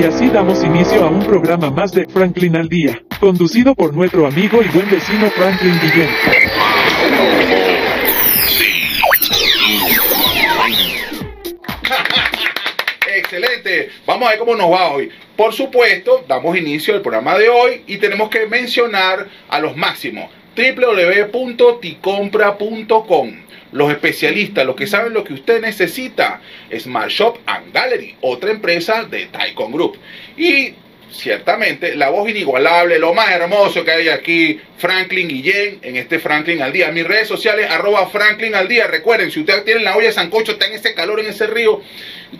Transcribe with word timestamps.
Y 0.00 0.04
así 0.04 0.28
damos 0.30 0.64
inicio 0.64 1.04
a 1.04 1.08
un 1.08 1.22
programa 1.26 1.70
más 1.70 1.92
de 1.92 2.06
Franklin 2.06 2.56
al 2.56 2.70
Día, 2.70 3.02
conducido 3.20 3.74
por 3.74 3.92
nuestro 3.92 4.26
amigo 4.26 4.62
y 4.62 4.68
buen 4.68 4.88
vecino 4.88 5.28
Franklin 5.28 5.78
Guillén. 5.78 6.08
Excelente. 13.14 13.90
Vamos 14.06 14.26
a 14.26 14.30
ver 14.30 14.38
cómo 14.38 14.54
nos 14.54 14.70
va 14.70 14.92
hoy. 14.92 15.10
Por 15.36 15.52
supuesto, 15.52 16.24
damos 16.26 16.56
inicio 16.56 16.94
al 16.94 17.02
programa 17.02 17.36
de 17.36 17.50
hoy 17.50 17.82
y 17.86 17.98
tenemos 17.98 18.30
que 18.30 18.46
mencionar 18.46 19.28
a 19.50 19.60
los 19.60 19.76
máximos 19.76 20.30
www.ticompra.com 20.56 23.49
los 23.72 23.90
especialistas, 23.90 24.66
los 24.66 24.76
que 24.76 24.86
saben 24.86 25.12
lo 25.12 25.24
que 25.24 25.34
usted 25.34 25.60
necesita. 25.60 26.40
Smart 26.78 27.10
Shop 27.10 27.38
and 27.46 27.72
Gallery, 27.72 28.16
otra 28.20 28.50
empresa 28.50 29.04
de 29.04 29.26
Taikon 29.26 29.72
Group. 29.72 29.98
Y 30.36 30.74
ciertamente 31.12 31.96
la 31.96 32.10
voz 32.10 32.28
inigualable, 32.28 32.98
lo 32.98 33.12
más 33.12 33.30
hermoso 33.30 33.84
que 33.84 33.90
hay 33.90 34.08
aquí, 34.08 34.60
Franklin 34.78 35.28
Guillén, 35.28 35.78
en 35.82 35.96
este 35.96 36.18
Franklin 36.18 36.62
al 36.62 36.72
día. 36.72 36.90
Mis 36.90 37.06
redes 37.06 37.28
sociales, 37.28 37.70
arroba 37.70 38.08
Franklin 38.08 38.54
al 38.54 38.68
día. 38.68 38.86
Recuerden, 38.86 39.30
si 39.30 39.40
usted 39.40 39.64
tiene 39.64 39.80
la 39.80 39.96
olla 39.96 40.12
sancocho, 40.12 40.52
está 40.52 40.66
en 40.66 40.74
ese 40.74 40.94
calor, 40.94 41.20
en 41.20 41.26
ese 41.26 41.46
río, 41.46 41.82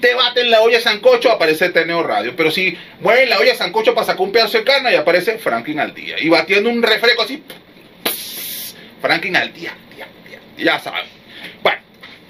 te 0.01 0.15
bate 0.15 0.42
en 0.42 0.51
la 0.51 0.62
olla 0.62 0.78
de 0.78 0.84
sancocho, 0.84 1.31
aparece 1.31 1.70
Teneo 1.70 2.03
Radio. 2.03 2.34
Pero 2.37 2.51
si 2.51 2.77
mueven 3.01 3.28
la 3.28 3.39
olla 3.39 3.55
sancocho 3.55 3.95
para 3.95 4.06
sacar 4.06 4.23
un 4.23 4.33
pedazo 4.33 4.59
de 4.59 4.65
carne, 4.65 4.92
y 4.92 4.97
aparece 4.97 5.39
Franklin 5.39 5.81
al 5.81 5.95
día. 5.95 6.17
Y 6.20 6.28
batiendo 6.28 6.70
un 6.70 6.83
refresco 6.83 7.23
así, 7.23 7.42
Franklin 9.01 9.37
al 9.37 9.53
día, 9.53 9.75
día. 9.95 10.06
Ya 10.56 10.78
saben. 10.78 11.20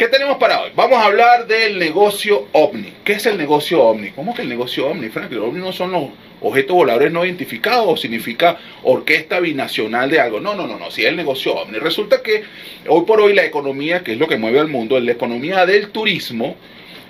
¿Qué 0.00 0.08
tenemos 0.08 0.38
para 0.38 0.62
hoy? 0.62 0.70
Vamos 0.74 0.96
a 0.96 1.04
hablar 1.04 1.46
del 1.46 1.78
negocio 1.78 2.48
OVNI. 2.52 2.90
¿Qué 3.04 3.12
es 3.12 3.26
el 3.26 3.36
negocio 3.36 3.82
OVNI? 3.82 4.12
¿Cómo 4.12 4.34
que 4.34 4.40
el 4.40 4.48
negocio 4.48 4.88
OVNI, 4.88 5.10
Frank? 5.10 5.30
Los 5.30 5.44
OVNI 5.44 5.60
no 5.60 5.72
son 5.72 5.92
los 5.92 6.04
objetos 6.40 6.74
voladores 6.74 7.12
no 7.12 7.22
identificados 7.22 7.84
o 7.86 7.98
significa 7.98 8.56
orquesta 8.82 9.40
binacional 9.40 10.08
de 10.08 10.18
algo. 10.18 10.40
No, 10.40 10.54
no, 10.54 10.66
no, 10.66 10.78
no, 10.78 10.90
sí 10.90 11.02
es 11.02 11.08
el 11.08 11.16
negocio 11.16 11.54
OVNI. 11.54 11.80
Resulta 11.80 12.22
que 12.22 12.44
hoy 12.88 13.04
por 13.04 13.20
hoy 13.20 13.34
la 13.34 13.44
economía, 13.44 14.02
que 14.02 14.12
es 14.12 14.18
lo 14.18 14.26
que 14.26 14.38
mueve 14.38 14.58
al 14.58 14.68
mundo, 14.68 14.96
es 14.96 15.04
la 15.04 15.12
economía 15.12 15.66
del 15.66 15.90
turismo, 15.90 16.56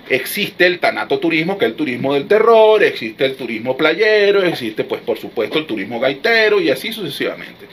existe 0.09 0.65
el 0.65 0.79
tanato 0.79 1.17
turismo, 1.17 1.57
que 1.57 1.63
es 1.63 1.71
el 1.71 1.77
turismo 1.77 2.13
del 2.13 2.27
terror, 2.27 2.83
existe 2.83 3.23
el 3.23 3.35
turismo 3.37 3.77
playero, 3.77 4.43
existe 4.43 4.83
pues 4.83 4.99
por 4.99 5.17
supuesto 5.17 5.59
el 5.59 5.65
turismo 5.65 5.97
gaitero 6.01 6.59
y 6.59 6.69
así 6.69 6.91
sucesivamente. 6.91 7.67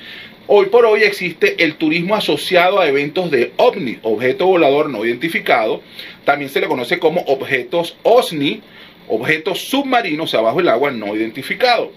Hoy 0.51 0.71
por 0.71 0.87
hoy 0.87 1.03
existe 1.03 1.63
el 1.63 1.75
turismo 1.75 2.15
asociado 2.15 2.81
a 2.81 2.89
eventos 2.89 3.31
de 3.31 3.53
OVNI, 3.59 3.99
objeto 4.01 4.47
volador 4.47 4.89
no 4.89 5.05
identificado. 5.05 5.83
También 6.25 6.51
se 6.51 6.63
le 6.63 6.69
conoce 6.69 6.99
como 6.99 7.21
objetos 7.27 7.99
OSNI, 8.03 8.63
objetos 9.09 9.61
submarinos 9.69 10.33
abajo 10.33 10.57
del 10.57 10.71
agua 10.71 10.91
no 10.91 11.15
identificados. 11.15 11.91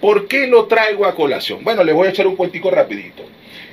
¿Por 0.00 0.28
qué 0.28 0.46
lo 0.46 0.66
traigo 0.66 1.06
a 1.06 1.16
colación? 1.16 1.64
Bueno, 1.64 1.82
les 1.82 1.92
voy 1.92 2.06
a 2.06 2.10
echar 2.10 2.28
un 2.28 2.36
cuentico 2.36 2.70
rapidito. 2.70 3.24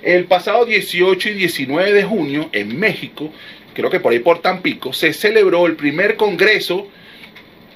El 0.01 0.25
pasado 0.25 0.65
18 0.65 1.29
y 1.29 1.33
19 1.33 1.93
de 1.93 2.03
junio 2.03 2.49
en 2.51 2.79
México, 2.79 3.29
creo 3.75 3.91
que 3.91 3.99
por 3.99 4.11
ahí 4.11 4.19
por 4.19 4.39
Tampico, 4.39 4.91
se 4.91 5.13
celebró 5.13 5.67
el 5.67 5.75
primer 5.75 6.15
congreso 6.15 6.87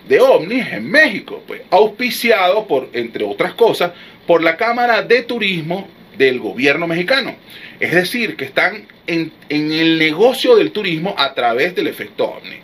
de 0.07 0.19
ovnis 0.19 0.65
en 0.71 0.89
México, 0.89 1.43
pues 1.45 1.61
auspiciado 1.69 2.65
por, 2.65 2.89
entre 2.93 3.23
otras 3.23 3.53
cosas, 3.53 3.91
por 4.25 4.41
la 4.41 4.57
Cámara 4.57 5.03
de 5.03 5.21
Turismo 5.21 5.87
del 6.19 6.39
gobierno 6.39 6.85
mexicano. 6.85 7.35
Es 7.79 7.93
decir, 7.93 8.35
que 8.35 8.43
están 8.43 8.85
en, 9.07 9.31
el 9.47 9.97
negocio 9.97 10.57
del 10.57 10.71
turismo 10.71 11.15
a 11.17 11.33
través 11.33 11.73
del 11.73 11.87
efecto 11.87 12.25
ovni. 12.25 12.57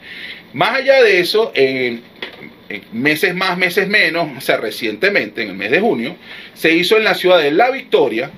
Más 0.54 0.76
allá 0.76 1.02
de 1.02 1.22
eso, 1.22 1.52
en 1.56 2.04
meses 2.92 3.34
más, 3.34 3.58
meses 3.58 3.88
menos, 3.88 4.28
o 4.38 4.42
sea, 4.42 4.58
recientemente, 4.58 5.42
en 5.42 5.50
el 5.50 5.56
mes 5.56 5.72
de 5.72 5.80
junio, 5.80 6.18
se 6.54 6.74
hizo 6.74 6.98
en 6.98 7.06
la 7.06 7.16
ciudad 7.16 7.40
de 7.40 7.52
La 7.52 7.72
Victoria, 7.72 8.30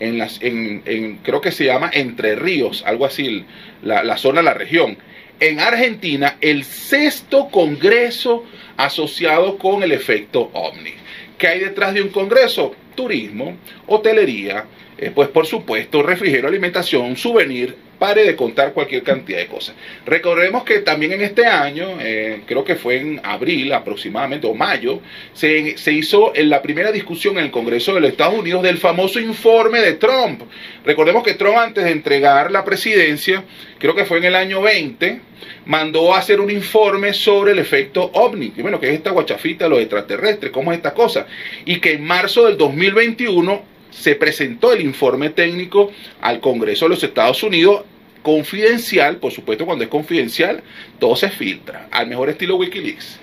en, 0.00 0.16
las, 0.16 0.40
en, 0.40 1.20
creo 1.22 1.42
que 1.42 1.52
se 1.52 1.66
llama 1.66 1.90
Entre 1.92 2.34
Ríos, 2.34 2.82
algo 2.86 3.04
así, 3.04 3.44
la, 3.82 4.02
la 4.02 4.16
zona, 4.16 4.40
la 4.40 4.54
región, 4.54 4.96
en 5.38 5.60
Argentina, 5.60 6.38
el 6.40 6.64
sexto 6.64 7.48
congreso 7.50 8.44
asociado 8.78 9.58
con 9.58 9.82
el 9.82 9.92
efecto 9.92 10.50
ovni. 10.54 10.94
¿Qué 11.36 11.48
hay 11.48 11.60
detrás 11.60 11.92
de 11.92 12.00
un 12.00 12.08
congreso? 12.08 12.74
Turismo, 12.96 13.56
hotelería, 13.86 14.64
eh, 14.98 15.12
pues 15.14 15.28
por 15.28 15.46
supuesto 15.46 16.02
refrigerio, 16.02 16.48
alimentación, 16.48 17.16
souvenir, 17.16 17.76
pare 17.98 18.24
de 18.24 18.36
contar 18.36 18.72
cualquier 18.72 19.02
cantidad 19.02 19.38
de 19.38 19.46
cosas. 19.46 19.74
Recordemos 20.04 20.64
que 20.64 20.80
también 20.80 21.12
en 21.12 21.22
este 21.22 21.46
año, 21.46 21.98
eh, 22.00 22.42
creo 22.46 22.64
que 22.64 22.76
fue 22.76 22.98
en 22.98 23.20
abril 23.24 23.72
aproximadamente, 23.72 24.46
o 24.46 24.54
mayo, 24.54 25.00
se, 25.32 25.76
se, 25.78 25.92
hizo 25.92 26.32
en 26.34 26.50
la 26.50 26.62
primera 26.62 26.92
discusión 26.92 27.38
en 27.38 27.44
el 27.44 27.50
Congreso 27.50 27.94
de 27.94 28.00
los 28.00 28.10
Estados 28.10 28.38
Unidos 28.38 28.62
del 28.62 28.78
famoso 28.78 29.20
informe 29.20 29.80
de 29.80 29.94
Trump. 29.94 30.42
Recordemos 30.84 31.22
que 31.22 31.34
Trump 31.34 31.56
antes 31.56 31.84
de 31.84 31.90
entregar 31.90 32.50
la 32.50 32.64
presidencia, 32.64 33.44
creo 33.78 33.94
que 33.94 34.04
fue 34.04 34.18
en 34.18 34.24
el 34.24 34.34
año 34.34 34.62
20, 34.62 35.20
mandó 35.66 36.14
a 36.14 36.18
hacer 36.18 36.40
un 36.40 36.50
informe 36.50 37.12
sobre 37.12 37.52
el 37.52 37.58
efecto 37.58 38.10
ovni, 38.14 38.52
y 38.56 38.62
bueno, 38.62 38.80
que 38.80 38.88
es 38.88 38.94
esta 38.94 39.10
guachafita, 39.10 39.68
los 39.68 39.80
extraterrestres, 39.80 40.52
cómo 40.52 40.72
es 40.72 40.78
esta 40.78 40.94
cosa, 40.94 41.26
y 41.64 41.80
que 41.80 41.92
en 41.92 42.04
marzo 42.04 42.46
del 42.46 42.56
2021 42.56 43.75
se 43.96 44.14
presentó 44.14 44.72
el 44.72 44.82
informe 44.82 45.30
técnico 45.30 45.90
al 46.20 46.40
Congreso 46.40 46.84
de 46.84 46.90
los 46.90 47.02
Estados 47.02 47.42
Unidos, 47.42 47.84
confidencial, 48.22 49.16
por 49.16 49.32
supuesto 49.32 49.64
cuando 49.64 49.84
es 49.84 49.90
confidencial, 49.90 50.62
todo 50.98 51.16
se 51.16 51.30
filtra, 51.30 51.88
al 51.90 52.06
mejor 52.06 52.28
estilo 52.28 52.56
Wikileaks. 52.56 53.18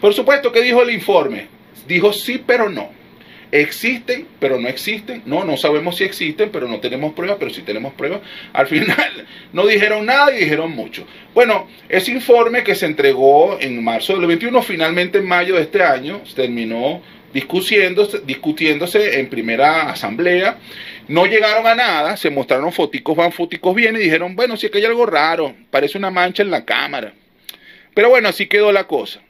Por 0.00 0.14
supuesto, 0.14 0.50
¿qué 0.50 0.62
dijo 0.62 0.82
el 0.82 0.90
informe? 0.90 1.48
Dijo 1.86 2.12
sí, 2.12 2.42
pero 2.44 2.70
no. 2.70 2.90
Existen, 3.52 4.26
pero 4.40 4.58
no 4.58 4.68
existen. 4.68 5.22
No, 5.26 5.44
no 5.44 5.56
sabemos 5.56 5.96
si 5.96 6.04
existen, 6.04 6.50
pero 6.50 6.66
no 6.66 6.80
tenemos 6.80 7.12
pruebas, 7.12 7.36
pero 7.38 7.52
sí 7.52 7.62
tenemos 7.62 7.92
pruebas. 7.94 8.20
Al 8.52 8.66
final 8.68 9.26
no 9.52 9.66
dijeron 9.66 10.06
nada 10.06 10.34
y 10.34 10.40
dijeron 10.40 10.72
mucho. 10.72 11.06
Bueno, 11.34 11.68
ese 11.88 12.12
informe 12.12 12.64
que 12.64 12.74
se 12.74 12.86
entregó 12.86 13.58
en 13.60 13.84
marzo 13.84 14.16
del 14.16 14.26
21, 14.26 14.62
finalmente 14.62 15.18
en 15.18 15.26
mayo 15.26 15.54
de 15.56 15.62
este 15.62 15.82
año, 15.82 16.22
terminó 16.34 17.02
discutiéndose, 17.34 18.20
discutiéndose 18.20 19.18
en 19.18 19.28
primera 19.28 19.90
asamblea. 19.90 20.58
No 21.08 21.26
llegaron 21.26 21.66
a 21.66 21.74
nada, 21.74 22.16
se 22.16 22.30
mostraron 22.30 22.72
foticos 22.72 23.14
van, 23.14 23.32
foticos 23.32 23.74
bien 23.74 23.96
y 23.96 23.98
dijeron, 23.98 24.34
bueno, 24.34 24.54
es 24.54 24.70
que 24.70 24.78
hay 24.78 24.84
algo 24.86 25.04
raro, 25.04 25.54
parece 25.70 25.98
una 25.98 26.10
mancha 26.10 26.42
en 26.42 26.50
la 26.50 26.64
cámara. 26.64 27.12
Pero 27.92 28.08
bueno, 28.08 28.28
así 28.28 28.46
quedó 28.46 28.72
la 28.72 28.84
cosa. 28.86 29.20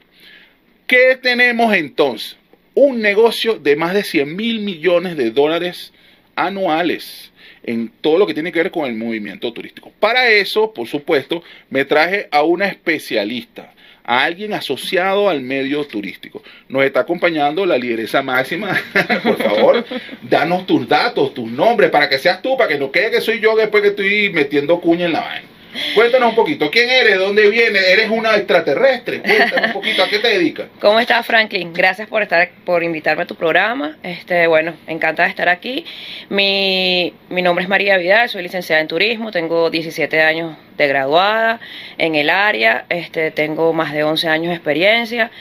¿Qué 0.87 1.19
tenemos 1.21 1.73
entonces? 1.75 2.37
Un 2.75 3.01
negocio 3.01 3.57
de 3.57 3.75
más 3.75 3.93
de 3.93 4.03
100 4.03 4.35
mil 4.35 4.59
millones 4.61 5.17
de 5.17 5.31
dólares 5.31 5.91
anuales 6.35 7.31
en 7.63 7.89
todo 8.01 8.19
lo 8.19 8.27
que 8.27 8.33
tiene 8.33 8.51
que 8.51 8.59
ver 8.59 8.71
con 8.71 8.85
el 8.85 8.95
movimiento 8.95 9.51
turístico. 9.51 9.91
Para 9.99 10.29
eso, 10.29 10.73
por 10.73 10.87
supuesto, 10.87 11.43
me 11.69 11.85
traje 11.85 12.27
a 12.31 12.43
una 12.43 12.67
especialista, 12.67 13.73
a 14.05 14.23
alguien 14.23 14.53
asociado 14.53 15.29
al 15.29 15.41
medio 15.41 15.85
turístico. 15.85 16.43
Nos 16.69 16.83
está 16.83 17.01
acompañando 17.01 17.65
la 17.65 17.77
lideresa 17.77 18.21
máxima. 18.21 18.77
Por 19.23 19.37
favor, 19.37 19.85
danos 20.21 20.65
tus 20.65 20.87
datos, 20.87 21.33
tus 21.33 21.49
nombres, 21.49 21.89
para 21.89 22.07
que 22.07 22.19
seas 22.19 22.41
tú, 22.41 22.55
para 22.55 22.69
que 22.69 22.77
no 22.77 22.91
quede 22.91 23.11
que 23.11 23.21
soy 23.21 23.39
yo 23.39 23.55
después 23.55 23.81
que 23.81 23.89
estoy 23.89 24.29
metiendo 24.29 24.79
cuña 24.79 25.05
en 25.05 25.13
la 25.13 25.21
vaina. 25.21 25.47
Cuéntanos 25.93 26.29
un 26.29 26.35
poquito, 26.35 26.69
¿quién 26.71 26.89
eres? 26.89 27.13
¿De 27.13 27.17
dónde 27.17 27.49
vienes? 27.49 27.83
¿Eres 27.87 28.09
una 28.09 28.35
extraterrestre? 28.35 29.21
Cuéntanos 29.21 29.67
un 29.67 29.73
poquito, 29.73 30.03
¿a 30.03 30.09
qué 30.09 30.19
te 30.19 30.27
dedicas? 30.29 30.67
¿Cómo 30.79 30.99
estás, 30.99 31.25
Franklin? 31.25 31.73
Gracias 31.73 32.07
por 32.07 32.21
estar, 32.21 32.49
por 32.65 32.83
invitarme 32.83 33.23
a 33.23 33.25
tu 33.25 33.35
programa. 33.35 33.97
Este, 34.03 34.47
bueno, 34.47 34.73
encantada 34.87 35.27
de 35.27 35.31
estar 35.31 35.49
aquí. 35.49 35.85
Mi, 36.29 37.13
mi 37.29 37.41
nombre 37.41 37.63
es 37.63 37.69
María 37.69 37.97
Vidal, 37.97 38.29
soy 38.29 38.43
licenciada 38.43 38.81
en 38.81 38.87
turismo, 38.87 39.31
tengo 39.31 39.69
17 39.69 40.21
años 40.21 40.57
de 40.77 40.87
graduada 40.87 41.59
en 41.97 42.15
el 42.15 42.29
área, 42.29 42.85
este, 42.89 43.31
tengo 43.31 43.73
más 43.73 43.93
de 43.93 44.03
11 44.03 44.27
años 44.27 44.49
de 44.49 44.55
experiencia. 44.55 45.31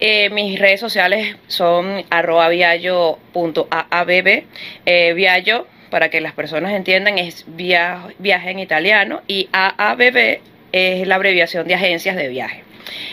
Eh, 0.00 0.30
mis 0.30 0.58
redes 0.58 0.80
sociales 0.80 1.36
son 1.46 2.04
arroba 2.10 2.48
viallo.aabb, 2.48 4.44
eh, 4.86 5.12
viallo 5.14 5.66
para 5.94 6.08
que 6.08 6.20
las 6.20 6.32
personas 6.32 6.72
entiendan, 6.72 7.18
es 7.18 7.44
viaje 7.46 8.50
en 8.50 8.58
italiano 8.58 9.22
y 9.28 9.48
AABB 9.52 10.40
es 10.72 11.06
la 11.06 11.14
abreviación 11.14 11.68
de 11.68 11.74
agencias 11.74 12.16
de 12.16 12.26
viaje. 12.26 12.64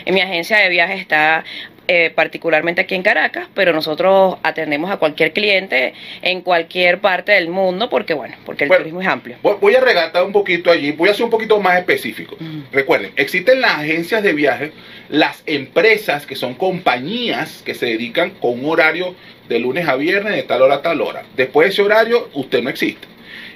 En 0.04 0.14
mi 0.14 0.20
agencia 0.20 0.58
de 0.58 0.68
viaje 0.68 0.94
está 0.94 1.44
eh, 1.86 2.10
particularmente 2.12 2.80
aquí 2.80 2.96
en 2.96 3.04
Caracas, 3.04 3.46
pero 3.54 3.72
nosotros 3.72 4.36
atendemos 4.42 4.90
a 4.90 4.96
cualquier 4.96 5.32
cliente 5.32 5.94
en 6.22 6.40
cualquier 6.40 6.98
parte 6.98 7.30
del 7.30 7.50
mundo 7.50 7.88
porque, 7.88 8.14
bueno, 8.14 8.34
porque 8.44 8.64
el 8.64 8.70
turismo 8.70 9.00
es 9.00 9.06
amplio. 9.06 9.36
Voy 9.42 9.76
a 9.76 9.80
regatar 9.80 10.24
un 10.24 10.32
poquito 10.32 10.72
allí, 10.72 10.90
voy 10.90 11.08
a 11.08 11.14
ser 11.14 11.22
un 11.22 11.30
poquito 11.30 11.60
más 11.60 11.78
específico. 11.78 12.36
Recuerden, 12.72 13.12
existen 13.14 13.60
las 13.60 13.78
agencias 13.78 14.24
de 14.24 14.32
viaje, 14.32 14.72
las 15.08 15.44
empresas 15.46 16.26
que 16.26 16.34
son 16.34 16.54
compañías 16.54 17.62
que 17.64 17.74
se 17.74 17.86
dedican 17.86 18.30
con 18.30 18.58
un 18.58 18.68
horario 18.68 19.14
de 19.48 19.58
lunes 19.58 19.88
a 19.88 19.96
viernes 19.96 20.34
de 20.34 20.42
tal 20.42 20.62
hora 20.62 20.76
a 20.76 20.82
tal 20.82 21.00
hora. 21.00 21.24
Después 21.36 21.66
de 21.66 21.72
ese 21.72 21.82
horario, 21.82 22.28
usted 22.34 22.62
no 22.62 22.70
existe. 22.70 23.06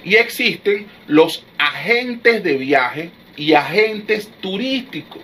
Y 0.04 0.16
existen 0.16 0.86
los 1.06 1.44
agentes 1.58 2.42
de 2.42 2.56
viaje 2.56 3.10
y 3.36 3.54
agentes 3.54 4.30
turísticos. 4.40 5.22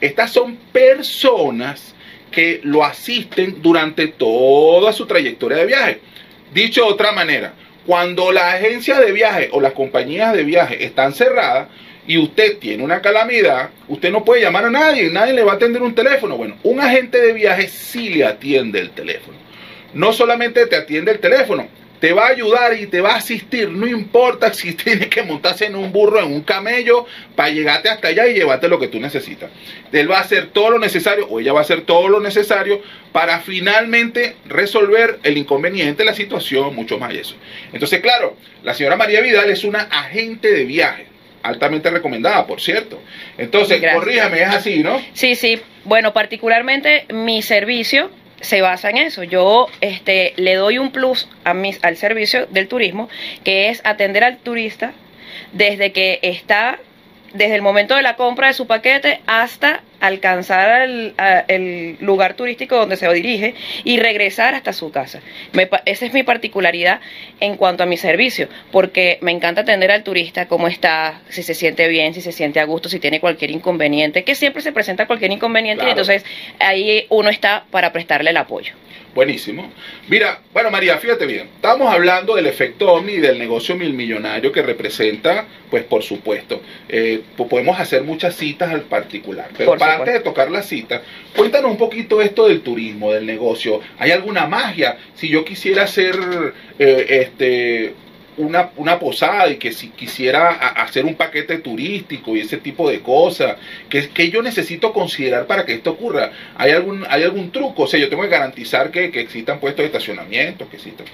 Estas 0.00 0.32
son 0.32 0.56
personas 0.72 1.94
que 2.30 2.60
lo 2.64 2.84
asisten 2.84 3.62
durante 3.62 4.08
toda 4.08 4.92
su 4.92 5.06
trayectoria 5.06 5.58
de 5.58 5.66
viaje. 5.66 6.00
Dicho 6.52 6.84
de 6.84 6.92
otra 6.92 7.12
manera, 7.12 7.54
cuando 7.86 8.32
la 8.32 8.52
agencia 8.52 8.98
de 8.98 9.12
viaje 9.12 9.48
o 9.52 9.60
las 9.60 9.72
compañías 9.72 10.34
de 10.34 10.42
viaje 10.42 10.84
están 10.84 11.14
cerradas 11.14 11.68
y 12.06 12.18
usted 12.18 12.58
tiene 12.58 12.82
una 12.82 13.00
calamidad, 13.00 13.70
usted 13.88 14.10
no 14.10 14.24
puede 14.24 14.42
llamar 14.42 14.64
a 14.64 14.70
nadie, 14.70 15.10
nadie 15.10 15.32
le 15.32 15.44
va 15.44 15.52
a 15.52 15.56
atender 15.56 15.82
un 15.82 15.94
teléfono. 15.94 16.36
Bueno, 16.36 16.56
un 16.64 16.80
agente 16.80 17.20
de 17.20 17.32
viaje 17.32 17.68
sí 17.68 18.08
le 18.10 18.24
atiende 18.24 18.80
el 18.80 18.90
teléfono. 18.90 19.43
No 19.94 20.12
solamente 20.12 20.66
te 20.66 20.76
atiende 20.76 21.12
el 21.12 21.20
teléfono, 21.20 21.68
te 22.04 22.12
va 22.12 22.26
a 22.26 22.30
ayudar 22.30 22.78
y 22.78 22.86
te 22.86 23.00
va 23.00 23.12
a 23.12 23.16
asistir, 23.16 23.70
no 23.70 23.86
importa 23.86 24.52
si 24.52 24.74
tienes 24.74 25.08
que 25.08 25.22
montarse 25.22 25.64
en 25.64 25.74
un 25.74 25.90
burro, 25.90 26.18
en 26.18 26.26
un 26.26 26.42
camello, 26.42 27.06
para 27.34 27.48
llegarte 27.48 27.88
hasta 27.88 28.08
allá 28.08 28.26
y 28.26 28.34
llevarte 28.34 28.68
lo 28.68 28.78
que 28.78 28.88
tú 28.88 29.00
necesitas. 29.00 29.50
Él 29.90 30.10
va 30.10 30.18
a 30.18 30.20
hacer 30.20 30.48
todo 30.48 30.72
lo 30.72 30.78
necesario, 30.78 31.26
o 31.28 31.40
ella 31.40 31.54
va 31.54 31.60
a 31.60 31.62
hacer 31.62 31.80
todo 31.80 32.08
lo 32.08 32.20
necesario 32.20 32.82
para 33.12 33.40
finalmente 33.40 34.36
resolver 34.44 35.18
el 35.22 35.38
inconveniente, 35.38 36.04
la 36.04 36.12
situación, 36.12 36.74
mucho 36.74 36.98
más 36.98 37.14
eso. 37.14 37.36
Entonces, 37.72 38.00
claro, 38.00 38.36
la 38.62 38.74
señora 38.74 38.96
María 38.96 39.22
Vidal 39.22 39.48
es 39.48 39.64
una 39.64 39.80
agente 39.82 40.52
de 40.52 40.64
viaje 40.66 41.06
altamente 41.42 41.90
recomendada, 41.90 42.46
por 42.46 42.60
cierto. 42.60 43.00
Entonces, 43.38 43.80
corríjame, 43.94 44.42
es 44.42 44.48
así, 44.48 44.82
¿no? 44.82 45.00
Sí, 45.12 45.36
sí. 45.36 45.60
Bueno, 45.84 46.12
particularmente 46.12 47.04
mi 47.10 47.42
servicio 47.42 48.10
se 48.44 48.60
basa 48.60 48.90
en 48.90 48.98
eso. 48.98 49.22
Yo 49.22 49.68
este, 49.80 50.34
le 50.36 50.54
doy 50.54 50.78
un 50.78 50.90
plus 50.90 51.28
a 51.44 51.54
mis, 51.54 51.82
al 51.82 51.96
servicio 51.96 52.46
del 52.46 52.68
turismo, 52.68 53.08
que 53.42 53.68
es 53.70 53.80
atender 53.84 54.24
al 54.24 54.38
turista 54.38 54.92
desde 55.52 55.92
que 55.92 56.20
está 56.22 56.78
desde 57.34 57.56
el 57.56 57.62
momento 57.62 57.96
de 57.96 58.02
la 58.02 58.16
compra 58.16 58.46
de 58.46 58.54
su 58.54 58.66
paquete 58.66 59.20
hasta 59.26 59.82
alcanzar 60.00 60.82
el, 61.48 61.96
lugar 62.00 62.34
turístico 62.34 62.76
donde 62.76 62.96
se 62.96 63.12
dirige 63.12 63.54
y 63.84 63.98
regresar 63.98 64.54
hasta 64.54 64.72
su 64.72 64.90
casa. 64.90 65.20
esa 65.84 66.06
es 66.06 66.12
mi 66.12 66.22
particularidad 66.22 67.00
en 67.40 67.56
cuanto 67.56 67.82
a 67.82 67.86
mi 67.86 67.96
servicio, 67.96 68.48
porque 68.70 69.18
me 69.20 69.32
encanta 69.32 69.62
atender 69.62 69.90
al 69.90 70.04
turista, 70.04 70.46
cómo 70.46 70.68
está, 70.68 71.20
si 71.28 71.42
se 71.42 71.54
siente 71.54 71.88
bien, 71.88 72.14
si 72.14 72.20
se 72.20 72.32
siente 72.32 72.60
a 72.60 72.64
gusto, 72.64 72.88
si 72.88 73.00
tiene 73.00 73.20
cualquier 73.20 73.50
inconveniente, 73.50 74.24
que 74.24 74.34
siempre 74.34 74.62
se 74.62 74.72
presenta 74.72 75.06
cualquier 75.06 75.32
inconveniente 75.32 75.84
y 75.86 75.90
entonces 75.90 76.24
ahí 76.60 77.06
uno 77.08 77.30
está 77.30 77.64
para 77.70 77.92
prestarle 77.92 78.30
el 78.30 78.36
apoyo. 78.36 78.74
Buenísimo. 79.14 79.70
Mira, 80.08 80.40
bueno 80.52 80.70
María, 80.70 80.98
fíjate 80.98 81.26
bien, 81.26 81.48
estamos 81.54 81.92
hablando 81.92 82.34
del 82.34 82.46
efecto 82.46 82.92
Omni 82.92 83.12
y 83.12 83.20
del 83.20 83.38
negocio 83.38 83.76
mil 83.76 83.92
millonario 83.92 84.50
que 84.50 84.60
representa, 84.60 85.46
pues 85.70 85.84
por 85.84 86.02
supuesto, 86.02 86.60
eh, 86.88 87.22
podemos 87.48 87.78
hacer 87.78 88.02
muchas 88.02 88.34
citas 88.34 88.70
al 88.70 88.82
particular, 88.82 89.50
pero 89.56 89.76
para 89.76 89.96
antes 89.96 90.14
de 90.14 90.20
tocar 90.20 90.50
la 90.50 90.62
cita, 90.62 91.02
cuéntanos 91.36 91.70
un 91.70 91.78
poquito 91.78 92.20
esto 92.20 92.48
del 92.48 92.62
turismo, 92.62 93.12
del 93.12 93.24
negocio. 93.24 93.80
¿Hay 93.98 94.10
alguna 94.10 94.46
magia? 94.46 94.98
Si 95.14 95.28
yo 95.28 95.44
quisiera 95.44 95.84
hacer 95.84 96.16
eh, 96.78 97.06
este 97.08 97.94
una, 98.36 98.70
una, 98.76 98.98
posada 98.98 99.48
y 99.48 99.56
que 99.56 99.72
si 99.72 99.88
quisiera 99.88 100.50
hacer 100.50 101.04
un 101.04 101.14
paquete 101.14 101.58
turístico 101.58 102.36
y 102.36 102.40
ese 102.40 102.58
tipo 102.58 102.88
de 102.88 103.00
cosas, 103.00 103.56
que, 103.88 104.08
que 104.08 104.30
yo 104.30 104.42
necesito 104.42 104.92
considerar 104.92 105.46
para 105.46 105.64
que 105.64 105.74
esto 105.74 105.92
ocurra? 105.92 106.30
¿Hay 106.56 106.72
algún, 106.72 107.04
hay 107.08 107.22
algún 107.22 107.50
truco? 107.50 107.82
O 107.82 107.86
sea, 107.86 108.00
yo 108.00 108.08
tengo 108.08 108.22
que 108.22 108.28
garantizar 108.28 108.90
que, 108.90 109.10
que 109.10 109.20
existan 109.20 109.60
puestos 109.60 109.82
de 109.82 109.86
estacionamiento, 109.86 110.68
que 110.68 110.76
existan. 110.76 111.06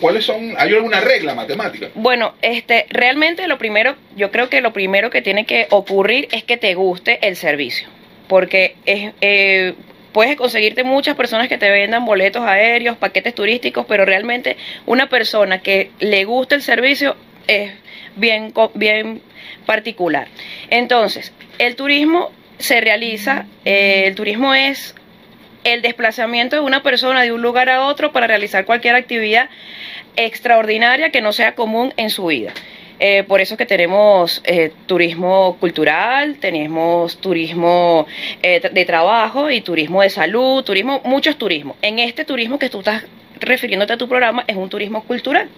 ¿Cuáles 0.00 0.24
son? 0.24 0.54
¿Hay 0.58 0.72
alguna 0.72 1.00
regla 1.00 1.34
matemática? 1.34 1.88
Bueno, 1.94 2.34
este, 2.42 2.86
realmente 2.90 3.46
lo 3.48 3.58
primero, 3.58 3.96
yo 4.16 4.30
creo 4.30 4.48
que 4.48 4.60
lo 4.60 4.72
primero 4.72 5.10
que 5.10 5.22
tiene 5.22 5.46
que 5.46 5.66
ocurrir 5.70 6.28
es 6.32 6.44
que 6.44 6.56
te 6.56 6.74
guste 6.74 7.26
el 7.26 7.36
servicio. 7.36 7.88
Porque 8.28 8.76
es, 8.84 9.12
eh, 9.20 9.74
puedes 10.18 10.34
conseguirte 10.34 10.82
muchas 10.82 11.14
personas 11.14 11.46
que 11.46 11.58
te 11.58 11.70
vendan 11.70 12.04
boletos 12.04 12.42
aéreos, 12.42 12.96
paquetes 12.96 13.36
turísticos, 13.36 13.86
pero 13.86 14.04
realmente 14.04 14.56
una 14.84 15.08
persona 15.08 15.60
que 15.60 15.92
le 16.00 16.24
gusta 16.24 16.56
el 16.56 16.62
servicio 16.62 17.14
es 17.46 17.70
bien, 18.16 18.52
bien 18.74 19.22
particular. 19.64 20.26
Entonces, 20.70 21.32
el 21.58 21.76
turismo 21.76 22.32
se 22.58 22.80
realiza, 22.80 23.46
eh, 23.64 24.06
el 24.06 24.16
turismo 24.16 24.54
es 24.54 24.96
el 25.62 25.82
desplazamiento 25.82 26.56
de 26.56 26.62
una 26.62 26.82
persona 26.82 27.22
de 27.22 27.30
un 27.30 27.40
lugar 27.40 27.68
a 27.68 27.86
otro 27.86 28.10
para 28.10 28.26
realizar 28.26 28.64
cualquier 28.64 28.96
actividad 28.96 29.48
extraordinaria 30.16 31.10
que 31.10 31.20
no 31.20 31.32
sea 31.32 31.54
común 31.54 31.94
en 31.96 32.10
su 32.10 32.26
vida. 32.26 32.52
Eh, 33.00 33.22
por 33.22 33.40
eso 33.40 33.56
que 33.56 33.66
tenemos 33.66 34.40
eh, 34.44 34.72
turismo 34.86 35.56
cultural, 35.60 36.36
tenemos 36.40 37.18
turismo 37.18 38.06
eh, 38.42 38.60
de 38.72 38.84
trabajo 38.84 39.50
y 39.50 39.60
turismo 39.60 40.02
de 40.02 40.10
salud, 40.10 40.64
turismo, 40.64 41.00
muchos 41.04 41.36
turismos. 41.36 41.76
En 41.80 42.00
este 42.00 42.24
turismo 42.24 42.58
que 42.58 42.68
tú 42.68 42.80
estás 42.80 43.04
refiriéndote 43.40 43.92
a 43.92 43.96
tu 43.96 44.08
programa 44.08 44.44
es 44.48 44.56
un 44.56 44.68
turismo 44.68 45.04
cultural. 45.04 45.48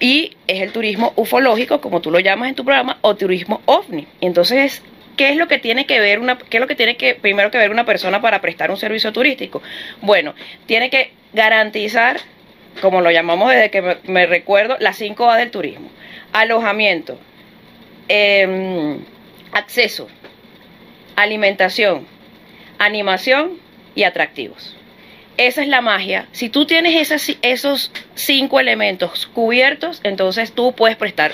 Y 0.00 0.36
es 0.46 0.60
el 0.60 0.72
turismo 0.72 1.12
ufológico, 1.16 1.80
como 1.80 2.00
tú 2.00 2.10
lo 2.10 2.18
llamas 2.18 2.50
en 2.50 2.56
tu 2.56 2.64
programa, 2.64 2.98
o 3.00 3.14
turismo 3.14 3.62
ovni. 3.64 4.06
Entonces, 4.20 4.82
¿qué 5.16 5.30
es 5.30 5.36
lo 5.36 5.48
que 5.48 5.58
tiene 5.58 5.86
que 5.86 5.98
ver 6.00 6.18
una, 6.18 6.36
qué 6.36 6.58
es 6.58 6.60
lo 6.60 6.66
que 6.66 6.74
tiene 6.74 6.96
que 6.96 7.14
primero 7.14 7.50
que 7.50 7.58
ver 7.58 7.70
una 7.70 7.86
persona 7.86 8.20
para 8.20 8.40
prestar 8.42 8.70
un 8.70 8.76
servicio 8.76 9.12
turístico? 9.12 9.62
Bueno, 10.02 10.34
tiene 10.66 10.90
que 10.90 11.12
garantizar, 11.32 12.18
como 12.82 13.00
lo 13.00 13.10
llamamos 13.10 13.50
desde 13.50 13.70
que 13.70 13.96
me 14.04 14.26
recuerdo, 14.26 14.76
las 14.78 14.96
5 14.96 15.30
A 15.30 15.38
del 15.38 15.50
turismo 15.50 15.88
alojamiento, 16.32 17.18
em, 18.08 18.98
acceso, 19.52 20.08
alimentación, 21.16 22.06
animación 22.78 23.58
y 23.94 24.04
atractivos. 24.04 24.76
Esa 25.36 25.62
es 25.62 25.68
la 25.68 25.80
magia. 25.80 26.28
Si 26.32 26.50
tú 26.50 26.66
tienes 26.66 27.10
esos 27.42 27.90
cinco 28.14 28.60
elementos 28.60 29.26
cubiertos, 29.26 30.00
entonces 30.04 30.52
tú 30.52 30.74
puedes 30.74 30.96
prestar 30.96 31.32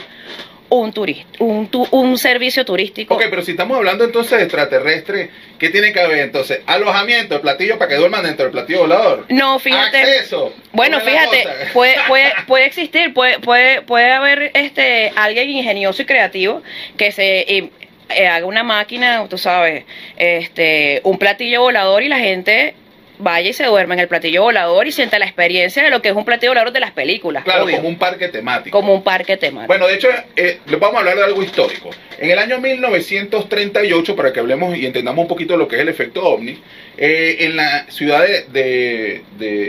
un, 0.70 0.92
turista, 0.92 1.26
un, 1.40 1.68
un 1.90 2.18
servicio 2.18 2.64
turístico. 2.64 3.14
Ok, 3.14 3.24
pero 3.30 3.42
si 3.42 3.52
estamos 3.52 3.76
hablando 3.76 4.04
entonces 4.04 4.38
de 4.38 4.44
extraterrestre, 4.44 5.30
¿qué 5.58 5.70
tiene 5.70 5.92
que 5.92 6.00
haber 6.00 6.18
entonces? 6.18 6.60
Alojamiento, 6.66 7.36
el 7.36 7.40
platillo 7.40 7.78
para 7.78 7.88
que 7.88 7.96
duerman 7.96 8.22
dentro 8.24 8.44
del 8.44 8.52
platillo 8.52 8.80
volador. 8.80 9.26
No, 9.28 9.58
fíjate. 9.58 9.98
Acceso. 9.98 10.52
Bueno, 10.72 11.00
fíjate, 11.00 11.46
puede, 11.72 11.96
puede, 12.06 12.32
puede 12.46 12.66
existir, 12.66 13.14
puede, 13.14 13.38
puede, 13.38 13.82
puede 13.82 14.10
haber 14.10 14.50
este 14.54 15.12
alguien 15.16 15.50
ingenioso 15.50 16.02
y 16.02 16.06
creativo 16.06 16.62
que 16.96 17.12
se 17.12 17.70
eh, 18.10 18.26
haga 18.26 18.46
una 18.46 18.62
máquina, 18.62 19.26
tú 19.28 19.38
sabes, 19.38 19.84
este, 20.16 21.00
un 21.04 21.18
platillo 21.18 21.62
volador 21.62 22.02
y 22.02 22.08
la 22.08 22.18
gente 22.18 22.74
vaya 23.18 23.50
y 23.50 23.52
se 23.52 23.64
duerma 23.64 23.94
en 23.94 24.00
el 24.00 24.08
platillo 24.08 24.42
volador 24.42 24.87
y 24.87 24.92
sienta 24.92 25.18
la 25.18 25.26
experiencia 25.26 25.82
de 25.82 25.90
lo 25.90 26.00
que 26.00 26.08
es 26.08 26.14
un 26.14 26.25
platillo 26.25 26.50
volador 26.50 26.72
de 26.72 26.80
las 26.80 26.92
películas. 26.92 27.44
Claro, 27.44 27.66
como 27.70 27.88
un 27.88 27.98
parque 27.98 28.28
temático. 28.28 28.78
Como 28.78 28.94
un 28.94 29.02
parque 29.02 29.37
temático. 29.37 29.66
Bueno, 29.66 29.87
de 29.87 29.94
hecho, 29.94 30.08
eh, 30.37 30.60
les 30.66 30.80
vamos 30.80 30.96
a 30.96 30.98
hablar 31.00 31.16
de 31.16 31.25
algo 31.25 31.42
histórico. 31.42 31.90
En 32.18 32.30
el 32.30 32.38
año 32.38 32.58
1938, 32.58 34.16
para 34.16 34.32
que 34.32 34.40
hablemos 34.40 34.76
y 34.76 34.87
entendamos 34.87 35.22
un 35.22 35.28
poquito 35.28 35.56
lo 35.56 35.68
que 35.68 35.76
es 35.76 35.82
el 35.82 35.88
efecto 35.88 36.25
ovni, 36.25 36.58
eh, 36.96 37.37
en 37.40 37.56
la 37.56 37.87
ciudad 37.90 38.25
de, 38.26 39.22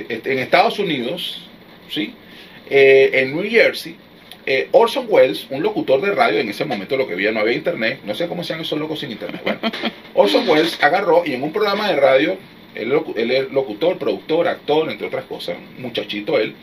este, 0.09 0.31
en 0.31 0.39
Estados 0.39 0.79
Unidos, 0.79 1.47
¿sí? 1.89 2.13
Eh, 2.69 3.09
en 3.13 3.35
New 3.35 3.49
Jersey, 3.49 3.95
Orson 4.71 5.05
Welles, 5.07 5.45
un 5.51 5.61
locutor 5.61 6.01
de 6.01 6.11
radio, 6.11 6.39
en 6.39 6.49
ese 6.49 6.65
momento 6.65 6.97
lo 6.97 7.07
que 7.07 7.13
había 7.13 7.31
no 7.31 7.39
había 7.39 7.53
internet, 7.53 7.99
no 8.03 8.15
sé 8.15 8.27
cómo 8.27 8.43
sean 8.43 8.61
esos 8.61 8.79
locos 8.79 8.99
sin 8.99 9.11
internet. 9.11 9.41
Bueno, 9.43 9.59
Orson 10.15 10.49
Welles 10.49 10.81
agarró 10.81 11.23
y 11.23 11.33
en 11.33 11.43
un 11.43 11.53
programa 11.53 11.87
de 11.87 11.95
radio 11.97 12.37
él, 12.75 13.31
es 13.31 13.51
locutor, 13.51 13.97
productor, 13.97 14.47
actor, 14.47 14.89
entre 14.89 15.07
otras 15.07 15.25
cosas, 15.25 15.57
muchachito 15.77 16.37
él, 16.39 16.55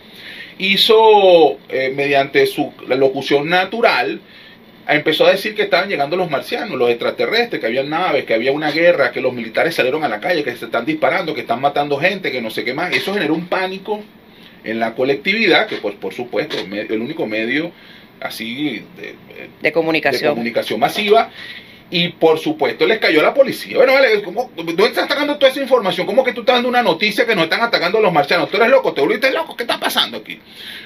hizo 0.59 1.59
eh, 1.69 1.93
mediante 1.95 2.47
su 2.47 2.73
locución 2.89 3.49
natural, 3.49 4.21
empezó 4.89 5.27
a 5.27 5.33
decir 5.33 5.55
que 5.55 5.63
estaban 5.63 5.89
llegando 5.89 6.17
los 6.17 6.31
marcianos, 6.31 6.79
los 6.79 6.91
extraterrestres, 6.91 7.61
que 7.61 7.67
había 7.67 7.83
naves, 7.83 8.25
que 8.25 8.35
había 8.35 8.53
una 8.53 8.71
guerra, 8.71 9.13
que 9.13 9.21
los 9.21 9.33
militares 9.33 9.75
salieron 9.75 10.05
a 10.05 10.09
la 10.09 10.21
calle, 10.21 10.45
que 10.45 10.57
se 10.57 10.67
están 10.67 10.85
disparando, 10.85 11.35
que 11.35 11.41
están 11.41 11.61
matando 11.61 11.99
gente, 11.99 12.31
que 12.31 12.41
no 12.41 12.51
sé 12.51 12.65
qué 12.65 12.73
más. 12.73 12.95
Eso 12.95 13.13
generó 13.13 13.35
un 13.35 13.47
pánico 13.47 14.03
en 14.65 14.81
la 14.81 14.95
colectividad, 14.95 15.67
que 15.67 15.77
pues 15.77 15.95
por 15.97 16.15
supuesto 16.15 16.57
el 16.59 17.01
único 17.01 17.27
medio 17.27 17.73
así 18.21 18.83
de, 18.97 19.15
de 19.61 19.73
comunicación. 19.73 20.23
de 20.23 20.29
comunicación 20.29 20.81
masiva 20.81 21.31
y 21.91 22.09
por 22.09 22.39
supuesto 22.39 22.87
les 22.87 22.99
cayó 22.99 23.23
la 23.23 23.33
policía. 23.33 23.77
Bueno, 23.77 23.93
vale, 23.95 24.23
¿cómo, 24.23 24.51
¿dónde 24.57 24.87
estás 24.87 25.09
sacando 25.09 25.37
toda 25.37 25.53
esa 25.53 25.61
información? 25.61 26.07
¿Cómo 26.07 26.25
que 26.25 26.33
tú 26.33 26.41
estás 26.41 26.57
dando 26.57 26.69
una 26.69 26.83
noticia 26.83 27.27
que 27.27 27.35
nos 27.37 27.45
están 27.45 27.61
atacando 27.61 28.01
los 28.01 28.13
marcianos? 28.13 28.51
Tú 28.51 28.57
eres 28.57 28.69
loco, 28.69 28.93
te 28.93 29.01
volviste 29.01 29.31
loco, 29.31 29.57
¿qué 29.57 29.63
está 29.63 29.79
pasando 29.79 30.19
aquí? 30.19 30.41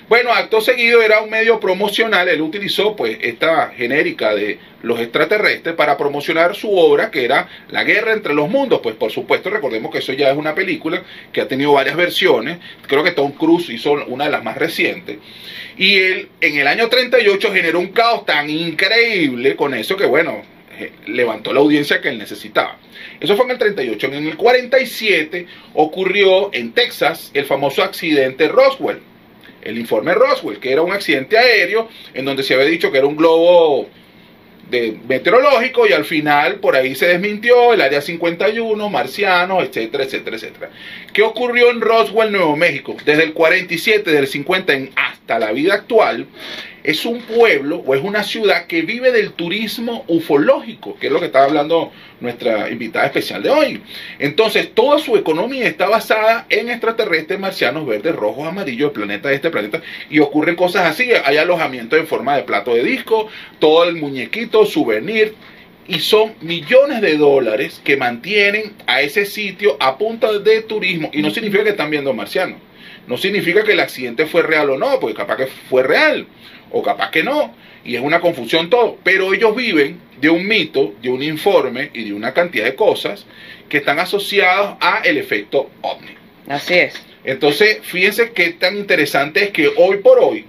Bueno, 0.09 0.31
acto 0.33 0.61
seguido 0.61 1.01
era 1.01 1.23
un 1.23 1.31
medio 1.31 1.59
promocional, 1.59 2.29
él 2.29 2.43
utilizó 2.43 2.95
pues 2.97 3.19
esta 3.23 3.69
genérica 3.71 4.35
de 4.35 4.59
los 4.83 5.01
extraterrestres 5.01 5.75
para 5.75 5.97
promocionar 5.97 6.55
su 6.55 6.75
obra 6.77 7.11
que 7.11 7.25
era 7.25 7.49
La 7.69 7.85
guerra 7.85 8.13
entre 8.13 8.35
los 8.35 8.49
mundos. 8.49 8.81
Pues 8.83 8.95
por 8.97 9.11
supuesto, 9.11 9.51
recordemos 9.51 9.91
que 9.91 9.99
eso 9.99 10.13
ya 10.13 10.31
es 10.31 10.37
una 10.37 10.55
película 10.55 11.03
que 11.33 11.41
ha 11.41 11.49
tenido 11.49 11.73
varias 11.73 11.97
versiones. 11.97 12.59
Creo 12.87 13.03
que 13.03 13.13
Tom 13.13 13.33
Cruise 13.33 13.71
hizo 13.71 13.93
una 14.07 14.25
de 14.25 14.31
las 14.31 14.43
más 14.43 14.57
recientes. 14.57 15.19
Y 15.77 15.97
él 15.99 16.29
en 16.41 16.59
el 16.59 16.67
año 16.67 16.89
38 16.89 17.53
generó 17.53 17.79
un 17.79 17.89
caos 17.89 18.27
tan 18.27 18.51
increíble 18.51 19.57
con 19.57 19.75
eso 19.75 19.97
que 19.97 20.07
bueno, 20.07 20.43
levantó 21.07 21.53
la 21.53 21.61
audiencia 21.61 22.01
que 22.01 22.09
él 22.09 22.19
necesitaba. 22.19 22.79
Eso 23.21 23.37
fue 23.37 23.45
en 23.47 23.53
el 23.53 23.59
38. 23.59 24.07
En 24.07 24.27
el 24.27 24.37
47 24.37 25.47
ocurrió 25.75 26.51
en 26.53 26.73
Texas 26.73 27.31
el 27.35 27.45
famoso 27.45 27.83
accidente 27.83 28.49
Roswell. 28.49 29.01
El 29.63 29.79
informe 29.79 30.15
Roswell, 30.15 30.59
que 30.59 30.73
era 30.73 30.83
un 30.83 30.93
accidente 30.93 31.37
aéreo 31.37 31.89
en 32.15 32.25
donde 32.25 32.43
se 32.43 32.55
había 32.55 32.67
dicho 32.67 32.91
que 32.91 32.99
era 32.99 33.07
un 33.07 33.17
globo 33.17 33.89
de 34.71 34.97
meteorológico 35.09 35.87
y 35.87 35.93
al 35.93 36.05
final 36.05 36.57
por 36.57 36.77
ahí 36.77 36.95
se 36.95 37.09
desmintió 37.09 37.73
el 37.73 37.81
área 37.81 38.01
51, 38.01 38.89
marcianos, 38.89 39.65
etcétera, 39.65 40.05
etcétera, 40.05 40.37
etcétera. 40.37 40.71
¿Qué 41.13 41.23
ocurrió 41.23 41.71
en 41.71 41.81
Roswell, 41.81 42.33
Nuevo 42.33 42.57
México? 42.57 42.97
Desde 43.05 43.25
el 43.25 43.33
47, 43.33 44.11
del 44.11 44.27
50 44.27 44.73
en 44.73 44.91
hasta 44.95 45.39
la 45.39 45.53
vida 45.53 45.75
actual, 45.75 46.27
es 46.83 47.05
un 47.05 47.21
pueblo 47.23 47.83
o 47.87 47.95
es 47.95 48.03
una 48.03 48.23
ciudad 48.23 48.67
que 48.67 48.83
vive 48.83 49.13
del 49.13 49.33
turismo 49.33 50.05
ufológico, 50.09 50.97
que 50.99 51.09
es 51.09 51.13
lo 51.13 51.21
que 51.21 51.27
estaba 51.27 51.45
hablando 51.45 51.93
nuestra 52.21 52.71
invitada 52.71 53.07
especial 53.07 53.43
de 53.43 53.51
hoy. 53.51 53.83
Entonces, 54.19 54.75
toda 54.75 54.99
su 54.99 55.17
economía 55.17 55.67
está 55.67 55.89
basada 55.89 56.47
en 56.49 56.71
extraterrestres, 56.71 57.39
marcianos, 57.39 57.87
verdes, 57.87 58.15
rojos, 58.15 58.47
amarillos, 58.47 58.93
planeta 58.93 59.29
de 59.29 59.37
este 59.37 59.51
planeta, 59.51 59.83
y 60.09 60.19
ocurren 60.19 60.57
cosas 60.57 60.87
así. 60.87 61.11
Hay 61.25 61.37
alojamiento 61.37 61.97
en 61.97 62.07
forma 62.07 62.37
de 62.37 62.43
plato 62.43 62.75
de 62.75 62.83
disco, 62.83 63.29
todo 63.59 63.85
el 63.85 63.97
muñequito, 63.97 64.65
souvenir, 64.67 65.35
y 65.87 65.99
son 65.99 66.35
millones 66.41 67.01
de 67.01 67.17
dólares 67.17 67.81
que 67.83 67.97
mantienen 67.97 68.75
a 68.87 69.03
ese 69.03 69.27
sitio 69.27 69.77
a 69.81 69.99
punta 69.99 70.39
de 70.39 70.63
turismo, 70.63 71.11
y 71.13 71.23
no 71.23 71.31
significa 71.31 71.65
que 71.65 71.71
están 71.71 71.91
viendo 71.91 72.15
marcianos. 72.15 72.59
No 73.07 73.17
significa 73.17 73.65
que 73.65 73.73
el 73.73 73.81
accidente 73.81 74.27
fue 74.27 74.43
real 74.43 74.71
o 74.71 74.79
no, 74.79 75.01
porque 75.01 75.17
capaz 75.17 75.37
que 75.37 75.47
fue 75.47 75.83
real 75.83 76.27
o 76.71 76.83
capaz 76.83 77.11
que 77.11 77.23
no, 77.23 77.55
y 77.85 77.97
es 77.97 78.03
una 78.03 78.21
confusión 78.21 78.71
todo, 78.71 78.99
pero 79.03 79.33
ellos 79.33 79.55
viven 79.57 79.99
de 80.21 80.31
un 80.31 80.47
mito, 80.47 80.95
de 81.03 81.09
un 81.09 81.23
informe 81.23 81.91
y 81.95 82.05
de 82.05 82.13
una 82.13 82.33
cantidad 82.35 82.65
de 82.65 82.75
cosas 82.75 83.27
que 83.69 83.79
están 83.79 83.99
asociados 83.99 84.77
a 84.81 85.01
el 85.05 85.19
efecto 85.19 85.71
ovni. 85.81 86.15
Así 86.49 86.75
es. 86.75 86.95
Entonces, 87.25 87.79
fíjense 87.83 88.33
qué 88.33 88.51
tan 88.51 88.77
interesante 88.77 89.45
es 89.45 89.51
que 89.51 89.71
hoy 89.77 89.99
por 89.99 90.19
hoy, 90.19 90.47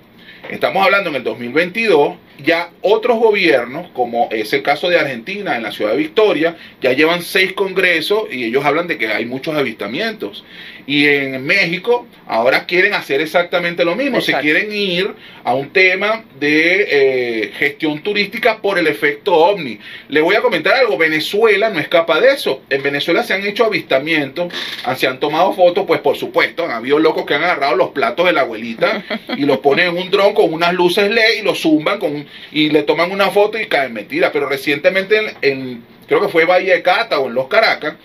estamos 0.49 0.83
hablando 0.83 1.09
en 1.09 1.17
el 1.17 1.23
2022, 1.23 2.15
ya 2.43 2.71
otros 2.81 3.19
gobiernos, 3.19 3.89
como 3.93 4.29
es 4.31 4.51
el 4.53 4.63
caso 4.63 4.89
de 4.89 4.99
Argentina 4.99 5.55
en 5.55 5.63
la 5.63 5.71
ciudad 5.71 5.91
de 5.91 5.97
Victoria, 5.97 6.57
ya 6.81 6.93
llevan 6.93 7.21
seis 7.21 7.53
congresos 7.53 8.23
y 8.31 8.45
ellos 8.45 8.65
hablan 8.65 8.87
de 8.87 8.97
que 8.97 9.07
hay 9.07 9.25
muchos 9.25 9.55
avistamientos. 9.55 10.43
Y 10.87 11.05
en 11.07 11.45
México 11.45 12.07
ahora 12.27 12.65
quieren 12.65 12.93
hacer 12.93 13.21
exactamente 13.21 13.85
lo 13.85 13.95
mismo, 13.95 14.21
se 14.21 14.33
quieren 14.33 14.71
ir 14.71 15.13
a 15.43 15.53
un 15.53 15.69
tema 15.71 16.23
de 16.39 16.87
eh, 16.89 17.51
gestión 17.57 18.01
turística 18.01 18.57
por 18.61 18.79
el 18.79 18.87
efecto 18.87 19.33
ovni. 19.33 19.79
Le 20.09 20.21
voy 20.21 20.35
a 20.35 20.41
comentar 20.41 20.73
algo, 20.75 20.97
Venezuela 20.97 21.69
no 21.69 21.79
escapa 21.79 22.19
de 22.19 22.33
eso. 22.33 22.61
En 22.69 22.83
Venezuela 22.83 23.23
se 23.23 23.33
han 23.33 23.45
hecho 23.45 23.65
avistamientos, 23.65 24.53
ah, 24.83 24.95
se 24.95 25.07
han 25.07 25.19
tomado 25.19 25.53
fotos, 25.53 25.85
pues 25.85 26.01
por 26.01 26.17
supuesto, 26.17 26.65
han 26.65 26.71
habido 26.71 26.99
locos 26.99 27.25
que 27.25 27.33
han 27.33 27.43
agarrado 27.43 27.75
los 27.75 27.89
platos 27.89 28.25
de 28.25 28.33
la 28.33 28.41
abuelita 28.41 29.03
y 29.37 29.45
los 29.45 29.59
ponen 29.59 29.89
en 29.89 29.97
un 29.97 30.09
dron 30.09 30.33
con 30.33 30.53
unas 30.53 30.73
luces 30.73 31.09
LED 31.09 31.39
y 31.39 31.41
los 31.43 31.59
zumban 31.61 31.99
con, 31.99 32.25
y 32.51 32.69
le 32.69 32.83
toman 32.83 33.11
una 33.11 33.29
foto 33.29 33.59
y 33.59 33.67
caen 33.67 33.93
mentira. 33.93 34.31
Pero 34.31 34.47
recientemente 34.47 35.17
en, 35.17 35.31
en 35.41 35.83
creo 36.07 36.21
que 36.21 36.27
fue 36.27 36.45
Valle 36.45 36.73
de 36.73 36.81
Cata 36.81 37.19
o 37.19 37.27
en 37.27 37.35
Los 37.35 37.47
Caracas, 37.47 37.95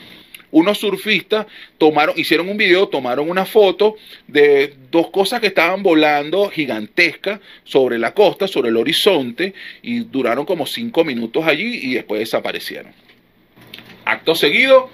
unos 0.57 0.79
surfistas 0.79 1.47
tomaron, 1.77 2.19
hicieron 2.19 2.49
un 2.49 2.57
video, 2.57 2.89
tomaron 2.89 3.29
una 3.29 3.45
foto 3.45 3.97
de 4.27 4.75
dos 4.91 5.11
cosas 5.11 5.41
que 5.41 5.49
estaban 5.49 5.83
volando 5.83 6.49
gigantescas 6.49 7.41
sobre 7.65 7.99
la 7.99 8.15
costa, 8.15 8.49
sobre 8.49 8.71
el 8.71 8.79
horizonte, 8.79 9.53
y 9.83 10.01
duraron 10.01 10.47
como 10.47 10.65
cinco 10.65 11.05
minutos 11.05 11.47
allí 11.47 11.81
y 11.83 11.95
después 11.95 12.21
desaparecieron. 12.21 12.93
Acto 14.07 14.35
seguido, 14.35 14.89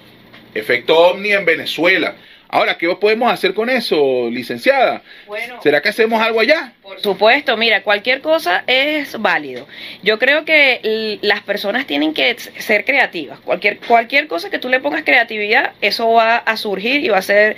efecto 0.53 0.97
ovni 0.97 1.31
en 1.31 1.45
Venezuela. 1.45 2.17
Ahora, 2.53 2.77
¿qué 2.77 2.87
podemos 2.97 3.33
hacer 3.33 3.55
con 3.55 3.67
eso, 3.67 4.29
licenciada? 4.29 5.01
Bueno, 5.25 5.59
¿Será 5.63 5.81
que 5.81 5.89
hacemos 5.89 6.21
algo 6.21 6.39
allá? 6.39 6.73
Por 6.83 6.99
supuesto, 7.01 7.57
mira, 7.57 7.81
cualquier 7.81 8.21
cosa 8.21 8.63
es 8.67 9.19
válido. 9.19 9.67
Yo 10.03 10.19
creo 10.19 10.45
que 10.45 11.17
las 11.23 11.41
personas 11.41 11.87
tienen 11.87 12.13
que 12.13 12.37
ser 12.37 12.85
creativas. 12.85 13.39
Cualquier, 13.39 13.79
cualquier 13.79 14.27
cosa 14.27 14.51
que 14.51 14.59
tú 14.59 14.69
le 14.69 14.79
pongas 14.79 15.03
creatividad, 15.03 15.71
eso 15.81 16.11
va 16.11 16.35
a 16.37 16.55
surgir 16.55 17.03
y 17.03 17.09
va 17.09 17.17
a 17.17 17.23
ser 17.23 17.57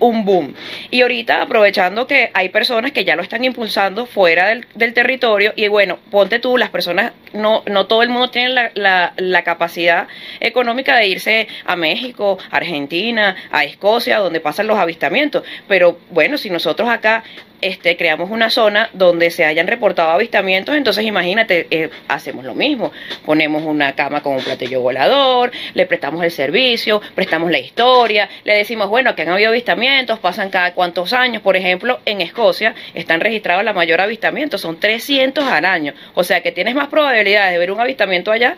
un 0.00 0.24
boom. 0.24 0.54
Y 0.90 1.02
ahorita 1.02 1.42
aprovechando 1.42 2.06
que 2.06 2.30
hay 2.34 2.48
personas 2.48 2.92
que 2.92 3.04
ya 3.04 3.16
lo 3.16 3.22
están 3.22 3.44
impulsando 3.44 4.06
fuera 4.06 4.48
del, 4.48 4.94
territorio 4.94 5.52
y 5.54 5.68
bueno, 5.68 5.98
ponte 6.10 6.38
tú, 6.38 6.56
las 6.56 6.70
personas, 6.70 7.12
no, 7.32 7.62
no 7.66 7.86
todo 7.86 8.02
el 8.02 8.08
mundo 8.08 8.30
tiene 8.30 8.70
la, 8.74 9.12
la, 9.16 9.42
capacidad 9.44 10.08
económica 10.40 10.96
de 10.96 11.06
irse 11.06 11.48
a 11.64 11.76
México, 11.76 12.38
Argentina, 12.50 13.36
a 13.50 13.64
Escocia, 13.64 14.18
donde 14.18 14.40
pasan 14.40 14.66
los 14.66 14.78
avistamientos, 14.78 15.44
pero 15.68 15.98
bueno, 16.10 16.38
si 16.38 16.50
nosotros 16.50 16.88
acá 16.88 17.22
este, 17.60 17.96
creamos 17.96 18.30
una 18.30 18.50
zona 18.50 18.90
donde 18.92 19.30
se 19.30 19.44
hayan 19.44 19.66
reportado 19.66 20.10
avistamientos, 20.10 20.76
entonces 20.76 21.04
imagínate, 21.04 21.66
eh, 21.70 21.90
hacemos 22.08 22.44
lo 22.44 22.54
mismo, 22.54 22.92
ponemos 23.24 23.62
una 23.64 23.94
cama 23.94 24.22
con 24.22 24.34
un 24.34 24.42
platillo 24.42 24.80
volador, 24.80 25.50
le 25.74 25.86
prestamos 25.86 26.22
el 26.24 26.30
servicio, 26.30 27.00
prestamos 27.14 27.50
la 27.50 27.58
historia, 27.58 28.28
le 28.44 28.56
decimos, 28.56 28.88
bueno, 28.88 29.14
que 29.14 29.22
han 29.22 29.30
habido 29.30 29.50
avistamientos, 29.50 30.18
pasan 30.18 30.50
cada 30.50 30.74
cuantos 30.74 31.12
años, 31.12 31.42
por 31.42 31.56
ejemplo, 31.56 32.00
en 32.04 32.20
Escocia 32.20 32.74
están 32.94 33.20
registrados 33.20 33.64
la 33.64 33.72
mayor 33.72 34.00
avistamiento, 34.00 34.58
son 34.58 34.78
300 34.78 35.44
al 35.44 35.64
año, 35.64 35.94
o 36.14 36.24
sea 36.24 36.42
que 36.42 36.52
tienes 36.52 36.74
más 36.74 36.88
probabilidades 36.88 37.52
de 37.52 37.58
ver 37.58 37.72
un 37.72 37.80
avistamiento 37.80 38.30
allá 38.30 38.56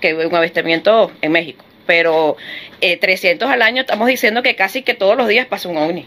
que 0.00 0.14
un 0.14 0.34
avistamiento 0.34 1.12
en 1.22 1.32
México, 1.32 1.64
pero 1.86 2.36
300 2.80 3.48
eh, 3.48 3.52
al 3.52 3.62
año 3.62 3.82
estamos 3.82 4.08
diciendo 4.08 4.42
que 4.42 4.54
casi 4.54 4.82
que 4.82 4.94
todos 4.94 5.16
los 5.16 5.28
días 5.28 5.46
pasa 5.46 5.68
un 5.68 5.76
ovni. 5.76 6.04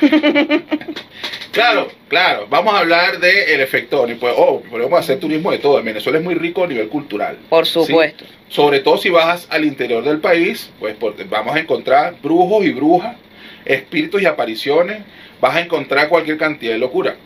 claro, 1.52 1.88
claro. 2.08 2.46
Vamos 2.48 2.74
a 2.74 2.78
hablar 2.80 3.18
del 3.18 3.60
efecto 3.60 4.06
Pues, 4.18 4.34
oh, 4.36 4.60
podemos 4.62 4.98
hacer 4.98 5.18
turismo 5.18 5.50
de 5.50 5.58
todo. 5.58 5.78
En 5.78 5.84
Venezuela 5.84 6.18
es 6.18 6.24
muy 6.24 6.34
rico 6.34 6.64
a 6.64 6.66
nivel 6.66 6.88
cultural. 6.88 7.38
Por 7.48 7.66
supuesto. 7.66 8.24
Sobre 8.48 8.80
todo 8.80 8.98
si 8.98 9.08
bajas 9.08 9.46
al 9.50 9.64
interior 9.64 10.04
del 10.04 10.18
país, 10.18 10.70
pues 10.78 10.96
vamos 11.28 11.54
a 11.56 11.60
encontrar 11.60 12.16
brujos 12.22 12.64
y 12.64 12.72
brujas, 12.72 13.16
espíritus 13.64 14.20
y 14.22 14.26
apariciones. 14.26 15.02
Vas 15.40 15.56
a 15.56 15.60
encontrar 15.60 16.08
cualquier 16.08 16.38
cantidad 16.38 16.72
de 16.72 16.78
locura. 16.78 17.16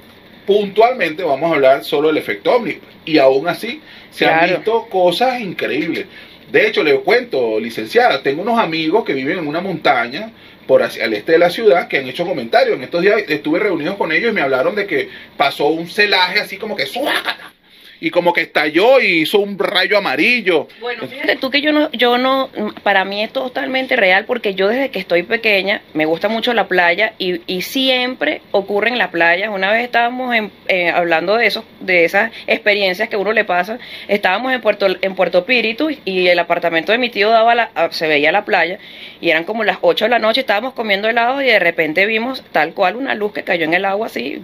Puntualmente 0.46 1.24
vamos 1.24 1.50
a 1.50 1.54
hablar 1.54 1.84
solo 1.84 2.08
del 2.08 2.18
efecto 2.18 2.52
ovni. 2.52 2.78
Y 3.04 3.18
aún 3.18 3.48
así 3.48 3.80
se 4.10 4.26
han 4.26 4.48
visto 4.48 4.86
cosas 4.88 5.40
increíbles. 5.40 6.06
De 6.50 6.68
hecho, 6.68 6.84
le 6.84 7.00
cuento, 7.00 7.58
licenciada, 7.58 8.22
tengo 8.22 8.42
unos 8.42 8.58
amigos 8.58 9.04
que 9.04 9.12
viven 9.12 9.38
en 9.38 9.48
una 9.48 9.60
montaña 9.60 10.30
por 10.66 10.82
hacia 10.82 11.04
el 11.04 11.14
este 11.14 11.32
de 11.32 11.38
la 11.38 11.50
ciudad 11.50 11.88
que 11.88 11.98
han 11.98 12.08
hecho 12.08 12.26
comentarios. 12.26 12.76
En 12.76 12.84
estos 12.84 13.02
días 13.02 13.22
estuve 13.28 13.58
reunido 13.58 13.96
con 13.96 14.12
ellos 14.12 14.30
y 14.30 14.34
me 14.34 14.40
hablaron 14.42 14.74
de 14.74 14.86
que 14.86 15.08
pasó 15.36 15.66
un 15.66 15.88
celaje 15.88 16.40
así 16.40 16.56
como 16.56 16.76
que 16.76 16.86
suácata 16.86 17.55
y 18.00 18.10
como 18.10 18.32
que 18.32 18.42
estalló 18.42 19.00
y 19.00 19.22
hizo 19.22 19.38
un 19.38 19.58
rayo 19.58 19.98
amarillo. 19.98 20.68
Bueno, 20.80 21.06
fíjate 21.06 21.36
tú 21.36 21.50
que 21.50 21.60
yo 21.60 21.72
no, 21.72 21.90
yo 21.92 22.18
no, 22.18 22.50
para 22.82 23.04
mí 23.04 23.22
es 23.22 23.32
totalmente 23.32 23.96
real 23.96 24.24
porque 24.26 24.54
yo 24.54 24.68
desde 24.68 24.90
que 24.90 24.98
estoy 24.98 25.22
pequeña 25.22 25.82
me 25.94 26.06
gusta 26.06 26.28
mucho 26.28 26.52
la 26.54 26.68
playa 26.68 27.14
y, 27.18 27.40
y 27.46 27.62
siempre 27.62 28.42
ocurre 28.50 28.90
en 28.90 28.98
la 28.98 29.10
playa. 29.10 29.50
Una 29.50 29.72
vez 29.72 29.84
estábamos 29.84 30.34
en, 30.34 30.50
eh, 30.68 30.90
hablando 30.90 31.36
de 31.36 31.46
eso, 31.46 31.64
de 31.80 32.04
esas 32.04 32.32
experiencias 32.46 33.08
que 33.08 33.16
uno 33.16 33.32
le 33.32 33.44
pasa. 33.44 33.78
Estábamos 34.08 34.52
en 34.52 34.60
Puerto, 34.60 34.86
en 35.00 35.14
Puerto 35.14 35.44
Píritu 35.44 35.90
y 36.04 36.28
el 36.28 36.38
apartamento 36.38 36.92
de 36.92 36.98
mi 36.98 37.10
tío 37.10 37.30
daba 37.30 37.54
la, 37.54 37.70
se 37.90 38.06
veía 38.08 38.32
la 38.32 38.44
playa 38.44 38.78
y 39.20 39.30
eran 39.30 39.44
como 39.44 39.64
las 39.64 39.78
8 39.80 40.06
de 40.06 40.08
la 40.10 40.18
noche, 40.18 40.40
estábamos 40.40 40.74
comiendo 40.74 41.08
helado 41.08 41.40
y 41.42 41.46
de 41.46 41.58
repente 41.58 42.06
vimos 42.06 42.44
tal 42.52 42.74
cual 42.74 42.96
una 42.96 43.14
luz 43.14 43.32
que 43.32 43.44
cayó 43.44 43.64
en 43.64 43.74
el 43.74 43.84
agua 43.84 44.06
así, 44.06 44.40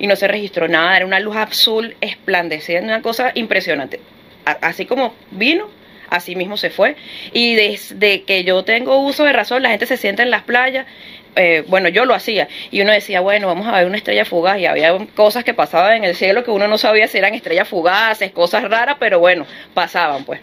y 0.00 0.06
no 0.06 0.16
se 0.16 0.26
registró 0.26 0.66
nada, 0.66 0.96
era 0.96 1.06
una 1.06 1.20
luz 1.20 1.36
azul 1.36 1.94
esplandecida, 2.00 2.80
una 2.80 3.02
cosa 3.02 3.30
impresionante. 3.34 4.00
así 4.44 4.86
como 4.86 5.14
vino, 5.30 5.68
así 6.08 6.34
mismo 6.34 6.56
se 6.56 6.70
fue. 6.70 6.96
Y 7.32 7.54
desde 7.54 8.22
que 8.22 8.42
yo 8.42 8.64
tengo 8.64 8.98
uso 8.98 9.24
de 9.24 9.32
razón, 9.32 9.62
la 9.62 9.68
gente 9.68 9.86
se 9.86 9.98
sienta 9.98 10.22
en 10.22 10.30
las 10.30 10.42
playas. 10.42 10.86
Eh, 11.36 11.64
bueno, 11.68 11.88
yo 11.90 12.06
lo 12.06 12.14
hacía 12.14 12.48
y 12.72 12.80
uno 12.80 12.90
decía, 12.92 13.20
bueno, 13.20 13.46
vamos 13.46 13.68
a 13.68 13.72
ver 13.72 13.86
una 13.86 13.98
estrella 13.98 14.24
fugaz 14.24 14.58
y 14.58 14.66
había 14.66 14.96
cosas 15.14 15.44
que 15.44 15.54
pasaban 15.54 15.98
en 15.98 16.04
el 16.04 16.16
cielo 16.16 16.42
que 16.42 16.50
uno 16.50 16.66
no 16.66 16.76
sabía 16.76 17.06
si 17.06 17.18
eran 17.18 17.34
estrellas 17.34 17.68
fugaces, 17.68 18.32
cosas 18.32 18.64
raras, 18.64 18.96
pero 18.98 19.20
bueno, 19.20 19.46
pasaban 19.72 20.24
pues. 20.24 20.40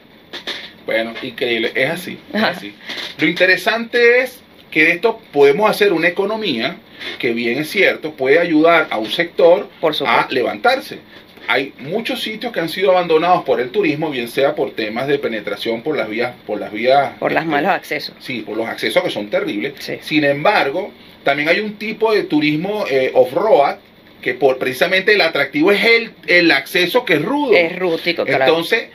Bueno, 0.86 1.14
increíble, 1.22 1.74
es 1.76 1.90
así, 1.90 2.18
es 2.32 2.42
así. 2.42 2.74
Lo 3.20 3.28
interesante 3.28 4.22
es 4.22 4.42
que 4.78 4.86
de 4.86 4.92
esto 4.92 5.20
podemos 5.34 5.68
hacer 5.72 5.92
una 5.92 6.08
economía 6.08 6.78
que 7.18 7.34
bien 7.34 7.58
es 7.58 7.72
cierto, 7.72 8.12
puede 8.12 8.38
ayudar 8.38 8.88
a 8.92 9.00
un 9.00 9.10
sector 9.10 9.68
a 10.06 10.28
levantarse. 10.30 11.00
Hay 11.48 11.74
muchos 11.80 12.22
sitios 12.22 12.54
que 12.54 12.60
han 12.60 12.70
sido 12.70 12.92
abandonados 12.92 13.44
por 13.44 13.60
el 13.60 13.72
turismo, 13.72 14.12
bien 14.12 14.28
sea 14.28 14.54
por 14.54 14.72
temas 14.72 15.08
de 15.08 15.18
penetración 15.18 15.82
por 15.82 15.98
las 15.98 16.08
vías, 16.08 16.36
por 16.46 16.60
las 16.60 16.72
vías, 16.72 17.14
por 17.18 17.32
los 17.32 17.46
malos 17.48 17.72
accesos. 17.72 18.14
Sí, 18.20 18.42
por 18.42 18.56
los 18.56 18.68
accesos 18.68 19.02
que 19.02 19.10
son 19.10 19.32
terribles. 19.32 19.74
Sin 20.02 20.24
embargo, 20.24 20.92
también 21.24 21.50
hay 21.50 21.60
un 21.60 21.78
tipo 21.78 22.14
de 22.14 22.24
turismo 22.24 22.86
eh, 22.88 23.10
off-road 23.16 23.78
que 24.22 24.36
por 24.36 24.60
precisamente 24.60 25.14
el 25.14 25.22
atractivo 25.22 25.72
es 25.72 25.84
el, 25.84 26.12
el 26.28 26.52
acceso 26.52 27.04
que 27.04 27.16
es 27.16 27.22
rudo. 27.24 27.54
Es 27.54 27.76
rústico, 27.80 28.26
claro. 28.26 28.44
Entonces, 28.44 28.90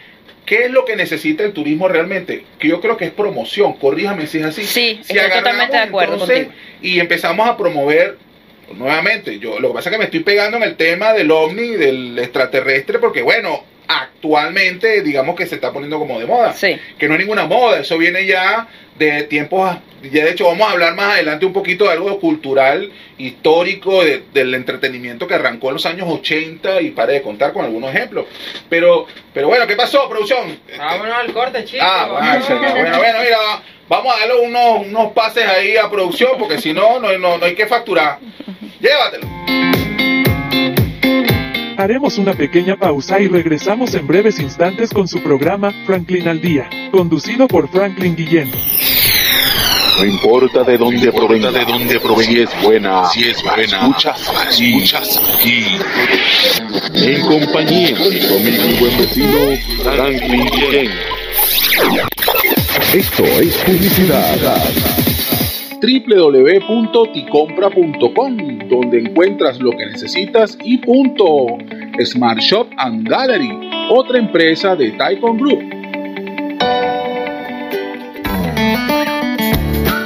¿Qué 0.45 0.65
es 0.65 0.71
lo 0.71 0.85
que 0.85 0.97
necesita 0.97 1.45
el 1.45 1.53
turismo 1.53 1.89
realmente? 1.89 2.45
Que 2.59 2.69
yo 2.69 2.81
creo 2.81 2.97
que 2.97 3.05
es 3.05 3.13
promoción, 3.13 3.75
corríjame 3.75 4.27
si 4.27 4.39
es 4.39 4.45
así. 4.45 4.65
Sí, 4.65 5.01
si 5.03 5.17
estoy 5.17 5.39
totalmente 5.39 5.77
de 5.77 5.83
acuerdo 5.83 6.15
entonces, 6.15 6.47
contigo. 6.47 6.63
Y 6.83 7.01
empezamos 7.01 7.49
a 7.49 7.57
promover 7.57 8.19
nuevamente, 8.75 9.39
yo 9.39 9.61
lo 9.61 9.69
que 9.69 9.75
pasa 9.75 9.91
es 9.91 9.95
que 9.95 9.99
me 9.99 10.05
estoy 10.07 10.21
pegando 10.21 10.57
en 10.57 10.63
el 10.63 10.77
tema 10.77 11.13
del 11.13 11.31
ovni, 11.31 11.69
del 11.69 12.19
extraterrestre, 12.19 12.99
porque 12.99 13.23
bueno, 13.23 13.65
actualmente 13.89 15.03
digamos 15.03 15.37
que 15.37 15.47
se 15.47 15.57
está 15.57 15.73
poniendo 15.73 15.99
como 15.99 16.19
de 16.19 16.27
moda. 16.27 16.53
Sí. 16.55 16.79
Que 16.99 17.09
no 17.09 17.15
es 17.15 17.21
ninguna 17.21 17.47
moda, 17.47 17.81
eso 17.81 17.99
viene 17.99 18.25
ya 18.27 18.67
de 18.97 19.23
tiempos, 19.25 19.77
ya 20.03 20.25
de 20.25 20.31
hecho 20.31 20.47
vamos 20.47 20.69
a 20.69 20.73
hablar 20.73 20.95
más 20.95 21.15
adelante 21.15 21.47
un 21.47 21.53
poquito 21.53 21.85
de 21.85 21.93
algo 21.93 22.21
cultural, 22.21 22.93
histórico, 23.19 24.05
de- 24.05 24.23
del 24.33 24.55
entretenimiento 24.55 25.27
que 25.27 25.35
arrancó 25.35 25.69
en 25.69 25.75
los 25.75 25.87
años 25.87 26.07
80 26.09 26.81
y 26.83 26.91
pare 26.91 27.15
de 27.15 27.23
contar 27.23 27.53
con 27.53 27.65
algunos 27.65 27.93
ejemplos. 27.95 28.27
Pero, 28.69 29.07
pero 29.33 29.49
bueno, 29.49 29.67
¿qué 29.67 29.77
pasó, 29.77 30.09
producción? 30.09 30.59
Vámonos 30.79 31.15
al 31.17 31.33
corte, 31.33 31.65
chicos. 31.65 31.87
Ah, 31.89 32.09
bueno, 32.11 32.47
bueno, 32.47 32.75
bueno, 32.75 32.99
bueno, 32.99 33.19
mira, 33.23 33.39
vamos 33.89 34.15
a 34.15 34.19
darle 34.21 34.35
unos, 34.47 34.87
unos 34.87 35.13
pases 35.13 35.47
ahí 35.47 35.77
a 35.77 35.91
producción 35.91 36.33
porque 36.39 36.59
si 36.59 36.73
no, 36.73 37.01
no, 37.01 37.17
no, 37.19 37.39
no 37.39 37.45
hay 37.47 37.55
que 37.55 37.67
facturar. 37.67 38.19
Llévatelo. 38.81 39.82
Haremos 41.83 42.17
una 42.17 42.33
pequeña 42.33 42.77
pausa 42.77 43.19
y 43.19 43.27
regresamos 43.27 43.93
en 43.95 44.07
breves 44.07 44.39
instantes 44.39 44.91
con 44.91 45.09
su 45.09 45.21
programa 45.21 45.73
Franklin 45.85 46.29
al 46.29 46.41
Día, 46.41 46.71
conducido 46.93 47.49
por 47.49 47.69
Franklin 47.69 48.15
Guillén. 48.15 48.53
No 49.99 50.05
importa 50.05 50.63
de 50.63 50.79
dónde 50.79 51.11
provenga, 51.11 51.51
de 51.51 51.65
dónde 51.65 51.99
provenga, 51.99 52.31
si 52.31 52.39
es 52.39 52.63
buena, 52.63 53.05
si 53.07 53.25
es 53.25 53.43
buena, 53.43 53.81
escuchas 53.89 54.33
aquí, 54.47 54.75
escuchas 54.77 55.21
aquí. 55.35 55.65
En 56.95 57.21
compañía 57.23 57.89
de 57.89 58.11
mi 58.11 58.27
amigo 58.31 58.65
y 58.65 58.75
buen 58.79 58.99
vecino 58.99 59.83
Franklin 59.83 60.51
Guillén. 60.53 60.91
Esto 62.95 63.25
es 63.25 63.57
publicidad. 63.57 65.12
www.ticompra.com 65.83 68.37
donde 68.69 69.01
encuentras 69.01 69.59
lo 69.61 69.73
que 69.73 69.87
necesitas 69.87 70.57
y 70.63 70.79
punto. 70.79 71.59
Smart 72.05 72.39
Shop 72.39 72.69
and 72.79 73.09
Gallery, 73.09 73.51
otra 73.91 74.19
empresa 74.19 74.77
de 74.77 74.93
Taikon 74.93 75.39
Group. 75.39 75.59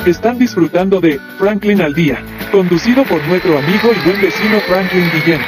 Están 0.06 0.38
disfrutando 0.38 0.98
de 1.00 1.18
Franklin 1.38 1.82
al 1.82 1.94
Día, 1.94 2.24
conducido 2.50 3.04
por 3.04 3.22
nuestro 3.26 3.58
amigo 3.58 3.90
y 3.92 3.98
buen 4.08 4.22
vecino 4.22 4.58
Franklin 4.60 5.04
Guillén. 5.12 5.40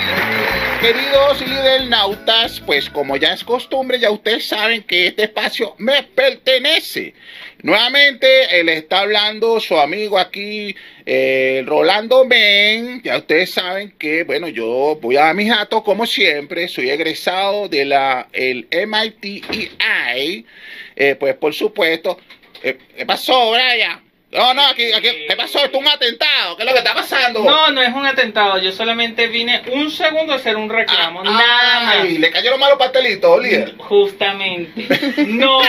Queridos 0.81 1.43
nautas, 1.89 2.61
pues 2.61 2.89
como 2.89 3.17
ya 3.17 3.33
es 3.33 3.43
costumbre, 3.43 3.99
ya 3.99 4.13
ustedes 4.13 4.47
saben 4.47 4.85
que 4.85 5.09
este 5.09 5.25
espacio 5.25 5.75
me 5.79 6.05
pertenece. 6.05 7.15
Nuevamente, 7.63 8.61
él 8.61 8.69
está 8.69 9.01
hablando 9.01 9.59
su 9.59 9.77
amigo 9.77 10.19
aquí, 10.19 10.77
eh, 11.05 11.65
Rolando 11.67 12.25
Men. 12.25 13.03
Ya 13.03 13.19
ustedes 13.19 13.51
saben 13.51 13.91
que, 13.99 14.23
bueno, 14.23 14.47
yo 14.47 14.97
voy 15.03 15.17
a 15.17 15.35
mis 15.35 15.49
datos 15.49 15.83
como 15.83 16.07
siempre. 16.07 16.69
Soy 16.69 16.91
egresado 16.91 17.69
de 17.69 17.85
la 17.85 18.29
el 18.33 18.69
MIT 18.71 19.45
Eh, 20.95 21.17
pues 21.17 21.35
por 21.35 21.53
supuesto. 21.55 22.21
Eh, 22.63 22.79
¿Qué 22.97 23.05
pasó, 23.05 23.51
Brian? 23.51 24.08
No, 24.31 24.53
no, 24.53 24.63
aquí, 24.67 24.93
aquí, 24.93 25.09
¿qué 25.27 25.37
pasó? 25.37 25.59
Esto 25.65 25.79
es 25.79 25.83
un 25.83 25.89
atentado. 25.89 26.55
¿Qué 26.57 26.63
es 26.63 26.67
lo 26.67 26.73
que 26.73 26.79
está 26.81 26.95
pasando? 26.95 27.43
No, 27.43 27.71
no 27.71 27.83
es 27.83 27.95
un 27.95 28.05
atentado. 28.05 28.59
Yo 28.59 28.73
solamente 28.73 29.27
vine 29.29 29.63
un 29.73 29.91
segundo 29.91 30.35
a 30.35 30.37
hacer 30.37 30.57
un 30.57 30.69
reclamo. 30.69 31.23
nada 31.25 31.81
más. 31.81 31.97
Ay, 32.03 32.19
le 32.19 32.31
cayeron 32.31 32.61
malos 32.61 32.77
pastelitos, 32.79 33.43
líder. 33.43 33.75
Justamente. 33.79 34.87
No, 35.29 35.61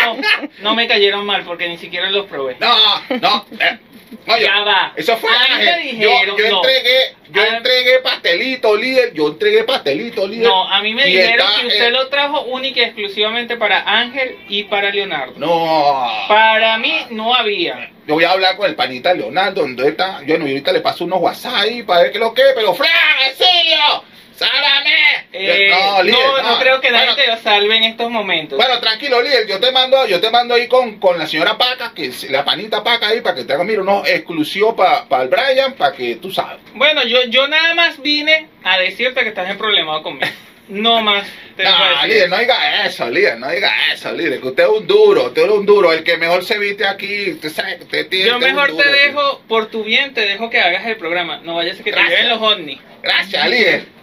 no 0.61 0.75
me 0.75 0.87
cayeron 0.87 1.25
mal 1.25 1.43
porque 1.43 1.69
ni 1.69 1.77
siquiera 1.77 2.09
los 2.11 2.25
probé. 2.25 2.57
No, 2.59 2.75
no. 3.21 3.45
eh, 3.59 3.79
no, 4.25 4.37
yo- 4.37 4.45
Ya 4.45 4.59
va. 4.61 4.93
Eso 4.95 5.17
fue 5.17 5.29
A 5.29 5.39
mí 5.57 5.65
me 5.65 5.77
dijeron, 5.79 6.25
yo, 6.25 6.37
yo 6.37 6.49
no. 6.49 6.57
entregué, 6.57 7.15
yo 7.31 7.41
A- 7.41 7.47
entregué 7.57 7.99
pastelito, 7.99 8.75
líder. 8.75 9.13
Yo 9.13 9.27
entregué 9.27 9.63
pastelito, 9.63 10.27
líder. 10.27 10.47
No, 10.47 10.67
a 10.69 10.81
mí 10.81 10.93
me 10.93 11.05
dijeron 11.05 11.47
que 11.61 11.67
usted 11.67 11.91
lo 11.91 12.07
trajo 12.09 12.41
única 12.43 12.79
y 12.79 12.83
exclusivamente 12.83 13.57
para 13.57 13.81
Ángel 13.87 14.37
y 14.49 14.63
para 14.63 14.89
Leonardo. 14.89 15.33
No. 15.37 16.07
Para 16.27 16.77
mí 16.77 16.93
no 17.11 17.33
había. 17.35 17.91
Yo 18.07 18.15
voy 18.15 18.23
a 18.23 18.31
hablar 18.31 18.57
con 18.57 18.65
el 18.67 18.75
panita 18.75 19.13
Leonardo. 19.13 19.61
¿Dónde 19.61 19.87
está? 19.89 20.21
Yo 20.25 20.37
no, 20.37 20.45
ahorita 20.45 20.71
le 20.71 20.81
paso 20.81 21.03
unos 21.05 21.21
WhatsApp 21.21 21.53
ahí 21.55 21.83
para 21.83 22.01
ver 22.03 22.11
qué 22.11 22.17
es 22.17 22.23
lo 22.23 22.33
que. 22.33 22.43
Pero, 22.55 22.73
Fran, 22.73 22.89
Exilio, 23.29 24.03
sálvame. 24.39 24.95
Eh, 25.31 25.67
no, 25.69 25.97
no, 25.97 26.03
líder, 26.03 26.17
no, 26.43 26.59
creo 26.59 26.81
que 26.81 26.89
nadie 26.91 27.05
Bueno, 27.07 27.15
te 27.21 27.27
lo 27.27 27.37
salve 27.37 27.77
en 27.77 27.83
estos 27.83 28.09
momentos. 28.09 28.57
Bueno, 28.57 28.79
tranquilo, 28.79 29.21
líder, 29.21 29.47
yo 29.47 29.59
te 29.59 29.71
mando, 29.71 30.07
yo 30.07 30.19
te 30.19 30.31
mando 30.31 30.55
ahí 30.55 30.67
con, 30.67 30.99
con 30.99 31.19
la 31.19 31.27
señora 31.27 31.57
Paca, 31.57 31.93
que 31.93 32.05
es 32.07 32.29
la 32.29 32.43
panita 32.43 32.83
Paca 32.83 33.09
ahí, 33.09 33.21
para 33.21 33.35
que 33.35 33.43
te 33.43 33.53
haga, 33.53 33.63
mira, 33.63 33.81
unos 33.81 34.07
exclusivos 34.07 34.73
para 34.75 35.23
el 35.23 35.29
Brian, 35.29 35.73
para 35.73 35.95
que 35.95 36.15
tú 36.15 36.31
sabes. 36.31 36.57
Bueno, 36.73 37.03
yo, 37.03 37.23
yo 37.25 37.47
nada 37.47 37.75
más 37.75 38.01
vine 38.01 38.47
a 38.63 38.79
decirte 38.79 39.21
que 39.21 39.29
estás 39.29 39.49
en 39.49 39.57
problemado 39.57 40.01
conmigo. 40.03 40.25
No 40.69 41.01
más. 41.01 41.27
te 41.57 41.63
No, 41.63 42.05
líder, 42.05 42.29
no 42.29 42.37
diga 42.37 42.85
eso, 42.85 43.09
líder, 43.09 43.39
no 43.39 43.49
diga 43.49 43.71
eso, 43.91 44.11
líder, 44.11 44.39
que 44.39 44.49
usted 44.49 44.63
es 44.65 44.69
un 44.69 44.85
duro, 44.85 45.23
usted 45.25 45.45
es 45.45 45.49
un 45.49 45.65
duro, 45.65 45.91
el 45.91 46.03
que 46.03 46.15
mejor 46.17 46.45
se 46.45 46.59
viste 46.59 46.85
aquí, 46.85 47.31
usted 47.31 47.49
sabe 47.49 47.77
que 47.77 47.83
usted 47.85 48.07
tiene 48.07 48.25
Yo 48.27 48.35
usted 48.37 48.49
mejor 48.53 48.67
te 48.67 48.73
duro, 48.73 48.83
tío. 48.83 48.91
dejo, 48.91 49.41
por 49.47 49.65
tu 49.71 49.83
bien, 49.83 50.13
te 50.13 50.21
dejo 50.27 50.47
que 50.51 50.59
hagas 50.59 50.85
el 50.85 50.95
programa. 50.97 51.39
No 51.43 51.55
vayas 51.55 51.73
a 51.79 51.83
que 51.83 51.85
te 51.85 51.89
Gracias. 51.91 52.11
lleven 52.11 52.29
los 52.29 52.39
ovnis. 52.39 52.79
Gracias, 53.01 53.49
líder. 53.49 53.98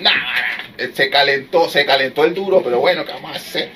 Nah, 0.00 0.90
se 0.92 1.10
calentó, 1.10 1.68
se 1.68 1.84
calentó 1.84 2.24
el 2.24 2.34
duro, 2.34 2.62
pero 2.62 2.80
bueno, 2.80 3.04
¿qué 3.04 3.12
vamos 3.12 3.32
a 3.32 3.36
hacer? 3.36 3.70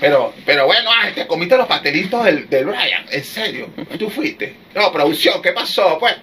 Pero, 0.00 0.34
pero 0.44 0.66
bueno, 0.66 0.90
ay, 0.92 1.12
te 1.12 1.26
comiste 1.26 1.56
los 1.56 1.66
pastelitos 1.66 2.24
del, 2.24 2.48
del 2.50 2.66
Brian, 2.66 3.06
en 3.10 3.24
serio, 3.24 3.70
tú 3.98 4.10
fuiste. 4.10 4.54
No, 4.74 4.92
producción, 4.92 5.40
¿qué 5.40 5.52
pasó? 5.52 5.98
Pues, 5.98 6.14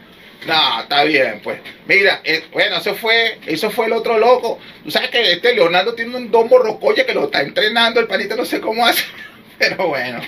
no, 0.45 0.81
está 0.81 1.03
bien, 1.03 1.39
pues. 1.43 1.59
Mira, 1.87 2.21
eh, 2.23 2.43
bueno, 2.51 2.77
eso 2.77 2.93
fue, 2.95 3.39
eso 3.45 3.71
fue 3.71 3.87
el 3.87 3.93
otro 3.93 4.17
loco. 4.17 4.59
Tú 4.83 4.91
sabes 4.91 5.09
que 5.09 5.31
este 5.31 5.55
Leonardo 5.55 5.93
tiene 5.95 6.15
un 6.15 6.29
domo 6.29 6.57
rocoya 6.59 7.05
que 7.05 7.13
lo 7.13 7.25
está 7.25 7.41
entrenando, 7.41 7.99
el 7.99 8.07
panito 8.07 8.35
no 8.35 8.45
sé 8.45 8.59
cómo 8.59 8.85
hace. 8.85 9.03
Pero 9.57 9.87
bueno. 9.87 10.21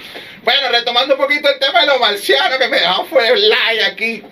Bueno, 0.43 0.69
retomando 0.71 1.15
un 1.15 1.21
poquito 1.21 1.49
el 1.49 1.59
tema 1.59 1.81
de 1.81 1.87
los 1.87 1.99
marcianos 1.99 2.57
que 2.57 2.67
me 2.67 2.77
dejaron 2.77 3.07
fuera 3.07 3.29
el 3.29 3.49
like 3.49 3.83
aquí. 3.83 4.23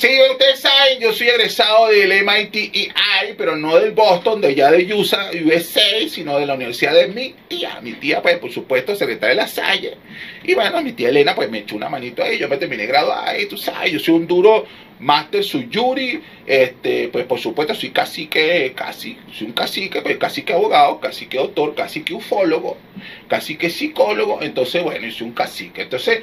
Sí, 0.00 0.08
ustedes 0.30 0.60
saben, 0.60 0.98
yo 0.98 1.12
soy 1.12 1.28
egresado 1.28 1.88
del 1.88 2.24
MIT 2.24 2.72
pero 3.36 3.54
no 3.54 3.78
del 3.78 3.90
Boston, 3.90 4.40
de 4.40 4.48
allá 4.48 4.70
de 4.70 4.94
USA, 4.94 5.30
USA, 5.44 6.08
sino 6.08 6.38
de 6.38 6.46
la 6.46 6.54
universidad 6.54 6.94
de 6.94 7.08
mi 7.08 7.34
tía. 7.48 7.78
Mi 7.82 7.92
tía, 7.92 8.22
pues, 8.22 8.38
por 8.38 8.50
supuesto, 8.50 8.96
secretaria 8.96 9.34
de 9.34 9.42
la 9.42 9.46
Salle. 9.46 9.98
Y 10.42 10.54
bueno, 10.54 10.80
mi 10.80 10.92
tía 10.92 11.10
Elena, 11.10 11.34
pues, 11.34 11.50
me 11.50 11.58
echó 11.58 11.76
una 11.76 11.90
manito 11.90 12.22
ahí. 12.22 12.38
Yo 12.38 12.48
me 12.48 12.56
terminé 12.56 12.86
graduada 12.86 13.28
ahí, 13.28 13.44
tú 13.44 13.58
sabes, 13.58 13.92
yo 13.92 13.98
soy 13.98 14.14
un 14.14 14.26
duro 14.26 14.64
máster 15.00 15.42
suyuri. 15.42 16.22
Este, 16.46 17.08
pues, 17.08 17.26
por 17.26 17.38
supuesto, 17.38 17.74
soy 17.74 17.90
cacique, 17.90 18.72
casi, 18.74 19.16
soy 19.32 19.48
un 19.48 19.52
cacique, 19.52 20.02
pues, 20.02 20.16
cacique 20.18 20.52
abogado, 20.52 21.00
cacique 21.00 21.38
doctor, 21.38 21.74
cacique 21.74 22.14
ufólogo, 22.14 22.76
cacique 23.28 23.70
psicólogo. 23.70 24.40
Entonces, 24.42 24.82
bueno, 24.82 25.10
soy 25.10 25.28
un 25.28 25.32
cacique. 25.32 25.82
Entonces, 25.82 26.20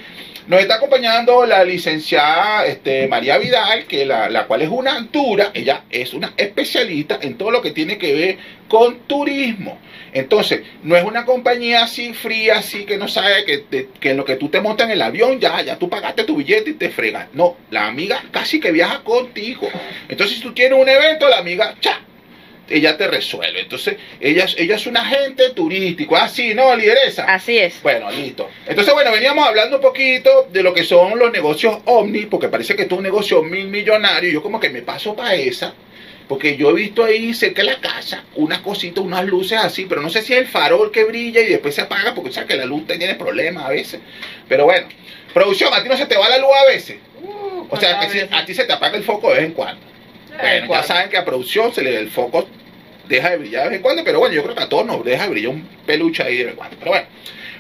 nos 0.48 0.62
está 0.62 0.76
acompañando 0.76 1.46
la 1.46 1.64
licenciada 1.64 2.66
este, 2.66 3.08
María 3.08 3.38
Vidal, 3.38 3.86
que 3.86 4.06
la, 4.06 4.30
la 4.30 4.48
cual 4.48 4.62
es 4.62 4.70
una 4.70 5.02
dura, 5.12 5.52
ella 5.54 5.84
es 5.90 6.14
una 6.14 6.34
especialista 6.38 7.20
en 7.22 7.38
todo 7.38 7.52
lo 7.52 7.62
que 7.62 7.72
tiene 7.72 7.98
que 7.98 8.14
ver 8.14 8.38
con 8.68 9.00
turismo. 9.08 9.80
Entonces, 10.14 10.62
no 10.84 10.96
es 10.96 11.04
una 11.04 11.26
compañía 11.26 11.84
así 11.84 12.14
fría, 12.14 12.58
así 12.60 12.86
que 12.86 12.98
no 12.98 13.08
sabe 13.08 13.46
que, 13.46 13.60
te- 13.60 13.90
que 14.00 14.14
lo 14.14 14.26
que 14.26 14.36
tú 14.36 14.50
te 14.50 14.62
montas 14.62 14.86
en 14.88 14.92
el 14.94 15.02
avión, 15.02 15.40
ya, 15.40 15.62
ya 15.62 15.78
tú 15.78 15.90
pagaste 15.90 16.24
tu 16.24 16.36
billete 16.38 16.72
y 16.72 16.74
te 16.74 16.90
fregas. 16.90 17.28
No, 17.34 17.58
la 17.70 17.88
amiga 17.88 18.24
casi 18.32 18.60
que 18.60 18.72
viaja 18.72 19.04
contigo. 19.04 19.68
Entonces, 20.10 20.38
si 20.38 20.42
tú 20.44 20.54
tienes 20.54 20.80
un 20.80 20.88
evento, 20.90 21.28
la 21.30 21.38
amiga, 21.38 21.76
cha, 21.80 22.02
ella 22.70 22.98
te 22.98 23.08
resuelve. 23.08 23.62
Entonces, 23.62 23.96
ella, 24.20 24.46
es- 24.46 24.56
ella 24.58 24.76
es 24.76 24.88
un 24.88 24.98
agente 24.98 25.52
turístico, 25.52 26.16
así, 26.18 26.54
¿no, 26.54 26.76
lideresa? 26.76 27.24
Así 27.26 27.58
es. 27.58 27.82
Bueno, 27.84 28.10
listo. 28.12 28.50
Entonces, 28.66 28.94
bueno, 28.94 29.12
veníamos 29.12 29.48
hablando 29.48 29.76
un 29.78 29.82
poquito 29.82 30.48
de 30.52 30.64
lo 30.64 30.74
que 30.74 30.84
son 30.84 31.18
los 31.20 31.32
negocios 31.32 31.78
Omni, 31.86 32.26
porque 32.26 32.48
parece 32.50 32.76
que 32.76 32.82
esto 32.84 32.96
es 32.96 33.00
un 33.00 33.04
negocio 33.04 33.44
mil 33.44 33.68
millonario. 33.68 34.32
Yo 34.32 34.42
como 34.42 34.60
que 34.60 34.70
me 34.70 34.82
paso 34.82 35.16
para 35.16 35.36
esa, 35.36 35.74
porque 36.28 36.58
yo 36.58 36.70
he 36.72 36.74
visto 36.74 37.04
ahí 37.04 37.34
cerca 37.34 37.62
de 37.62 37.70
la 37.72 37.80
casa 37.80 38.24
unas 38.36 38.60
cositas, 38.60 39.04
unas 39.04 39.26
luces 39.26 39.58
así, 39.58 39.86
pero 39.86 40.02
no 40.02 40.10
sé 40.10 40.22
si 40.22 40.34
es 40.34 40.40
el 40.40 40.48
farol 40.48 40.92
que 40.92 41.04
brilla 41.06 41.42
y 41.42 41.46
después 41.48 41.74
se 41.76 41.82
apaga, 41.82 42.14
porque 42.14 42.32
sabes 42.32 42.50
que 42.50 42.56
la 42.58 42.66
luz 42.66 42.86
tiene 42.88 43.16
problemas 43.16 43.66
a 43.66 43.70
veces. 43.70 44.00
Pero 44.50 44.66
bueno, 44.66 44.88
producción, 45.34 45.74
a 45.74 45.82
ti 45.82 45.90
no 45.90 45.96
se 45.98 46.06
te 46.06 46.18
va 46.18 46.28
la 46.30 46.38
luz 46.38 46.50
a 46.62 46.66
veces. 46.68 46.98
O 47.70 47.78
sea, 47.78 48.00
que 48.00 48.10
si- 48.10 48.20
a 48.32 48.46
ti 48.46 48.54
se 48.54 48.66
te 48.66 48.74
apaga 48.74 48.98
el 48.98 49.04
foco 49.04 49.30
de 49.30 49.36
vez 49.36 49.46
en 49.46 49.54
cuando. 49.54 49.82
Bueno, 50.40 50.68
ya 50.74 50.84
saben 50.84 51.10
que 51.10 51.18
a 51.18 51.26
producción 51.26 51.74
se 51.74 51.82
le 51.82 51.98
el 51.98 52.10
foco 52.10 52.48
deja 53.08 53.30
de 53.32 53.38
brillar 53.38 53.64
de 53.64 53.70
vez 53.70 53.78
en 53.78 53.82
cuando, 53.84 54.04
pero 54.04 54.20
bueno, 54.20 54.36
yo 54.36 54.44
creo 54.44 54.56
que 54.56 54.64
a 54.64 54.70
todos 54.70 54.86
nos 54.86 55.04
deja 55.04 55.24
de 55.24 55.30
brillar 55.30 55.50
un 55.52 55.68
peluche 55.86 56.24
ahí 56.24 56.38
de 56.38 56.44
vez 56.44 56.52
en 56.52 56.58
cuando. 56.58 56.78
Pero 56.78 56.92
bueno, 56.92 57.08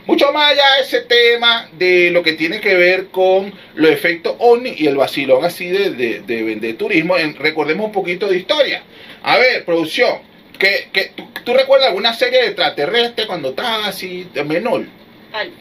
mucho 0.08 0.32
más 0.32 0.52
allá 0.52 0.64
de 0.78 0.82
ese 0.84 1.02
tema 1.02 1.70
de 1.74 2.10
lo 2.12 2.24
que 2.24 2.34
tiene 2.34 2.60
que 2.62 2.74
ver 2.76 3.08
con 3.08 3.54
los 3.76 3.92
efectos 3.92 4.36
OVNI 4.40 4.74
y 4.78 4.88
el 4.88 4.96
vacilón 4.98 5.46
así 5.46 5.68
de, 5.68 5.92
de, 5.92 6.22
de 6.22 6.44
vender 6.44 6.76
turismo, 6.78 7.18
en- 7.18 7.36
recordemos 7.36 7.86
un 7.88 7.92
poquito 7.92 8.28
de 8.28 8.38
historia. 8.38 8.82
A 9.24 9.38
ver, 9.38 9.66
producción, 9.66 10.20
que, 10.58 10.88
que 10.94 11.12
¿tú, 11.16 11.28
tú 11.44 11.54
recuerdas 11.54 11.90
alguna 11.90 12.14
serie 12.14 12.40
de 12.40 12.48
extraterrestre 12.48 13.28
cuando 13.28 13.50
estabas 13.50 13.88
así 13.90 14.28
de 14.34 14.44
menor? 14.44 14.86
Ay, 15.34 15.54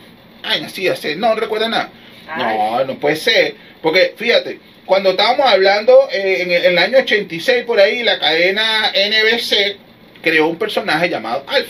Ay, 0.42 0.62
así, 0.64 0.86
así, 0.88 1.16
no 1.16 1.34
recuerda 1.34 1.68
nada. 1.68 1.90
ay. 2.28 2.56
No, 2.56 2.84
no 2.84 2.94
puede 2.98 3.16
ser. 3.16 3.54
Porque 3.82 4.14
fíjate, 4.16 4.60
cuando 4.84 5.10
estábamos 5.10 5.44
hablando 5.46 6.08
eh, 6.12 6.42
en, 6.42 6.50
el, 6.52 6.64
en 6.66 6.72
el 6.72 6.78
año 6.78 6.98
86 6.98 7.64
por 7.64 7.80
ahí, 7.80 8.04
la 8.04 8.18
cadena 8.20 8.92
NBC 8.94 9.76
creó 10.22 10.46
un 10.46 10.56
personaje 10.56 11.08
llamado 11.08 11.44
Alf. 11.48 11.66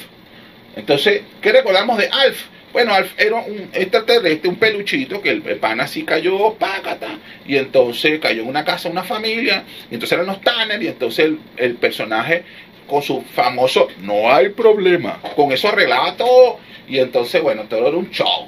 Entonces, 0.76 1.22
¿qué 1.40 1.52
recordamos 1.52 1.96
de 1.98 2.08
Alf? 2.10 2.38
Bueno, 2.76 2.92
era 3.16 3.36
un 3.36 3.70
extraterrestre, 3.72 4.50
un 4.50 4.56
peluchito, 4.56 5.22
que 5.22 5.30
el, 5.30 5.40
pana 5.40 5.84
así 5.84 6.02
cayó, 6.02 6.52
pácata, 6.58 7.18
y 7.46 7.56
entonces 7.56 8.20
cayó 8.20 8.42
en 8.42 8.48
una 8.48 8.66
casa, 8.66 8.90
una 8.90 9.02
familia, 9.02 9.64
y 9.90 9.94
entonces 9.94 10.12
eran 10.12 10.26
los 10.26 10.42
Tanner, 10.42 10.82
y 10.82 10.88
entonces 10.88 11.32
el, 11.56 11.76
personaje 11.76 12.44
con 12.86 13.00
su 13.00 13.22
famoso 13.22 13.88
no 14.02 14.30
hay 14.30 14.50
problema, 14.50 15.22
con 15.36 15.52
eso 15.52 15.68
arreglaba 15.68 16.18
todo, 16.18 16.58
y 16.86 16.98
entonces, 16.98 17.40
bueno, 17.40 17.62
todo 17.62 17.88
era 17.88 17.96
un 17.96 18.10
show. 18.10 18.46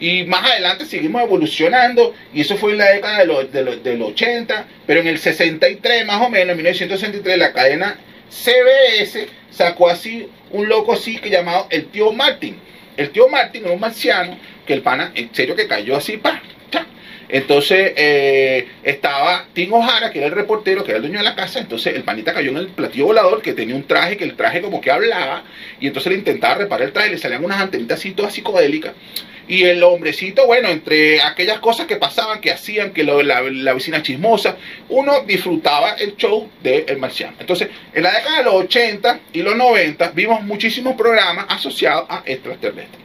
Y 0.00 0.24
más 0.24 0.44
adelante 0.50 0.84
seguimos 0.84 1.22
evolucionando, 1.22 2.16
y 2.34 2.40
eso 2.40 2.56
fue 2.56 2.72
en 2.72 2.78
la 2.78 2.90
década 2.90 3.20
de 3.20 3.26
los, 3.26 3.52
de 3.52 3.76
del 3.76 4.02
80, 4.02 4.66
pero 4.88 4.98
en 4.98 5.06
el 5.06 5.20
63 5.20 6.04
más 6.04 6.20
o 6.20 6.28
menos, 6.28 6.50
en 6.50 6.56
1963, 6.56 7.38
la 7.38 7.52
cadena 7.52 7.96
CBS 8.28 9.28
sacó 9.52 9.88
así 9.88 10.28
un 10.50 10.68
loco 10.68 10.94
así 10.94 11.18
que 11.18 11.30
llamado 11.30 11.68
el 11.70 11.86
tío 11.86 12.12
Martin. 12.12 12.71
El 12.96 13.10
tío 13.10 13.28
Martin 13.28 13.64
era 13.64 13.74
un 13.74 13.80
marciano 13.80 14.36
que 14.66 14.74
el 14.74 14.82
pana, 14.82 15.12
en 15.14 15.34
serio 15.34 15.56
que 15.56 15.66
cayó 15.66 15.96
así, 15.96 16.16
pa, 16.18 16.40
cha. 16.70 16.86
Entonces 17.32 17.94
eh, 17.96 18.68
estaba 18.84 19.46
Tim 19.54 19.72
O'Hara, 19.72 20.10
que 20.10 20.18
era 20.18 20.26
el 20.28 20.34
reportero, 20.34 20.84
que 20.84 20.90
era 20.90 20.96
el 20.98 21.02
dueño 21.02 21.18
de 21.18 21.24
la 21.24 21.34
casa. 21.34 21.58
Entonces 21.58 21.94
el 21.96 22.04
panita 22.04 22.32
cayó 22.34 22.50
en 22.50 22.58
el 22.58 22.66
platillo 22.68 23.06
volador, 23.06 23.40
que 23.42 23.54
tenía 23.54 23.74
un 23.74 23.84
traje, 23.84 24.16
que 24.18 24.24
el 24.24 24.36
traje 24.36 24.60
como 24.60 24.80
que 24.82 24.90
hablaba. 24.90 25.42
Y 25.80 25.86
entonces 25.86 26.12
le 26.12 26.18
intentaba 26.18 26.56
reparar 26.56 26.86
el 26.86 26.92
traje, 26.92 27.10
le 27.10 27.18
salían 27.18 27.44
unas 27.44 27.60
antenitas 27.60 27.98
así, 27.98 28.12
todas 28.12 28.34
psicodélicas. 28.34 28.92
Y 29.48 29.64
el 29.64 29.82
hombrecito, 29.82 30.46
bueno, 30.46 30.68
entre 30.68 31.20
aquellas 31.20 31.58
cosas 31.58 31.86
que 31.86 31.96
pasaban, 31.96 32.40
que 32.40 32.52
hacían, 32.52 32.92
que 32.92 33.02
lo- 33.02 33.22
la, 33.22 33.40
la 33.42 33.72
vecina 33.74 34.02
chismosa, 34.02 34.56
uno 34.88 35.24
disfrutaba 35.26 35.92
el 35.94 36.16
show 36.16 36.48
de 36.62 36.84
El 36.86 36.98
Marciano. 36.98 37.34
Entonces, 37.40 37.68
en 37.92 38.02
la 38.04 38.12
década 38.12 38.38
de 38.38 38.44
los 38.44 38.54
80 38.54 39.20
y 39.32 39.42
los 39.42 39.56
90 39.56 40.10
vimos 40.14 40.42
muchísimos 40.42 40.94
programas 40.94 41.46
asociados 41.48 42.04
a 42.08 42.22
extraterrestres. 42.24 43.01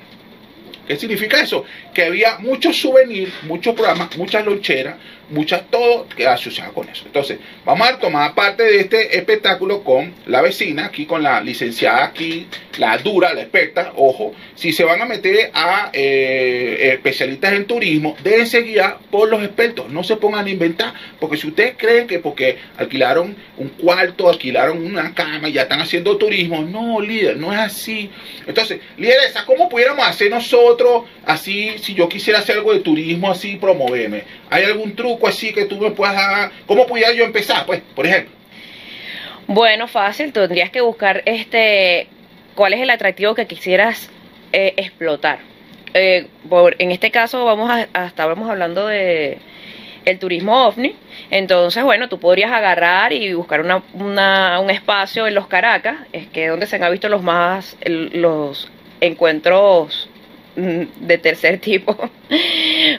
¿Qué 0.87 0.95
significa 0.95 1.41
eso? 1.41 1.65
Que 1.93 2.05
había 2.05 2.37
muchos 2.39 2.77
souvenirs, 2.77 3.33
muchos 3.43 3.75
programas, 3.75 4.15
muchas 4.17 4.45
loncheras, 4.45 4.95
muchas 5.29 5.69
todo 5.69 6.07
que 6.15 6.27
asociado 6.27 6.73
con 6.73 6.89
eso. 6.89 7.03
Entonces, 7.05 7.39
vamos 7.65 7.87
a 7.87 7.99
tomar 7.99 8.33
parte 8.33 8.63
de 8.63 8.79
este 8.79 9.17
espectáculo 9.17 9.83
con 9.83 10.13
la 10.25 10.41
vecina, 10.41 10.85
aquí 10.85 11.05
con 11.05 11.23
la 11.23 11.41
licenciada 11.41 12.05
aquí, 12.05 12.47
la 12.77 12.97
dura, 12.97 13.33
la 13.33 13.41
experta, 13.41 13.93
ojo, 13.95 14.33
si 14.55 14.71
se 14.71 14.83
van 14.83 15.01
a 15.01 15.05
meter 15.05 15.51
a 15.53 15.89
eh, 15.93 16.91
especialistas 16.93 17.53
en 17.53 17.65
turismo, 17.65 18.15
déjense 18.23 18.61
guiar 18.61 18.99
por 19.11 19.29
los 19.29 19.43
expertos, 19.43 19.89
no 19.89 20.03
se 20.03 20.15
pongan 20.15 20.45
a 20.45 20.49
inventar, 20.49 20.93
porque 21.19 21.37
si 21.37 21.47
ustedes 21.47 21.75
creen 21.77 22.07
que 22.07 22.19
porque 22.19 22.57
alquilaron 22.77 23.35
un 23.57 23.69
cuarto, 23.69 24.29
alquilaron 24.29 24.85
una 24.85 25.13
cama 25.13 25.49
y 25.49 25.53
ya 25.53 25.63
están 25.63 25.81
haciendo 25.81 26.17
turismo, 26.17 26.61
no, 26.61 27.01
líder, 27.01 27.37
no 27.37 27.53
es 27.53 27.59
así. 27.59 28.09
Entonces, 28.45 28.79
lideresa, 28.97 29.45
¿cómo 29.45 29.69
pudiéramos 29.69 30.07
hacer 30.07 30.29
nosotros 30.29 31.03
así, 31.25 31.77
si 31.79 31.93
yo 31.93 32.07
quisiera 32.07 32.39
hacer 32.39 32.57
algo 32.57 32.73
de 32.73 32.79
turismo 32.79 33.31
así, 33.31 33.57
promoverme? 33.57 34.23
¿Hay 34.49 34.63
algún 34.63 34.95
truco 34.95 35.27
así 35.27 35.53
que 35.53 35.65
tú 35.65 35.77
me 35.79 35.91
puedas? 35.91 36.51
¿Cómo 36.65 36.85
pudiera 36.87 37.11
yo 37.13 37.23
empezar? 37.25 37.65
Pues, 37.65 37.81
por 37.95 38.05
ejemplo. 38.05 38.31
Bueno, 39.47 39.87
fácil, 39.87 40.33
tendrías 40.33 40.69
que 40.69 40.81
buscar 40.81 41.21
este 41.25 42.07
cuál 42.55 42.73
es 42.73 42.81
el 42.81 42.89
atractivo 42.89 43.35
que 43.35 43.45
quisieras 43.47 44.09
eh, 44.51 44.73
explotar. 44.77 45.39
Eh, 45.93 46.27
por- 46.49 46.75
en 46.79 46.91
este 46.91 47.11
caso 47.11 47.45
vamos 47.45 47.69
a, 47.69 47.87
a- 47.93 48.05
estábamos 48.07 48.49
hablando 48.49 48.87
de 48.87 49.37
el 50.05 50.19
turismo 50.19 50.65
ovni, 50.67 50.95
entonces 51.31 51.83
bueno, 51.83 52.07
tú 52.07 52.17
podrías 52.19 52.51
agarrar 52.51 53.11
y 53.13 53.33
buscar 53.33 53.59
una, 53.61 53.83
una- 53.93 54.59
un 54.59 54.69
espacio 54.69 55.27
en 55.27 55.35
los 55.35 55.47
Caracas, 55.47 55.97
es 56.13 56.27
que 56.27 56.47
donde 56.47 56.65
se 56.65 56.77
han 56.77 56.91
visto 56.91 57.09
los 57.09 57.21
más 57.23 57.75
los 57.85 58.69
encuentros 59.01 60.09
de 60.57 61.17
tercer 61.19 61.59
tipo 61.59 61.95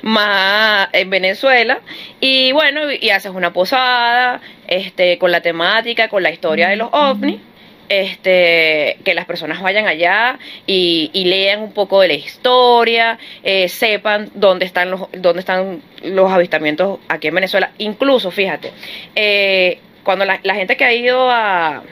más 0.03 0.89
en 0.93 1.11
Venezuela. 1.11 1.81
Y 2.21 2.53
bueno 2.53 2.91
y 2.93 3.11
haces 3.11 3.33
una 3.33 3.53
posada 3.53 4.41
este 4.67 5.19
con 5.19 5.33
la 5.33 5.41
temática 5.41 6.09
con 6.09 6.23
la 6.23 6.31
historia 6.31 6.69
de 6.69 6.77
los 6.77 6.89
ovnis 6.93 7.41
este 7.89 8.99
que 9.05 9.15
las 9.15 9.25
personas 9.25 9.63
vayan 9.63 9.87
allá 9.87 10.39
y, 10.67 11.11
y 11.13 11.25
lean 11.25 11.63
un 11.63 11.73
poco 11.73 12.01
de 12.01 12.09
la 12.09 12.15
historia 12.15 13.19
eh, 13.43 13.69
sepan 13.69 14.31
dónde 14.35 14.67
están 14.67 14.91
los 14.91 15.09
dónde 15.13 15.41
están 15.41 15.83
los 16.03 16.31
avistamientos 16.31 17.01
aquí 17.09 17.29
en 17.29 17.35
Venezuela. 17.35 17.73
Incluso 17.79 18.31
fíjate 18.31 18.73
eh, 19.17 19.81
cuando 20.05 20.25
la, 20.25 20.39
la 20.45 20.55
gente 20.55 20.77
que 20.77 20.85
ha 20.85 20.95
ido 20.95 21.29
a 21.29 21.83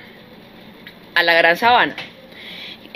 a 1.14 1.22
la 1.22 1.35
Gran 1.35 1.57
Sabana 1.57 1.96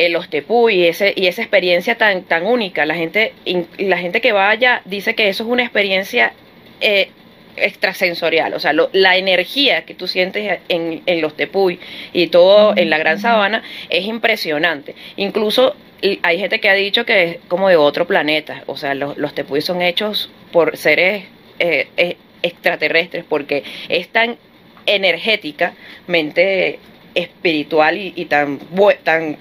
en 0.06 0.12
los 0.12 0.28
Tepuy 0.28 0.74
y, 0.74 0.86
ese, 0.86 1.12
y 1.16 1.26
esa 1.26 1.42
experiencia 1.42 1.96
tan, 1.96 2.22
tan 2.24 2.46
única. 2.46 2.86
La 2.86 2.94
gente, 2.94 3.32
in- 3.44 3.66
la 3.78 3.98
gente 3.98 4.20
que 4.20 4.32
vaya 4.32 4.82
dice 4.84 5.14
que 5.14 5.28
eso 5.28 5.44
es 5.44 5.48
una 5.50 5.62
experiencia 5.62 6.32
eh, 6.80 7.10
extrasensorial, 7.56 8.54
o 8.54 8.58
sea, 8.60 8.72
lo- 8.72 8.88
la 8.92 9.16
energía 9.16 9.84
que 9.84 9.94
tú 9.94 10.06
sientes 10.08 10.60
en, 10.68 11.02
en 11.04 11.20
los 11.20 11.36
Tepuy 11.36 11.78
y 12.12 12.28
todo 12.28 12.74
en 12.76 12.88
la 12.88 12.96
Gran 12.98 13.18
Sabana 13.20 13.62
es 13.90 14.04
impresionante. 14.06 14.94
Incluso 15.16 15.74
hay 16.22 16.38
gente 16.38 16.60
que 16.60 16.70
ha 16.70 16.74
dicho 16.74 17.04
que 17.04 17.22
es 17.24 17.36
como 17.48 17.68
de 17.68 17.76
otro 17.76 18.06
planeta, 18.06 18.62
o 18.66 18.76
sea, 18.78 18.94
los, 18.94 19.18
los 19.18 19.34
Tepuy 19.34 19.60
son 19.60 19.82
hechos 19.82 20.30
por 20.52 20.76
seres 20.78 21.24
eh, 21.58 21.88
eh, 21.98 22.16
extraterrestres 22.42 23.24
porque 23.28 23.62
es 23.90 24.08
tan 24.08 24.38
energéticamente 24.86 26.78
espiritual 27.14 27.98
y, 27.98 28.12
y 28.16 28.24
tan, 28.26 28.58
tan 29.04 29.36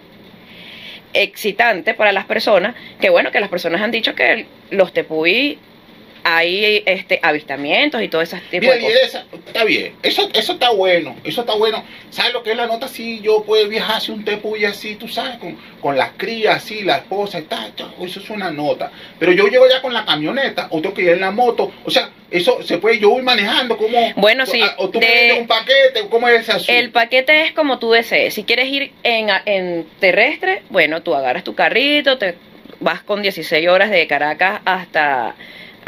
excitante 1.13 1.93
para 1.93 2.11
las 2.11 2.25
personas, 2.25 2.75
que 2.99 3.09
bueno, 3.09 3.31
que 3.31 3.39
las 3.39 3.49
personas 3.49 3.81
han 3.81 3.91
dicho 3.91 4.15
que 4.15 4.45
los 4.69 4.93
tepuy 4.93 5.57
hay 6.23 6.83
este 6.85 7.19
avistamientos 7.21 8.01
y 8.01 8.07
todo 8.09 8.21
ese 8.21 8.37
tipo 8.49 8.61
Mira, 8.61 8.73
de 8.75 8.79
cosas. 8.81 8.93
lideresa, 8.93 9.25
está 9.47 9.63
bien, 9.63 9.93
eso, 10.03 10.29
eso 10.33 10.53
está 10.53 10.69
bueno, 10.71 11.15
eso 11.23 11.41
está 11.41 11.55
bueno. 11.55 11.83
¿Sabes 12.09 12.33
lo 12.33 12.43
que 12.43 12.51
es 12.51 12.57
la 12.57 12.67
nota? 12.67 12.87
Si 12.87 13.21
yo 13.21 13.43
puedo 13.43 13.67
viajar 13.67 13.97
hacia 13.97 14.13
un 14.13 14.25
tepuy 14.25 14.65
así, 14.65 14.95
tú 14.95 15.07
sabes, 15.07 15.37
con, 15.37 15.57
con 15.81 15.97
las 15.97 16.11
crías 16.17 16.57
así, 16.57 16.81
la 16.81 16.97
esposa 16.97 17.39
y 17.39 17.43
tal, 17.43 17.71
tal, 17.73 17.93
eso 18.01 18.19
es 18.19 18.29
una 18.29 18.51
nota. 18.51 18.91
Pero 19.19 19.31
yo 19.31 19.47
llego 19.47 19.67
ya 19.69 19.81
con 19.81 19.93
la 19.93 20.05
camioneta, 20.05 20.67
o 20.71 20.81
tengo 20.81 20.93
que 20.95 21.03
ir 21.03 21.09
en 21.09 21.21
la 21.21 21.31
moto, 21.31 21.71
o 21.85 21.89
sea, 21.91 22.09
eso 22.31 22.61
se 22.63 22.77
puede, 22.77 22.99
yo 22.99 23.09
voy 23.09 23.23
manejando, 23.23 23.75
como 23.77 24.13
Bueno, 24.15 24.45
sí, 24.45 24.61
O 24.77 24.89
tú 24.89 24.99
de- 24.99 25.37
un 25.39 25.47
paquete, 25.47 26.07
¿cómo 26.09 26.27
es 26.27 26.41
ese 26.41 26.51
asunto? 26.51 26.71
El 26.73 26.91
paquete 26.91 27.43
es 27.45 27.51
como 27.53 27.79
tú 27.79 27.91
desees. 27.91 28.33
Si 28.35 28.43
quieres 28.43 28.67
ir 28.67 28.91
en, 29.03 29.29
en 29.45 29.87
terrestre, 29.99 30.61
bueno, 30.69 31.01
tú 31.01 31.15
agarras 31.15 31.43
tu 31.43 31.55
carrito, 31.55 32.17
te 32.19 32.35
vas 32.81 33.01
con 33.01 33.21
16 33.21 33.67
horas 33.67 33.89
de 33.89 34.05
Caracas 34.07 34.61
hasta 34.65 35.35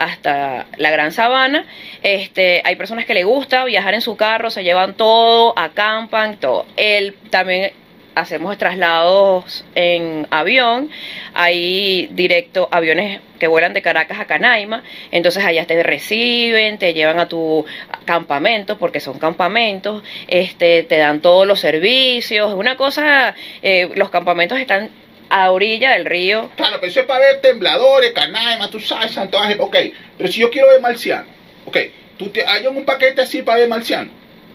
hasta 0.02 0.66
la 0.78 0.90
Gran 0.90 1.12
Sabana. 1.12 1.66
Este, 2.02 2.62
hay 2.66 2.76
personas 2.76 3.06
que 3.06 3.14
le 3.14 3.24
gusta 3.24 3.64
viajar 3.66 3.94
en 3.94 4.02
su 4.02 4.16
carro, 4.16 4.50
se 4.50 4.64
llevan 4.64 4.96
todo, 4.96 5.54
acampan, 5.58 6.38
todo. 6.38 6.66
El 6.76 7.14
también 7.30 7.72
hacemos 8.16 8.58
traslados 8.58 9.64
en 9.76 10.28
avión, 10.32 10.90
hay 11.34 12.08
directo 12.12 12.68
aviones 12.72 13.22
que 13.40 13.48
vuelan 13.48 13.74
de 13.74 13.82
Caracas 13.82 14.20
a 14.20 14.26
Canaima, 14.26 14.84
entonces 15.12 15.46
allá 15.46 15.66
te 15.66 15.82
reciben, 15.82 16.78
te 16.78 16.94
llevan 16.94 17.20
a 17.20 17.28
tu 17.28 17.66
campamento, 18.06 18.78
porque 18.78 19.00
son 19.00 19.18
campamentos, 19.18 20.04
este, 20.28 20.84
te 20.84 20.98
dan 20.98 21.22
todos 21.22 21.48
los 21.48 21.60
servicios, 21.60 22.54
una 22.54 22.76
cosa, 22.76 23.34
eh, 23.62 23.90
los 23.96 24.10
campamentos 24.10 24.60
están 24.60 24.90
a 25.32 25.50
orilla 25.52 25.91
del 25.91 26.06
río, 26.06 26.50
Claro, 26.58 26.76
pero 26.80 26.91
eso 26.91 27.00
es 27.00 27.06
para 27.06 27.22
ver 27.22 27.41
tembladores, 27.41 28.12
canaima, 28.12 28.70
tú 28.70 28.80
sabes, 28.82 29.12
santo 29.12 29.39
ángel, 29.39 29.62
ok. 29.62 29.78
Pero 30.17 30.32
si 30.32 30.41
yo 30.41 30.50
quiero 30.50 30.67
ver 30.67 30.82
marciano, 30.82 31.26
ok, 31.65 31.78
tú 32.17 32.30
te 32.30 32.46
hay 32.46 32.67
un 32.67 32.84
paquete 32.84 33.22
así 33.22 33.41
para 33.41 33.60
ver 33.60 33.70
marciano. 33.70 34.12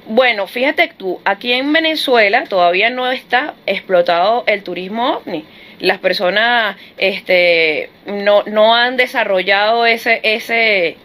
Bueno, 0.07 0.47
fíjate 0.47 0.93
tú, 0.97 1.21
aquí 1.25 1.53
en 1.53 1.73
Venezuela 1.73 2.45
todavía 2.45 2.91
no 2.91 3.11
está 3.11 3.55
explotado 3.65 4.45
el 4.47 4.62
turismo 4.62 5.17
ovni. 5.17 5.45
Las 5.81 5.99
personas 5.99 6.77
este, 6.97 7.91
no, 8.07 8.43
no 8.45 8.75
han 8.77 8.97
desarrollado 8.97 9.87
ese, 9.87 10.21
ese, 10.23 10.97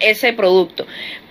ese 0.00 0.32
producto. 0.32 0.86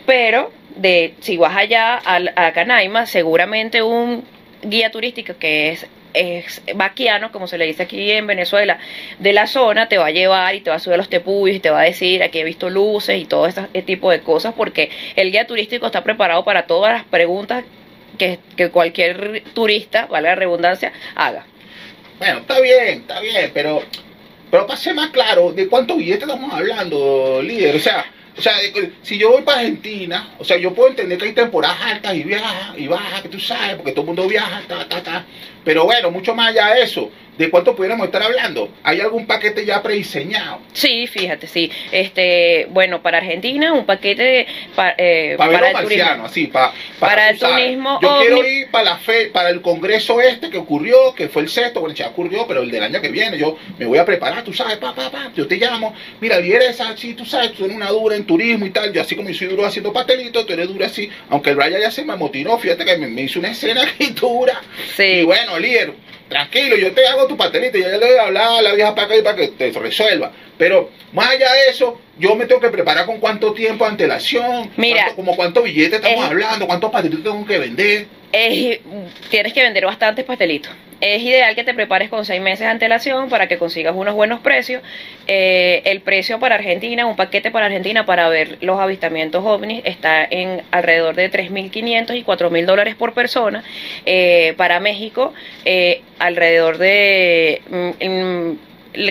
Pero 0.05 0.51
de, 0.75 1.15
si 1.19 1.35
vas 1.35 1.55
allá 1.57 1.99
a, 2.05 2.19
a 2.35 2.53
Canaima, 2.53 3.07
seguramente 3.07 3.81
un 3.81 4.23
guía 4.61 4.91
turístico 4.91 5.33
que 5.37 5.71
es, 5.71 5.87
es 6.13 6.61
vaquiano, 6.75 7.31
como 7.31 7.47
se 7.47 7.57
le 7.57 7.65
dice 7.65 7.83
aquí 7.83 8.11
en 8.11 8.27
Venezuela, 8.27 8.79
de 9.19 9.33
la 9.33 9.47
zona, 9.47 9.87
te 9.87 9.97
va 9.97 10.07
a 10.07 10.11
llevar 10.11 10.55
y 10.55 10.61
te 10.61 10.69
va 10.69 10.77
a 10.77 10.79
subir 10.79 10.95
a 10.95 10.97
los 10.97 11.09
tepuyos 11.09 11.55
y 11.55 11.59
te 11.59 11.69
va 11.69 11.81
a 11.81 11.83
decir 11.83 12.23
aquí 12.23 12.39
he 12.39 12.43
visto 12.43 12.69
luces 12.69 13.21
y 13.21 13.25
todo 13.25 13.47
ese 13.47 13.63
tipo 13.85 14.11
de 14.11 14.21
cosas, 14.21 14.53
porque 14.55 14.89
el 15.15 15.31
guía 15.31 15.47
turístico 15.47 15.85
está 15.85 16.03
preparado 16.03 16.43
para 16.43 16.65
todas 16.65 16.93
las 16.93 17.03
preguntas 17.05 17.63
que, 18.17 18.39
que 18.55 18.69
cualquier 18.69 19.43
turista, 19.53 20.07
vale 20.07 20.29
la 20.29 20.35
redundancia, 20.35 20.91
haga. 21.15 21.45
Bueno, 22.19 22.39
está 22.39 22.59
bien, 22.59 23.01
está 23.01 23.19
bien, 23.19 23.51
pero, 23.53 23.83
pero 24.49 24.65
para 24.65 24.79
ser 24.79 24.95
más 24.95 25.11
claro, 25.11 25.51
¿de 25.51 25.67
cuántos 25.67 25.97
billetes 25.97 26.23
estamos 26.23 26.51
hablando, 26.51 27.41
líder? 27.43 27.75
O 27.75 27.79
sea, 27.79 28.05
o 28.37 28.41
sea, 28.41 28.53
si 29.01 29.17
yo 29.17 29.31
voy 29.31 29.41
para 29.41 29.59
Argentina, 29.59 30.29
o 30.37 30.43
sea, 30.43 30.57
yo 30.57 30.73
puedo 30.73 30.89
entender 30.89 31.17
que 31.17 31.25
hay 31.25 31.33
temporadas 31.33 31.77
altas 31.81 32.13
y 32.13 32.23
viajas 32.23 32.77
y 32.77 32.87
bajas, 32.87 33.23
que 33.23 33.29
tú 33.29 33.39
sabes, 33.39 33.75
porque 33.75 33.91
todo 33.91 34.01
el 34.01 34.07
mundo 34.07 34.27
viaja, 34.27 34.61
ta, 34.67 34.87
ta, 34.87 35.01
ta. 35.01 35.25
Pero 35.67 35.83
bueno, 35.83 36.09
mucho 36.11 36.33
más 36.33 36.51
allá 36.51 36.73
de 36.75 36.83
eso, 36.83 37.11
¿de 37.37 37.49
cuánto 37.49 37.75
pudiéramos 37.75 38.05
estar 38.05 38.23
hablando? 38.23 38.69
¿Hay 38.83 39.01
algún 39.01 39.27
paquete 39.27 39.65
ya 39.65 39.83
prediseñado? 39.83 40.61
Sí, 40.71 41.07
fíjate, 41.07 41.45
sí. 41.45 41.69
Este, 41.91 42.67
bueno, 42.69 43.01
para 43.01 43.17
Argentina 43.17 43.73
un 43.73 43.85
paquete 43.85 44.47
pa- 44.73 44.95
eh, 44.97 45.35
Para 45.37 45.51
para 45.51 45.67
el 45.71 45.73
turismo. 45.75 46.03
marcianos, 46.05 46.31
así, 46.31 46.47
para, 46.47 46.71
Para 47.01 47.29
el 47.31 47.37
turismo 47.37 47.99
Yo 48.01 48.15
ovni. 48.15 48.25
quiero 48.27 48.47
ir 48.47 48.71
para 48.71 48.85
la 48.91 48.97
fe, 48.97 49.25
para 49.27 49.49
el 49.49 49.61
congreso 49.61 50.21
este 50.21 50.49
que 50.49 50.57
ocurrió, 50.57 51.13
que 51.13 51.27
fue 51.27 51.41
el 51.41 51.49
sexto, 51.49 51.81
bueno, 51.81 51.93
ya 51.93 52.07
ocurrió, 52.07 52.47
pero 52.47 52.61
el 52.61 52.71
del 52.71 52.83
año 52.83 53.01
que 53.01 53.09
viene, 53.09 53.37
yo 53.37 53.57
me 53.77 53.85
voy 53.85 53.97
a 53.97 54.05
preparar, 54.05 54.45
tú 54.45 54.53
sabes, 54.53 54.77
pa, 54.77 54.95
pa, 54.95 55.11
pa, 55.11 55.31
yo 55.35 55.45
te 55.49 55.57
llamo, 55.57 55.93
mira, 56.21 56.37
eres 56.37 56.79
así, 56.79 57.13
tú 57.13 57.25
sabes, 57.25 57.51
tú 57.51 57.65
eres 57.65 57.75
una 57.75 57.89
dura 57.89 58.15
en 58.15 58.23
turismo 58.25 58.65
y 58.65 58.69
tal, 58.69 58.93
yo 58.93 59.01
así 59.01 59.17
como 59.17 59.27
yo 59.29 59.35
soy 59.35 59.47
duro 59.47 59.65
haciendo 59.65 59.91
pastelitos, 59.91 60.45
tú 60.45 60.53
eres 60.53 60.69
dura 60.69 60.85
así, 60.85 61.09
aunque 61.29 61.49
el 61.49 61.57
Brian 61.57 61.81
ya 61.81 61.91
se 61.91 62.05
me 62.05 62.13
amotinó, 62.13 62.57
fíjate 62.57 62.85
que 62.85 62.97
me, 62.97 63.07
me 63.07 63.23
hizo 63.23 63.39
una 63.39 63.51
escena 63.51 63.83
aquí 63.93 64.07
dura, 64.11 64.61
Sí. 64.95 65.03
y 65.03 65.23
bueno, 65.23 65.56
líder, 65.59 65.93
tranquilo, 66.29 66.75
yo 66.77 66.91
te 66.93 67.07
hago 67.07 67.27
tu 67.27 67.37
pastelito, 67.37 67.77
yo 67.77 67.89
ya 67.89 67.97
le 67.97 68.05
voy 68.07 68.17
a 68.17 68.23
hablar 68.23 68.47
a 68.59 68.61
la 68.61 68.73
vieja 68.73 68.93
para 68.95 69.07
acá 69.07 69.15
y 69.17 69.21
para 69.21 69.35
que 69.35 69.47
te 69.49 69.71
resuelva. 69.71 70.31
Pero 70.57 70.89
más 71.13 71.29
allá 71.29 71.51
de 71.53 71.69
eso, 71.69 72.01
yo 72.17 72.35
me 72.35 72.45
tengo 72.45 72.59
que 72.61 72.69
preparar 72.69 73.05
con 73.05 73.19
cuánto 73.19 73.53
tiempo 73.53 73.85
de 73.85 73.91
antelación, 73.91 74.71
Mira, 74.75 75.01
cuánto- 75.03 75.15
como 75.15 75.35
cuántos 75.35 75.63
billetes 75.63 75.99
estamos 75.99 76.19
es- 76.25 76.31
hablando, 76.31 76.67
cuántos 76.67 76.91
pastelitos 76.91 77.23
tengo 77.23 77.45
que 77.45 77.57
vender. 77.59 78.07
Es- 78.31 78.79
tienes 79.29 79.53
que 79.53 79.63
vender 79.63 79.85
bastantes 79.85 80.25
pastelitos. 80.25 80.71
Es 80.99 81.21
ideal 81.21 81.53
que 81.53 81.63
te 81.63 81.75
prepares 81.75 82.09
con 82.09 82.25
seis 82.25 82.41
meses 82.41 82.61
de 82.61 82.67
antelación 82.67 83.29
para 83.29 83.47
que 83.47 83.57
consigas 83.57 83.95
unos 83.95 84.15
buenos 84.15 84.39
precios. 84.39 84.81
Eh, 85.27 85.83
el 85.85 86.01
precio 86.01 86.39
para 86.39 86.55
Argentina, 86.55 87.05
un 87.05 87.15
paquete 87.15 87.51
para 87.51 87.67
Argentina 87.67 88.05
para 88.05 88.27
ver 88.29 88.57
los 88.61 88.79
avistamientos 88.79 89.45
ovnis 89.45 89.81
está 89.85 90.23
en 90.23 90.63
alrededor 90.71 91.15
de 91.15 91.31
3.500 91.31 92.17
y 92.17 92.23
4.000 92.23 92.65
dólares 92.65 92.95
por 92.95 93.13
persona. 93.13 93.63
Eh, 94.05 94.55
para 94.57 94.79
México, 94.79 95.33
eh, 95.65 96.01
alrededor 96.17 96.79
de 96.79 97.61
mm, 97.69 98.53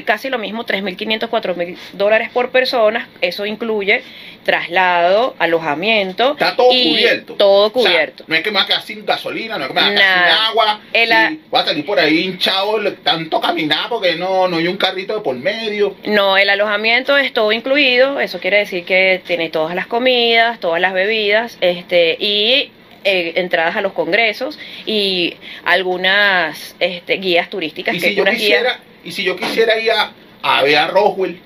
casi 0.05 0.29
lo 0.31 0.39
mismo, 0.39 0.65
3.500, 0.65 1.29
4.000 1.29 1.77
dólares 1.95 2.31
por 2.33 2.51
persona. 2.51 3.09
Eso 3.21 3.47
incluye 3.47 4.03
traslado, 4.45 5.35
alojamiento. 5.39 6.33
Está 6.33 6.55
todo 6.57 6.69
y 6.73 6.91
cubierto. 6.93 7.35
Todo 7.35 7.67
O 7.67 7.83
sea, 7.83 7.91
cubierto. 7.91 8.25
no 8.29 8.35
es 8.37 8.43
que 8.43 8.51
me 8.51 8.57
va 8.59 8.62
a 8.62 8.67
quedar 8.67 8.83
sin 8.83 9.05
gasolina, 9.05 9.59
no 9.59 9.65
es 9.65 9.69
que 9.69 9.75
me 9.75 9.81
va 9.81 9.87
a 9.89 9.91
quedar 9.91 10.05
Nada. 10.05 10.27
sin 10.37 10.47
agua. 10.51 10.81
El 10.93 11.12
a- 11.12 11.37
voy 11.51 11.61
a 11.61 11.65
salir 11.65 11.85
por 11.85 11.99
ahí 11.99 12.19
hinchado, 12.21 12.81
tanto 13.03 13.41
caminar 13.41 13.89
porque 13.89 14.15
no, 14.15 14.47
no 14.49 14.57
hay 14.59 14.69
un 14.69 14.77
carrito 14.77 15.15
de 15.17 15.21
por 15.21 15.35
medio. 15.37 15.97
No, 16.05 16.37
el 16.39 16.49
alojamiento 16.49 17.17
es 17.17 17.33
todo 17.33 17.51
incluido, 17.53 18.21
eso 18.21 18.39
quiere 18.39 18.59
decir 18.59 18.85
que 18.85 19.21
tiene 19.27 19.51
todas 19.51 19.75
las 19.75 19.87
comidas, 19.89 20.61
todas 20.61 20.81
las 20.81 20.93
bebidas, 20.93 21.59
este, 21.61 22.17
y 22.21 22.71
eh, 23.05 23.33
entradas 23.37 23.77
a 23.77 23.81
los 23.81 23.93
congresos 23.93 24.59
y 24.85 25.35
algunas 25.65 26.75
este, 26.81 27.15
guías 27.19 27.49
turísticas 27.51 27.95
Y 27.97 28.01
que 28.01 28.09
si, 28.09 28.15
yo 28.15 28.25
guías- 28.25 28.79
y 29.07 29.12
si 29.12 29.23
yo 29.23 29.37
quisiera 29.37 29.79
ir 29.79 29.92
a, 29.92 30.12
a 30.42 30.62
ver 30.62 30.77
a 30.77 30.88
Roswell, 30.88 31.40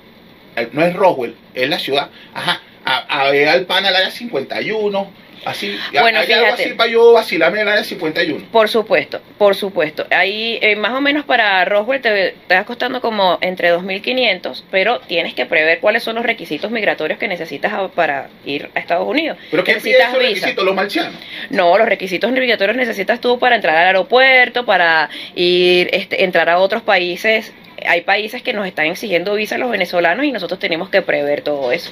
eh, 0.55 0.69
no 0.73 0.83
es 0.83 0.93
Roswell, 0.95 1.35
es 1.53 1.69
la 1.69 1.79
ciudad, 1.79 2.09
ajá, 2.33 2.61
a, 2.83 3.29
ver 3.29 3.47
al 3.47 3.65
pan 3.65 3.85
al 3.85 3.95
área 3.95 4.09
51, 4.09 5.11
así, 5.45 5.77
Bueno, 5.91 6.19
hay 6.19 6.31
algo 6.31 6.45
fíjate. 6.47 6.63
así 6.65 6.73
para 6.73 6.89
yo 6.89 7.13
vacilarme 7.13 7.59
en 7.61 7.67
el 7.67 7.71
área 7.73 7.83
51. 7.83 8.45
Por 8.51 8.69
supuesto, 8.69 9.21
por 9.37 9.55
supuesto. 9.55 10.05
Ahí 10.11 10.59
eh, 10.61 10.75
más 10.75 10.91
o 10.93 11.01
menos 11.01 11.25
para 11.25 11.63
Roswell 11.65 12.01
te, 12.01 12.35
te 12.47 12.63
costando 12.65 13.01
como 13.01 13.37
entre 13.41 13.73
2.500, 13.73 14.63
pero 14.71 14.99
tienes 15.01 15.33
que 15.33 15.45
prever 15.45 15.79
cuáles 15.79 16.03
son 16.03 16.15
los 16.15 16.25
requisitos 16.25 16.71
migratorios 16.71 17.17
que 17.19 17.27
necesitas 17.27 17.73
a- 17.73 17.87
para 17.89 18.29
ir 18.45 18.69
a 18.75 18.79
Estados 18.79 19.07
Unidos. 19.07 19.37
Pero 19.49 19.63
¿qué 19.63 19.73
necesitas 19.73 20.09
visa. 20.13 20.19
requisitos 20.19 20.63
los 20.65 20.75
marcianos? 20.75 21.13
No, 21.49 21.77
los 21.77 21.87
requisitos 21.87 22.31
migratorios 22.31 22.77
necesitas 22.77 23.19
tú 23.19 23.39
para 23.39 23.55
entrar 23.55 23.75
al 23.75 23.87
aeropuerto, 23.87 24.65
para 24.65 25.09
ir, 25.35 25.89
este, 25.93 26.23
entrar 26.23 26.49
a 26.49 26.59
otros 26.59 26.81
países. 26.81 27.51
Hay 27.87 28.01
países 28.01 28.41
que 28.41 28.53
nos 28.53 28.67
están 28.67 28.87
exigiendo 28.87 29.33
visa 29.33 29.55
a 29.55 29.57
los 29.57 29.69
venezolanos 29.71 30.25
y 30.25 30.31
nosotros 30.31 30.59
tenemos 30.59 30.89
que 30.89 31.01
prever 31.01 31.41
todo 31.41 31.71
eso 31.71 31.91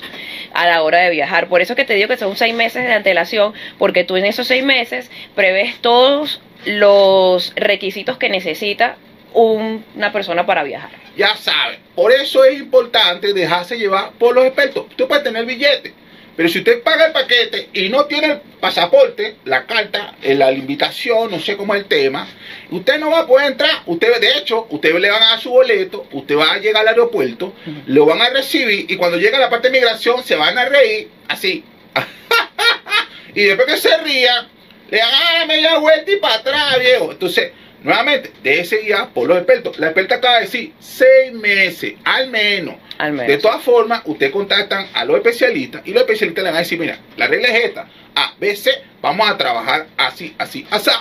a 0.54 0.68
la 0.68 0.82
hora 0.84 1.00
de 1.00 1.10
viajar. 1.10 1.48
Por 1.48 1.62
eso 1.62 1.76
que 1.76 1.86
te 1.86 1.94
digo 1.96 2.08
que 2.08 2.18
son 2.18 2.36
seis 2.38 2.54
meses 2.54 2.86
de 2.86 2.94
antelación, 2.94 3.54
porque 3.78 4.04
tú 4.04 4.18
en 4.18 4.26
esos 4.26 4.48
seis 4.48 4.64
meses 4.64 5.10
prevés 5.36 5.76
todos 5.82 6.42
los 6.66 7.54
requisitos 7.56 8.18
que 8.18 8.30
necesita 8.30 8.98
un- 9.34 9.84
una 9.96 10.12
persona 10.12 10.46
para 10.46 10.64
viajar. 10.64 10.92
Ya 11.16 11.36
saben, 11.36 11.80
por 11.96 12.12
eso 12.12 12.44
es 12.46 12.60
importante 12.60 13.34
dejarse 13.34 13.78
llevar 13.78 14.12
por 14.12 14.34
los 14.36 14.46
expertos. 14.46 14.86
Usted 14.90 15.06
puede 15.06 15.22
tener 15.24 15.46
billete, 15.46 15.94
pero 16.36 16.50
si 16.50 16.60
usted 16.60 16.82
paga 16.84 17.08
el 17.08 17.12
paquete 17.12 17.70
y 17.74 17.90
no 17.90 18.06
tiene 18.06 18.28
el 18.28 18.40
pasaporte, 18.60 19.36
la 19.46 19.66
carta, 19.66 20.16
eh, 20.22 20.36
la 20.36 20.52
invitación, 20.52 21.32
no 21.32 21.40
sé 21.40 21.58
cómo 21.58 21.76
es 21.76 21.82
el 21.82 21.88
tema, 21.88 22.28
usted 22.72 23.00
no 23.00 23.12
va 23.12 23.20
a 23.20 23.28
poder 23.28 23.52
entrar. 23.52 23.84
Usted, 23.86 24.20
de 24.20 24.38
hecho, 24.38 24.68
usted 24.70 24.94
le 24.98 25.10
van 25.10 25.24
a 25.24 25.30
dar 25.32 25.40
su 25.42 25.50
boleto, 25.50 26.08
usted 26.12 26.38
va 26.38 26.54
a 26.54 26.58
llegar 26.58 26.82
al 26.82 26.90
aeropuerto, 26.90 27.54
lo 27.88 28.06
van 28.06 28.22
a 28.22 28.30
recibir 28.30 28.90
y 28.90 28.96
cuando 28.96 29.18
llega 29.18 29.38
a 29.38 29.42
la 29.42 29.50
parte 29.50 29.70
de 29.70 29.80
migración 29.80 30.24
se 30.24 30.36
van 30.36 30.58
a 30.58 30.66
reír 30.66 31.10
así. 31.28 31.64
y 33.36 33.44
después 33.44 33.68
que 33.68 33.78
se 33.78 33.98
rían, 33.98 34.48
le 34.90 34.98
dan 34.98 35.42
a 35.42 35.46
media 35.46 35.78
vuelta 35.78 36.12
y 36.12 36.16
para 36.18 36.36
atrás, 36.36 36.80
viejo. 36.80 37.12
Entonces, 37.12 37.52
nuevamente, 37.84 38.32
déjese 38.44 38.82
guiar 38.82 39.10
por 39.10 39.28
los 39.28 39.38
expertos. 39.38 39.78
La 39.80 39.88
experta 39.88 40.16
acaba 40.16 40.36
de 40.36 40.42
decir 40.42 40.74
seis 40.80 41.32
meses, 41.34 41.94
al 42.04 42.30
menos. 42.30 42.76
Al 43.00 43.14
menos. 43.14 43.28
De 43.28 43.38
todas 43.38 43.64
formas, 43.64 44.02
ustedes 44.06 44.32
contactan 44.32 44.88
a 44.94 45.06
los 45.06 45.16
especialistas 45.16 45.82
y 45.86 45.94
los 45.94 46.02
especialistas 46.02 46.44
le 46.44 46.50
van 46.50 46.58
a 46.58 46.60
decir, 46.60 46.78
mira, 46.78 47.00
la 47.18 47.28
regla 47.28 47.48
es 47.48 47.66
esta. 47.66 47.88
A, 48.14 48.34
B, 48.38 48.56
C, 48.56 48.72
vamos 49.02 49.28
a 49.28 49.38
trabajar 49.38 49.88
así, 49.98 50.36
así, 50.38 50.68
así. 50.70 50.92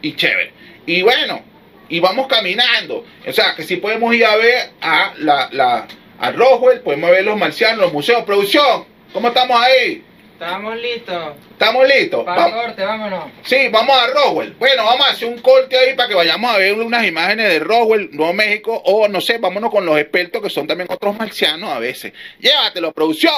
Y 0.00 0.14
chévere. 0.14 0.52
Y 0.86 1.02
bueno, 1.02 1.42
y 1.88 1.98
vamos 1.98 2.28
caminando. 2.28 3.04
O 3.26 3.32
sea, 3.32 3.54
que 3.56 3.64
si 3.64 3.76
podemos 3.76 4.14
ir 4.14 4.24
a 4.24 4.36
ver 4.36 4.70
a 4.80 5.12
la, 5.18 5.48
la 5.50 5.88
a 6.20 6.30
Roswell, 6.30 6.80
podemos 6.80 7.10
ver 7.10 7.24
los 7.24 7.36
marcianos, 7.36 7.80
los 7.80 7.92
museos. 7.92 8.22
Producción, 8.24 8.84
¿cómo 9.12 9.28
estamos 9.28 9.60
ahí? 9.60 10.04
Estamos 10.40 10.76
listos. 10.76 11.34
¿Estamos 11.50 11.88
listos? 11.88 12.24
Para 12.24 12.46
el 12.46 12.54
corte, 12.54 12.84
vámonos. 12.84 13.24
Sí, 13.42 13.56
vamos 13.72 13.96
a 13.98 14.06
Roswell. 14.06 14.54
Bueno, 14.56 14.84
vamos 14.84 15.08
a 15.08 15.10
hacer 15.10 15.26
un 15.26 15.38
corte 15.40 15.76
ahí 15.76 15.96
para 15.96 16.08
que 16.08 16.14
vayamos 16.14 16.54
a 16.54 16.58
ver 16.58 16.74
unas 16.74 17.04
imágenes 17.04 17.48
de 17.48 17.58
Roswell, 17.58 18.10
Nuevo 18.12 18.32
México, 18.34 18.80
o 18.84 19.08
no 19.08 19.20
sé, 19.20 19.38
vámonos 19.38 19.68
con 19.72 19.84
los 19.84 19.98
expertos 19.98 20.40
que 20.40 20.48
son 20.48 20.68
también 20.68 20.88
otros 20.92 21.18
marcianos 21.18 21.70
a 21.70 21.80
veces. 21.80 22.12
Llévatelo, 22.38 22.92
producción. 22.92 23.34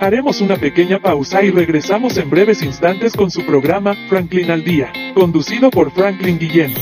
Haremos 0.00 0.40
una 0.40 0.56
pequeña 0.56 0.98
pausa 0.98 1.40
y 1.44 1.52
regresamos 1.52 2.16
en 2.16 2.28
breves 2.28 2.60
instantes 2.62 3.12
con 3.12 3.30
su 3.30 3.46
programa 3.46 3.94
Franklin 4.08 4.50
al 4.50 4.64
Día, 4.64 4.92
conducido 5.14 5.70
por 5.70 5.92
Franklin 5.92 6.40
Guillén. 6.40 6.74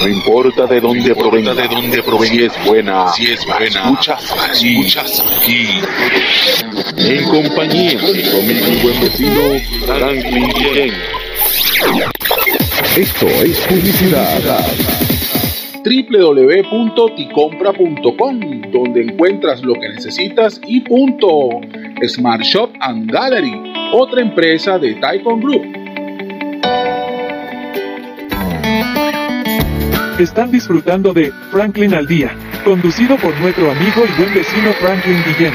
No 0.00 0.08
importa 0.08 0.66
de 0.66 0.80
dónde 0.80 1.14
provenga, 1.14 1.54
de 1.54 1.66
dónde 1.66 2.02
provenga, 2.02 2.32
si 2.32 2.44
es 2.44 2.52
buena, 2.64 3.08
si 3.08 3.32
es 3.32 3.44
buena, 3.44 3.66
escuchas 3.66 4.32
aquí, 4.48 4.78
escuchas 4.78 5.20
aquí. 5.20 5.66
En 6.98 7.24
compañía 7.24 8.00
de 8.00 8.30
conmigo 8.30 8.66
mi 8.68 8.76
buen 8.82 9.00
vecino 9.00 9.58
Franklin 9.86 10.48
Guillén. 10.50 10.94
Esto 12.96 13.26
es 13.26 13.58
publicidad. 13.66 14.64
www.ticompra.com, 15.84 18.40
donde 18.70 19.02
encuentras 19.02 19.62
lo 19.62 19.74
que 19.74 19.88
necesitas 19.88 20.60
y 20.66 20.80
punto. 20.82 21.60
Smart 22.06 22.42
Shop 22.42 22.70
and 22.80 23.10
Gallery, 23.10 23.72
otra 23.92 24.20
empresa 24.20 24.78
de 24.78 24.94
Taikon 24.94 25.40
Group. 25.40 25.77
Están 30.18 30.50
disfrutando 30.50 31.12
de 31.12 31.30
Franklin 31.52 31.94
al 31.94 32.04
Día, 32.08 32.34
conducido 32.64 33.16
por 33.18 33.32
nuestro 33.38 33.70
amigo 33.70 34.02
y 34.04 34.20
buen 34.20 34.34
vecino 34.34 34.72
Franklin 34.72 35.22
Guillén. 35.24 35.54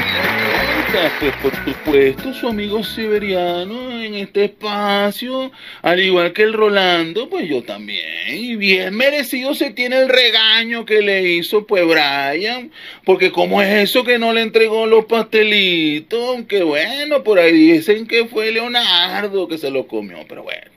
Pues 1.20 1.34
por 1.42 1.52
supuesto, 1.54 2.32
su 2.32 2.48
amigo 2.48 2.82
Severiano 2.82 4.00
en 4.00 4.14
este 4.14 4.44
espacio, 4.44 5.52
al 5.82 6.00
igual 6.00 6.32
que 6.32 6.44
el 6.44 6.54
Rolando, 6.54 7.28
pues 7.28 7.46
yo 7.46 7.62
también. 7.62 8.06
Y 8.28 8.56
bien 8.56 8.96
merecido 8.96 9.54
se 9.54 9.70
tiene 9.70 9.98
el 9.98 10.08
regaño 10.08 10.86
que 10.86 11.02
le 11.02 11.28
hizo 11.28 11.66
pues 11.66 11.84
Brian, 11.86 12.70
porque 13.04 13.32
cómo 13.32 13.60
es 13.60 13.90
eso 13.90 14.02
que 14.02 14.18
no 14.18 14.32
le 14.32 14.40
entregó 14.40 14.86
los 14.86 15.04
pastelitos, 15.04 16.26
aunque 16.26 16.62
bueno, 16.62 17.22
por 17.22 17.38
ahí 17.38 17.52
dicen 17.52 18.06
que 18.06 18.24
fue 18.24 18.50
Leonardo 18.50 19.46
que 19.46 19.58
se 19.58 19.70
lo 19.70 19.86
comió, 19.86 20.24
pero 20.26 20.42
bueno. 20.42 20.73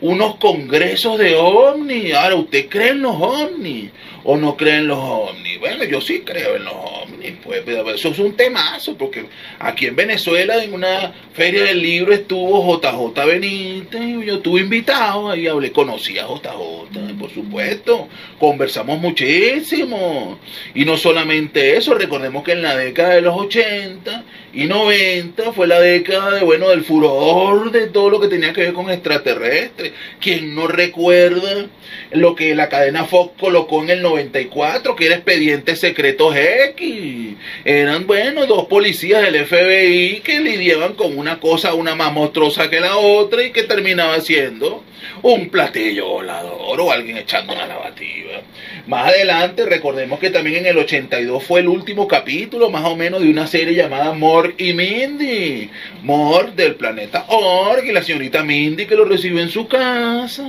unos 0.00 0.36
congresos 0.36 1.18
de 1.18 1.36
ovnis. 1.36 2.14
Ahora, 2.14 2.36
¿usted 2.36 2.68
cree 2.68 2.90
en 2.90 3.02
los 3.02 3.14
ovnis 3.16 3.90
o 4.24 4.36
no 4.36 4.56
cree 4.56 4.78
en 4.78 4.88
los 4.88 4.98
ovnis? 4.98 5.58
Bueno, 5.60 5.84
yo 5.84 6.00
sí 6.00 6.22
creo 6.24 6.56
en 6.56 6.64
los 6.64 6.74
ovnis, 6.74 7.32
pues, 7.42 7.62
pero 7.64 7.90
eso 7.90 8.08
es 8.08 8.18
un 8.18 8.36
temazo, 8.36 8.96
porque 8.96 9.26
aquí 9.58 9.86
en 9.86 9.96
Venezuela, 9.96 10.62
en 10.62 10.74
una 10.74 11.12
feria 11.32 11.64
del 11.64 11.82
libro, 11.82 12.12
estuvo 12.12 12.80
JJ 12.80 13.26
Benítez, 13.26 14.00
y 14.00 14.24
yo 14.26 14.36
estuve 14.36 14.60
invitado, 14.60 15.30
ahí 15.30 15.46
hablé, 15.46 15.72
conocí 15.72 16.18
a 16.18 16.26
JJ, 16.26 17.18
por 17.18 17.30
supuesto, 17.30 18.08
conversamos 18.38 18.98
muchísimo. 19.00 20.38
Y 20.74 20.84
no 20.84 20.96
solamente 20.96 21.76
eso, 21.76 21.94
recordemos 21.94 22.42
que 22.44 22.52
en 22.52 22.62
la 22.62 22.76
década 22.76 23.14
de 23.14 23.22
los 23.22 23.36
80 23.36 24.24
y 24.52 24.64
90 24.64 25.52
fue 25.52 25.66
la 25.66 25.80
década 25.80 26.32
de, 26.32 26.44
bueno, 26.44 26.68
del 26.70 26.84
furor 26.84 27.70
de 27.70 27.86
todo 27.86 28.10
lo 28.10 28.20
que 28.20 28.28
tenía 28.28 28.52
que 28.52 28.62
ver 28.62 28.72
con 28.72 28.90
extraterrestres. 28.90 29.92
Quien 30.20 30.54
no 30.54 30.66
recuerda 30.66 31.66
lo 32.12 32.34
que 32.34 32.54
la 32.54 32.68
cadena 32.68 33.04
Fox 33.04 33.32
colocó 33.38 33.82
en 33.82 33.90
el 33.90 34.02
94, 34.10 34.96
que 34.96 35.06
era 35.06 35.16
Expedientes 35.16 35.80
Secretos 35.80 36.34
X. 36.36 37.36
Eran, 37.64 38.06
bueno, 38.06 38.46
dos 38.46 38.66
policías 38.66 39.22
del 39.22 39.46
FBI 39.46 40.20
que 40.20 40.40
lidiaban 40.40 40.94
con 40.94 41.16
una 41.16 41.40
cosa, 41.40 41.74
una 41.74 41.94
más 41.94 42.12
monstruosa 42.12 42.68
que 42.68 42.80
la 42.80 42.96
otra 42.96 43.42
y 43.42 43.52
que 43.52 43.62
terminaba 43.62 44.20
siendo 44.20 44.84
un 45.22 45.48
platillo 45.48 46.08
volador 46.08 46.80
o 46.80 46.90
alguien 46.90 47.18
echando 47.18 47.52
una 47.52 47.66
lavativa. 47.66 48.40
Más 48.86 49.08
adelante, 49.08 49.66
recordemos 49.66 50.18
que 50.18 50.30
también 50.30 50.58
en 50.58 50.66
el 50.66 50.78
82 50.78 51.44
fue 51.44 51.60
el 51.60 51.68
último 51.68 52.08
capítulo, 52.08 52.70
más 52.70 52.84
o 52.84 52.96
menos, 52.96 53.20
de 53.22 53.30
una 53.30 53.46
serie 53.46 53.74
llamada 53.74 54.12
Morg 54.12 54.54
y 54.58 54.72
Mindy. 54.72 55.70
Morg 56.02 56.54
del 56.54 56.74
planeta 56.74 57.24
Org 57.28 57.84
y 57.84 57.92
la 57.92 58.02
señorita 58.02 58.42
Mindy 58.42 58.86
que 58.86 58.96
lo 58.96 59.04
recibe 59.04 59.42
en 59.42 59.50
su 59.50 59.68
casa. 59.68 60.44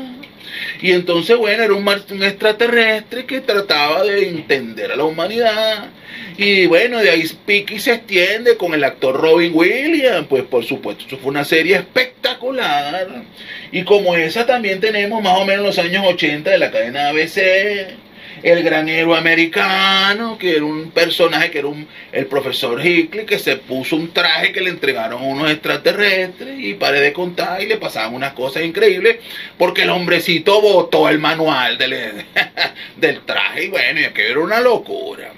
Y 0.81 0.91
entonces, 0.91 1.37
bueno, 1.37 1.63
era 1.63 1.73
un, 1.73 2.23
extraterrestre 2.23 3.25
que 3.25 3.41
trataba 3.41 4.03
de 4.03 4.29
entender 4.29 4.91
a 4.91 4.95
la 4.95 5.03
humanidad. 5.03 5.89
Y 6.37 6.65
bueno, 6.67 6.99
de 6.99 7.09
ahí 7.09 7.23
pique 7.45 7.75
y 7.75 7.79
se 7.79 7.93
extiende 7.93 8.57
con 8.57 8.73
el 8.73 8.83
actor 8.83 9.19
Robin 9.19 9.51
Williams. 9.53 10.27
Pues 10.29 10.43
por 10.43 10.63
supuesto, 10.65 11.05
eso 11.07 11.17
fue 11.17 11.29
una 11.31 11.45
serie 11.45 11.75
espectacular. 11.75 13.23
Y 13.71 13.83
como 13.83 14.15
esa 14.15 14.45
también 14.45 14.79
tenemos 14.79 15.21
más 15.21 15.37
o 15.37 15.45
menos 15.45 15.65
los 15.65 15.79
años 15.79 16.05
80 16.05 16.49
de 16.49 16.57
la 16.57 16.71
cadena 16.71 17.09
ABC 17.09 17.97
el 18.43 18.63
gran 18.63 18.89
héroe 18.89 19.17
americano, 19.17 20.37
que 20.37 20.55
era 20.55 20.65
un 20.65 20.91
personaje 20.91 21.51
que 21.51 21.59
era 21.59 21.67
un, 21.67 21.87
el 22.11 22.25
profesor 22.25 22.83
Hickley, 22.85 23.25
que 23.25 23.39
se 23.39 23.57
puso 23.57 23.95
un 23.95 24.11
traje 24.11 24.51
que 24.51 24.61
le 24.61 24.69
entregaron 24.69 25.23
unos 25.23 25.51
extraterrestres 25.51 26.59
y 26.59 26.73
paré 26.73 27.01
de 27.01 27.13
contar 27.13 27.61
y 27.61 27.67
le 27.67 27.77
pasaban 27.77 28.13
unas 28.13 28.33
cosas 28.33 28.63
increíbles 28.63 29.17
porque 29.57 29.83
el 29.83 29.89
hombrecito 29.89 30.61
botó 30.61 31.09
el 31.09 31.19
manual 31.19 31.77
del, 31.77 31.95
del 32.97 33.21
traje 33.21 33.65
y 33.65 33.69
bueno, 33.69 33.99
y 33.99 34.05
aquello 34.05 34.31
era 34.31 34.39
una 34.39 34.61
locura. 34.61 35.31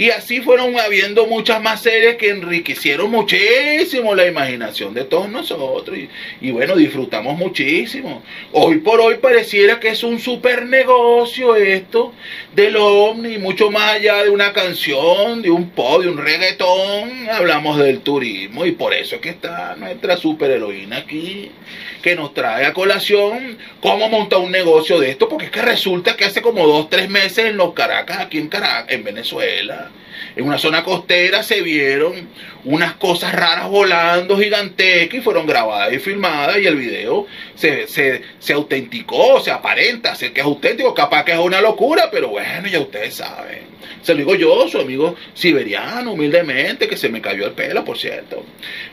Y 0.00 0.08
así 0.08 0.40
fueron 0.40 0.80
habiendo 0.80 1.26
muchas 1.26 1.60
más 1.60 1.82
series 1.82 2.16
que 2.16 2.30
enriquecieron 2.30 3.10
muchísimo 3.10 4.14
la 4.14 4.26
imaginación 4.26 4.94
de 4.94 5.04
todos 5.04 5.28
nosotros. 5.28 5.98
Y, 6.40 6.50
bueno, 6.52 6.74
disfrutamos 6.74 7.36
muchísimo. 7.36 8.22
Hoy 8.52 8.78
por 8.78 8.98
hoy 9.02 9.18
pareciera 9.18 9.78
que 9.78 9.90
es 9.90 10.02
un 10.02 10.18
super 10.18 10.64
negocio 10.64 11.54
esto 11.54 12.14
del 12.54 12.76
ovni, 12.76 13.36
mucho 13.36 13.70
más 13.70 13.96
allá 13.96 14.24
de 14.24 14.30
una 14.30 14.54
canción, 14.54 15.42
de 15.42 15.50
un 15.50 15.68
pop, 15.68 16.00
de 16.00 16.08
un 16.08 16.16
reggaetón. 16.16 17.28
Hablamos 17.28 17.78
del 17.78 18.00
turismo 18.00 18.64
y 18.64 18.72
por 18.72 18.94
eso 18.94 19.16
es 19.16 19.20
que 19.20 19.28
está 19.28 19.76
nuestra 19.76 20.16
super 20.16 20.50
heroína 20.50 20.96
aquí, 20.96 21.50
que 22.00 22.16
nos 22.16 22.32
trae 22.32 22.64
a 22.64 22.72
colación 22.72 23.58
cómo 23.82 24.08
montar 24.08 24.38
un 24.38 24.50
negocio 24.50 24.98
de 24.98 25.10
esto, 25.10 25.28
porque 25.28 25.44
es 25.46 25.50
que 25.50 25.60
resulta 25.60 26.16
que 26.16 26.24
hace 26.24 26.40
como 26.40 26.66
dos, 26.66 26.88
tres 26.88 27.10
meses 27.10 27.44
en 27.44 27.58
los 27.58 27.74
Caracas, 27.74 28.20
aquí 28.20 28.38
en 28.38 28.48
Caracas, 28.48 28.92
en 28.92 29.04
Venezuela, 29.04 29.89
en 30.36 30.44
una 30.44 30.58
zona 30.58 30.84
costera 30.84 31.42
se 31.42 31.62
vieron 31.62 32.28
unas 32.64 32.94
cosas 32.94 33.32
raras 33.32 33.68
volando 33.68 34.38
gigantescas 34.38 35.18
y 35.18 35.22
fueron 35.22 35.46
grabadas 35.46 35.92
y 35.92 35.98
filmadas 35.98 36.58
y 36.58 36.66
el 36.66 36.76
video 36.76 37.26
se, 37.54 37.86
se, 37.86 38.22
se 38.38 38.52
autenticó, 38.52 39.40
se 39.40 39.50
aparenta, 39.50 40.14
sé 40.14 40.32
que 40.32 40.40
es 40.40 40.46
auténtico, 40.46 40.94
capaz 40.94 41.24
que 41.24 41.32
es 41.32 41.38
una 41.38 41.60
locura, 41.60 42.10
pero 42.10 42.28
bueno, 42.28 42.68
ya 42.68 42.80
ustedes 42.80 43.14
saben. 43.14 43.70
Se 44.02 44.12
lo 44.14 44.18
digo 44.18 44.34
yo, 44.34 44.66
su 44.68 44.78
amigo 44.78 45.14
siberiano, 45.34 46.12
humildemente, 46.12 46.88
que 46.88 46.96
se 46.96 47.10
me 47.10 47.20
cayó 47.20 47.46
el 47.46 47.52
pelo, 47.52 47.84
por 47.84 47.98
cierto. 47.98 48.44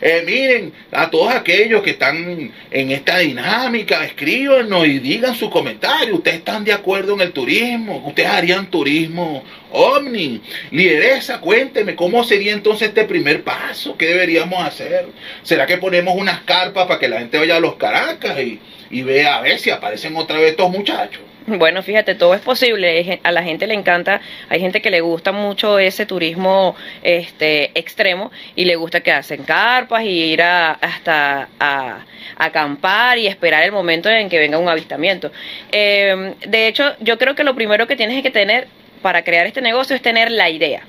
Eh, 0.02 0.24
miren, 0.26 0.74
a 0.92 1.10
todos 1.10 1.34
aquellos 1.34 1.82
que 1.82 1.92
están 1.92 2.52
en 2.72 2.92
esta 2.92 3.20
dinámica, 3.20 4.04
escríbanos 4.04 4.86
y 4.86 5.00
digan 5.00 5.36
su 5.36 5.50
comentario. 5.50 6.16
¿Ustedes 6.16 6.40
están 6.40 6.66
de 6.66 6.74
acuerdo 6.74 7.14
en 7.14 7.22
el 7.22 7.32
turismo? 7.32 8.04
¿Ustedes 8.06 8.30
harían 8.30 8.70
turismo 8.70 9.44
ovni? 9.72 10.42
Lideresa, 10.72 11.40
cuénteme, 11.40 11.96
¿cómo 11.96 12.24
sería 12.24 12.54
entonces 12.54 12.90
este 12.90 13.04
primer 13.04 13.44
paso? 13.44 13.98
¿Qué 13.98 14.08
deberíamos 14.08 14.66
hacer? 14.66 15.08
¿Será 15.44 15.66
que 15.66 15.78
ponemos 15.78 16.16
unas 16.16 16.42
carpas 16.42 16.88
para 16.88 17.00
que 17.00 17.08
la 17.08 17.20
gente 17.20 17.38
vaya 17.38 17.58
a 17.58 17.60
los 17.60 17.76
Caracas 17.76 18.38
y, 18.40 18.60
vea 19.04 19.38
a 19.38 19.42
ver 19.42 19.60
si 19.60 19.70
aparecen 19.70 20.16
otra 20.16 20.38
vez 20.38 20.52
estos 20.52 20.70
muchachos? 20.70 21.22
Bueno, 21.46 21.82
fíjate, 21.82 22.16
todo 22.16 22.34
es 22.34 22.42
posible. 22.42 23.22
A 23.24 23.32
la 23.32 23.42
gente 23.42 23.68
le 23.68 23.74
encanta, 23.74 24.20
hay 24.50 24.60
gente 24.60 24.82
que 24.82 24.90
le 24.92 25.00
gusta 25.00 25.32
mucho 25.32 25.80
ese 25.80 26.06
turismo 26.06 26.76
este, 27.04 27.72
extremo 27.74 28.32
y 28.54 28.66
le 28.66 28.76
gusta 28.76 29.00
que 29.00 29.14
hacen 29.14 29.44
carpas 29.44 30.04
y 30.04 30.10
ir 30.10 30.42
a, 30.42 30.72
hasta 30.72 31.48
a, 31.58 32.06
acampar 32.36 33.18
y 33.18 33.28
esperar 33.28 33.64
el 33.64 33.72
momento 33.72 34.10
en 34.10 34.28
que 34.28 34.40
venga 34.40 34.58
un 34.58 34.68
avistamiento. 34.68 35.32
Eh, 35.72 36.34
de 36.46 36.68
hecho, 36.68 36.96
yo 37.00 37.18
creo 37.18 37.34
que 37.34 37.46
lo 37.46 37.56
primero 37.56 37.88
que 37.88 37.96
tienes 37.96 38.22
que 38.22 38.32
tener 38.32 38.68
para 39.08 39.24
crear 39.24 39.48
este 39.48 39.62
negocio 39.62 39.96
es 39.96 40.02
tener 40.02 40.30
la 40.30 40.50
idea. 40.50 40.82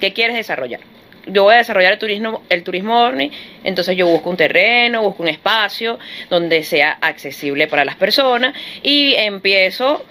¿Qué 0.00 0.12
quieres 0.12 0.34
desarrollar? 0.34 0.80
yo 1.28 1.44
voy 1.44 1.54
a 1.54 1.58
desarrollar 1.58 1.92
el 1.92 1.98
turismo, 2.00 2.42
el 2.48 2.64
turismo 2.64 3.04
ovni, 3.04 3.30
entonces 3.62 3.96
yo 3.96 4.08
busco 4.08 4.28
un 4.28 4.36
terreno, 4.36 5.02
busco 5.02 5.22
un 5.22 5.28
espacio 5.28 6.00
donde 6.28 6.64
sea 6.64 6.98
accesible 7.00 7.68
para 7.68 7.84
las 7.84 7.94
personas 7.94 8.56
y 8.82 9.14
empiezo 9.14 10.04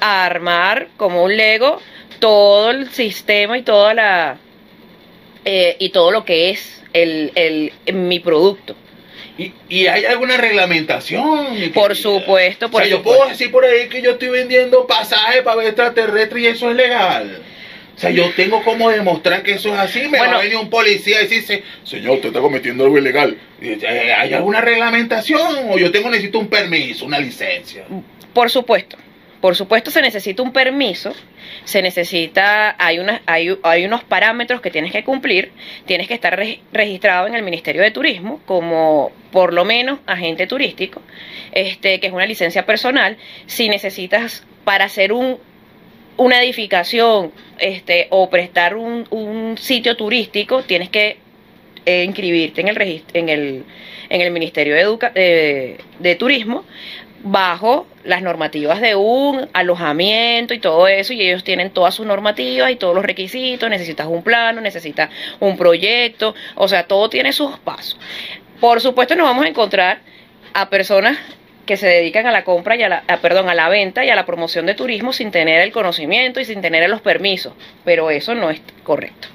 a 0.00 0.26
armar 0.26 0.88
como 0.98 1.24
un 1.24 1.34
Lego 1.34 1.80
todo 2.18 2.72
el 2.72 2.90
sistema 2.90 3.56
y 3.56 3.62
toda 3.62 3.94
la 3.94 4.36
eh, 5.46 5.76
y 5.78 5.88
todo 5.88 6.10
lo 6.10 6.26
que 6.26 6.50
es 6.50 6.84
el, 6.92 7.32
el 7.34 7.72
mi 7.94 8.20
producto. 8.20 8.76
¿Y, 9.38 9.52
¿Y, 9.68 9.86
hay 9.86 10.04
alguna 10.04 10.36
reglamentación? 10.36 11.70
Por 11.72 11.94
supuesto, 11.94 12.68
por 12.70 12.82
o 12.82 12.84
sea, 12.84 12.96
yo 12.96 13.02
puedo 13.02 13.28
decir 13.28 13.52
por 13.52 13.64
ahí 13.64 13.88
que 13.88 14.02
yo 14.02 14.12
estoy 14.12 14.30
vendiendo 14.30 14.86
pasajes 14.86 15.42
para 15.42 15.56
ver 15.56 15.68
extraterrestres 15.68 16.42
y 16.42 16.46
eso 16.48 16.70
es 16.70 16.76
legal. 16.76 17.40
O 17.98 18.00
sea, 18.00 18.10
yo 18.10 18.30
tengo 18.36 18.62
como 18.62 18.90
demostrar 18.90 19.42
que 19.42 19.52
eso 19.52 19.74
es 19.74 19.80
así. 19.80 20.08
Me 20.08 20.20
va 20.20 20.38
a 20.38 20.42
venir 20.42 20.56
un 20.56 20.70
policía 20.70 21.22
y 21.22 21.26
dice, 21.26 21.64
señor, 21.82 22.16
usted 22.16 22.28
está 22.28 22.40
cometiendo 22.40 22.84
algo 22.84 22.96
ilegal. 22.98 23.36
Eh, 23.60 24.12
¿Hay 24.16 24.32
alguna 24.34 24.60
reglamentación? 24.60 25.68
O 25.70 25.78
yo 25.78 25.90
tengo 25.90 26.08
necesito 26.08 26.38
un 26.38 26.48
permiso, 26.48 27.06
una 27.06 27.18
licencia. 27.18 27.84
Por 28.32 28.50
supuesto. 28.50 28.96
Por 29.40 29.54
supuesto 29.54 29.90
se 29.90 30.02
necesita 30.02 30.42
un 30.42 30.52
permiso, 30.52 31.12
se 31.64 31.80
necesita, 31.80 32.74
hay, 32.78 32.98
una, 32.98 33.22
hay, 33.26 33.56
hay 33.62 33.84
unos 33.84 34.02
parámetros 34.02 34.60
que 34.60 34.70
tienes 34.70 34.90
que 34.90 35.04
cumplir, 35.04 35.52
tienes 35.86 36.08
que 36.08 36.14
estar 36.14 36.38
registrado 36.72 37.26
en 37.28 37.34
el 37.34 37.42
Ministerio 37.42 37.82
de 37.82 37.90
Turismo 37.90 38.40
como 38.46 39.12
por 39.30 39.52
lo 39.52 39.64
menos 39.64 40.00
agente 40.06 40.46
turístico, 40.46 41.02
este, 41.52 42.00
que 42.00 42.08
es 42.08 42.12
una 42.12 42.26
licencia 42.26 42.66
personal. 42.66 43.16
Si 43.46 43.68
necesitas 43.68 44.44
para 44.64 44.86
hacer 44.86 45.12
un 45.12 45.38
una 46.18 46.42
edificación 46.42 47.32
este, 47.58 48.08
o 48.10 48.28
prestar 48.28 48.76
un, 48.76 49.06
un 49.10 49.56
sitio 49.56 49.96
turístico, 49.96 50.62
tienes 50.64 50.90
que 50.90 51.16
eh, 51.86 52.04
inscribirte 52.04 52.60
en 52.60 52.68
el, 52.68 53.02
en 53.14 53.28
el, 53.28 53.64
en 54.10 54.20
el 54.20 54.30
Ministerio 54.30 54.74
de, 54.74 54.80
Educa 54.80 55.10
de, 55.10 56.16
Turismo 56.18 56.64
bajo 57.22 57.86
las 58.08 58.22
normativas 58.22 58.80
de 58.80 58.94
un 58.96 59.48
alojamiento 59.52 60.54
y 60.54 60.58
todo 60.58 60.88
eso, 60.88 61.12
y 61.12 61.20
ellos 61.22 61.44
tienen 61.44 61.70
todas 61.70 61.94
sus 61.94 62.06
normativas 62.06 62.70
y 62.70 62.76
todos 62.76 62.94
los 62.94 63.04
requisitos, 63.04 63.68
necesitas 63.70 64.06
un 64.08 64.22
plano, 64.22 64.60
necesitas 64.60 65.10
un 65.40 65.56
proyecto, 65.56 66.34
o 66.56 66.66
sea, 66.68 66.84
todo 66.84 67.08
tiene 67.08 67.32
sus 67.32 67.58
pasos. 67.58 67.98
Por 68.60 68.80
supuesto 68.80 69.14
nos 69.14 69.26
vamos 69.26 69.44
a 69.44 69.48
encontrar 69.48 70.00
a 70.54 70.68
personas 70.70 71.18
que 71.66 71.76
se 71.76 71.86
dedican 71.86 72.26
a 72.26 72.32
la 72.32 72.44
compra 72.44 72.76
y 72.76 72.82
a 72.82 72.88
la, 72.88 73.04
a- 73.06 73.18
perdón, 73.18 73.48
a 73.50 73.54
la 73.54 73.68
venta 73.68 74.04
y 74.04 74.08
a 74.10 74.16
la 74.16 74.24
promoción 74.24 74.64
de 74.64 74.74
turismo 74.74 75.12
sin 75.12 75.30
tener 75.30 75.60
el 75.60 75.70
conocimiento 75.70 76.40
y 76.40 76.46
sin 76.46 76.62
tener 76.62 76.88
los 76.88 77.02
permisos, 77.02 77.52
pero 77.84 78.10
eso 78.10 78.34
no 78.34 78.48
es 78.50 78.60
correcto. 78.82 79.28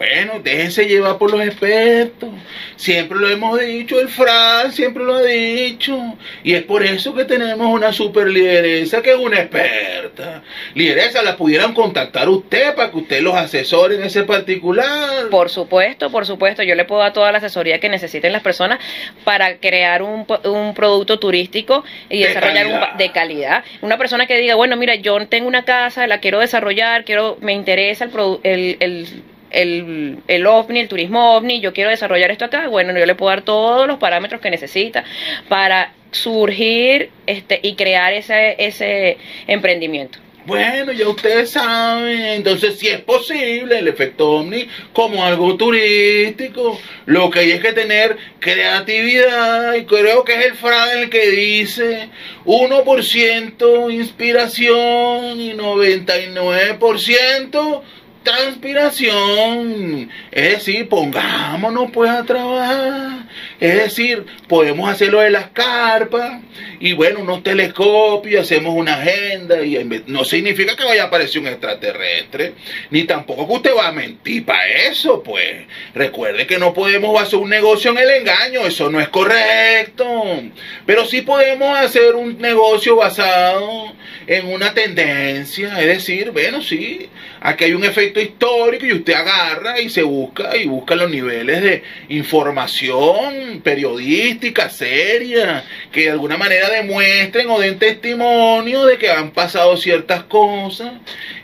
Bueno, 0.00 0.40
déjense 0.42 0.86
llevar 0.86 1.18
por 1.18 1.30
los 1.30 1.42
expertos. 1.42 2.30
Siempre 2.76 3.18
lo 3.18 3.28
hemos 3.28 3.60
dicho, 3.60 4.00
el 4.00 4.08
Fran 4.08 4.72
siempre 4.72 5.04
lo 5.04 5.16
ha 5.16 5.22
dicho. 5.22 6.16
Y 6.42 6.54
es 6.54 6.62
por 6.62 6.82
eso 6.82 7.14
que 7.14 7.26
tenemos 7.26 7.66
una 7.66 7.92
super 7.92 8.26
lideresa 8.28 9.02
que 9.02 9.10
es 9.10 9.18
una 9.18 9.40
experta. 9.40 10.42
Lideresa, 10.74 11.22
la 11.22 11.36
pudieran 11.36 11.74
contactar 11.74 12.30
usted 12.30 12.74
para 12.74 12.90
que 12.90 12.96
usted 12.96 13.20
los 13.20 13.34
asesore 13.34 13.96
en 13.96 14.04
ese 14.04 14.22
particular. 14.22 15.28
Por 15.30 15.50
supuesto, 15.50 16.10
por 16.10 16.24
supuesto, 16.24 16.62
yo 16.62 16.74
le 16.74 16.86
puedo 16.86 17.02
dar 17.02 17.12
toda 17.12 17.30
la 17.30 17.36
asesoría 17.36 17.78
que 17.78 17.90
necesiten 17.90 18.32
las 18.32 18.40
personas 18.42 18.78
para 19.24 19.58
crear 19.58 20.02
un, 20.02 20.26
un 20.44 20.72
producto 20.72 21.18
turístico 21.18 21.84
y 22.08 22.20
De 22.20 22.28
desarrollar 22.28 22.66
un 22.68 22.72
calidad. 22.72 22.90
pa- 22.92 22.96
de 22.96 23.12
calidad. 23.12 23.64
Una 23.82 23.98
persona 23.98 24.26
que 24.26 24.38
diga, 24.38 24.54
bueno, 24.54 24.76
mira, 24.78 24.94
yo 24.94 25.26
tengo 25.28 25.46
una 25.46 25.66
casa, 25.66 26.06
la 26.06 26.20
quiero 26.20 26.40
desarrollar, 26.40 27.04
quiero, 27.04 27.36
me 27.42 27.52
interesa 27.52 28.04
el, 28.06 28.10
el, 28.44 28.76
el, 28.80 29.06
el, 29.50 30.18
el 30.28 30.46
ovni, 30.46 30.80
el 30.80 30.88
turismo 30.88 31.36
ovni, 31.36 31.60
yo 31.60 31.72
quiero 31.72 31.90
desarrollar 31.90 32.30
esto 32.30 32.44
acá, 32.44 32.68
bueno, 32.68 32.96
yo 32.98 33.06
le 33.06 33.14
puedo 33.14 33.30
dar 33.30 33.42
todos 33.42 33.86
los 33.86 33.98
parámetros 33.98 34.40
que 34.40 34.50
necesita 34.50 35.04
para 35.48 35.92
surgir 36.12 37.10
este 37.26 37.60
y 37.62 37.74
crear 37.74 38.12
ese, 38.12 38.56
ese 38.58 39.18
emprendimiento. 39.46 40.18
Bueno, 40.46 40.92
ya 40.92 41.06
ustedes 41.06 41.50
saben, 41.50 42.22
entonces 42.22 42.78
si 42.78 42.88
es 42.88 43.02
posible 43.02 43.78
el 43.78 43.88
efecto 43.88 44.30
ovni 44.30 44.66
como 44.94 45.22
algo 45.22 45.54
turístico, 45.56 46.80
lo 47.04 47.28
que 47.30 47.40
hay 47.40 47.50
es 47.52 47.60
que 47.60 47.74
tener 47.74 48.16
creatividad 48.38 49.74
y 49.74 49.84
creo 49.84 50.24
que 50.24 50.32
es 50.32 50.46
el 50.46 50.54
Fran 50.54 50.98
el 50.98 51.10
que 51.10 51.30
dice 51.30 52.08
1% 52.46 53.92
inspiración 53.92 55.40
y 55.40 55.52
99% 55.52 57.82
transpiración. 58.22 60.10
Es 60.30 60.58
decir, 60.58 60.88
pongámonos 60.88 61.90
pues 61.92 62.10
a 62.10 62.24
trabajar. 62.24 63.26
Es 63.60 63.74
decir, 63.74 64.24
podemos 64.48 64.88
hacerlo 64.88 65.20
de 65.20 65.30
las 65.30 65.50
carpas 65.50 66.40
y 66.80 66.94
bueno, 66.94 67.20
unos 67.20 67.42
telescopios, 67.42 68.42
hacemos 68.42 68.74
una 68.74 68.94
agenda 68.94 69.62
y 69.62 70.02
no 70.06 70.24
significa 70.24 70.74
que 70.74 70.84
vaya 70.84 71.04
a 71.04 71.06
aparecer 71.06 71.42
un 71.42 71.48
extraterrestre, 71.48 72.54
ni 72.90 73.04
tampoco 73.04 73.46
que 73.46 73.52
usted 73.52 73.76
va 73.76 73.88
a 73.88 73.92
mentir 73.92 74.46
para 74.46 74.66
eso, 74.88 75.22
pues. 75.22 75.66
Recuerde 75.94 76.46
que 76.46 76.58
no 76.58 76.72
podemos 76.72 77.20
hacer 77.20 77.38
un 77.38 77.50
negocio 77.50 77.90
en 77.90 77.98
el 77.98 78.10
engaño, 78.10 78.66
eso 78.66 78.90
no 78.90 78.98
es 78.98 79.08
correcto. 79.08 80.42
Pero 80.86 81.04
sí 81.04 81.20
podemos 81.20 81.78
hacer 81.78 82.14
un 82.14 82.38
negocio 82.38 82.96
basado 82.96 83.92
en 84.26 84.46
una 84.46 84.72
tendencia, 84.72 85.80
es 85.80 85.86
decir, 85.86 86.30
bueno, 86.30 86.62
sí, 86.62 87.08
aquí 87.40 87.64
hay 87.64 87.72
un 87.74 87.84
efecto 87.84 88.20
histórico 88.20 88.86
y 88.86 88.92
usted 88.92 89.12
agarra 89.12 89.80
y 89.80 89.90
se 89.90 90.02
busca 90.02 90.56
y 90.56 90.66
busca 90.66 90.94
los 90.94 91.10
niveles 91.10 91.62
de 91.62 91.82
información 92.08 93.49
periodística 93.58 94.68
seria 94.68 95.64
que 95.92 96.02
de 96.02 96.10
alguna 96.10 96.36
manera 96.36 96.70
demuestren 96.70 97.50
o 97.50 97.58
den 97.58 97.78
testimonio 97.78 98.84
de 98.84 98.98
que 98.98 99.10
han 99.10 99.30
pasado 99.30 99.76
ciertas 99.76 100.24
cosas 100.24 100.92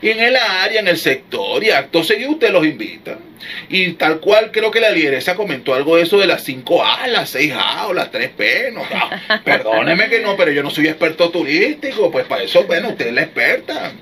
en 0.01 0.19
el 0.19 0.35
área, 0.35 0.79
en 0.79 0.87
el 0.87 0.97
sector 0.97 1.63
y 1.63 1.71
acto 1.71 2.03
seguido 2.03 2.31
usted 2.31 2.51
los 2.51 2.65
invita. 2.65 3.17
Y 3.69 3.93
tal 3.93 4.19
cual 4.19 4.51
creo 4.51 4.71
que 4.71 4.79
la 4.79 4.89
lideresa 4.89 5.35
comentó 5.35 5.73
algo 5.73 5.97
de 5.97 6.03
eso 6.03 6.17
de 6.17 6.27
las 6.27 6.47
5A, 6.47 7.07
las 7.07 7.35
6A 7.35 7.87
o 7.87 7.93
las 7.93 8.11
3P. 8.11 8.73
No, 8.73 8.81
no, 8.81 9.43
perdóneme 9.43 10.09
que 10.09 10.19
no, 10.19 10.35
pero 10.37 10.51
yo 10.51 10.63
no 10.63 10.69
soy 10.69 10.87
experto 10.87 11.29
turístico, 11.29 12.11
pues 12.11 12.25
para 12.25 12.43
eso, 12.43 12.63
bueno, 12.63 12.89
usted 12.89 13.07
es 13.07 13.13
la 13.13 13.23
experta. 13.23 13.93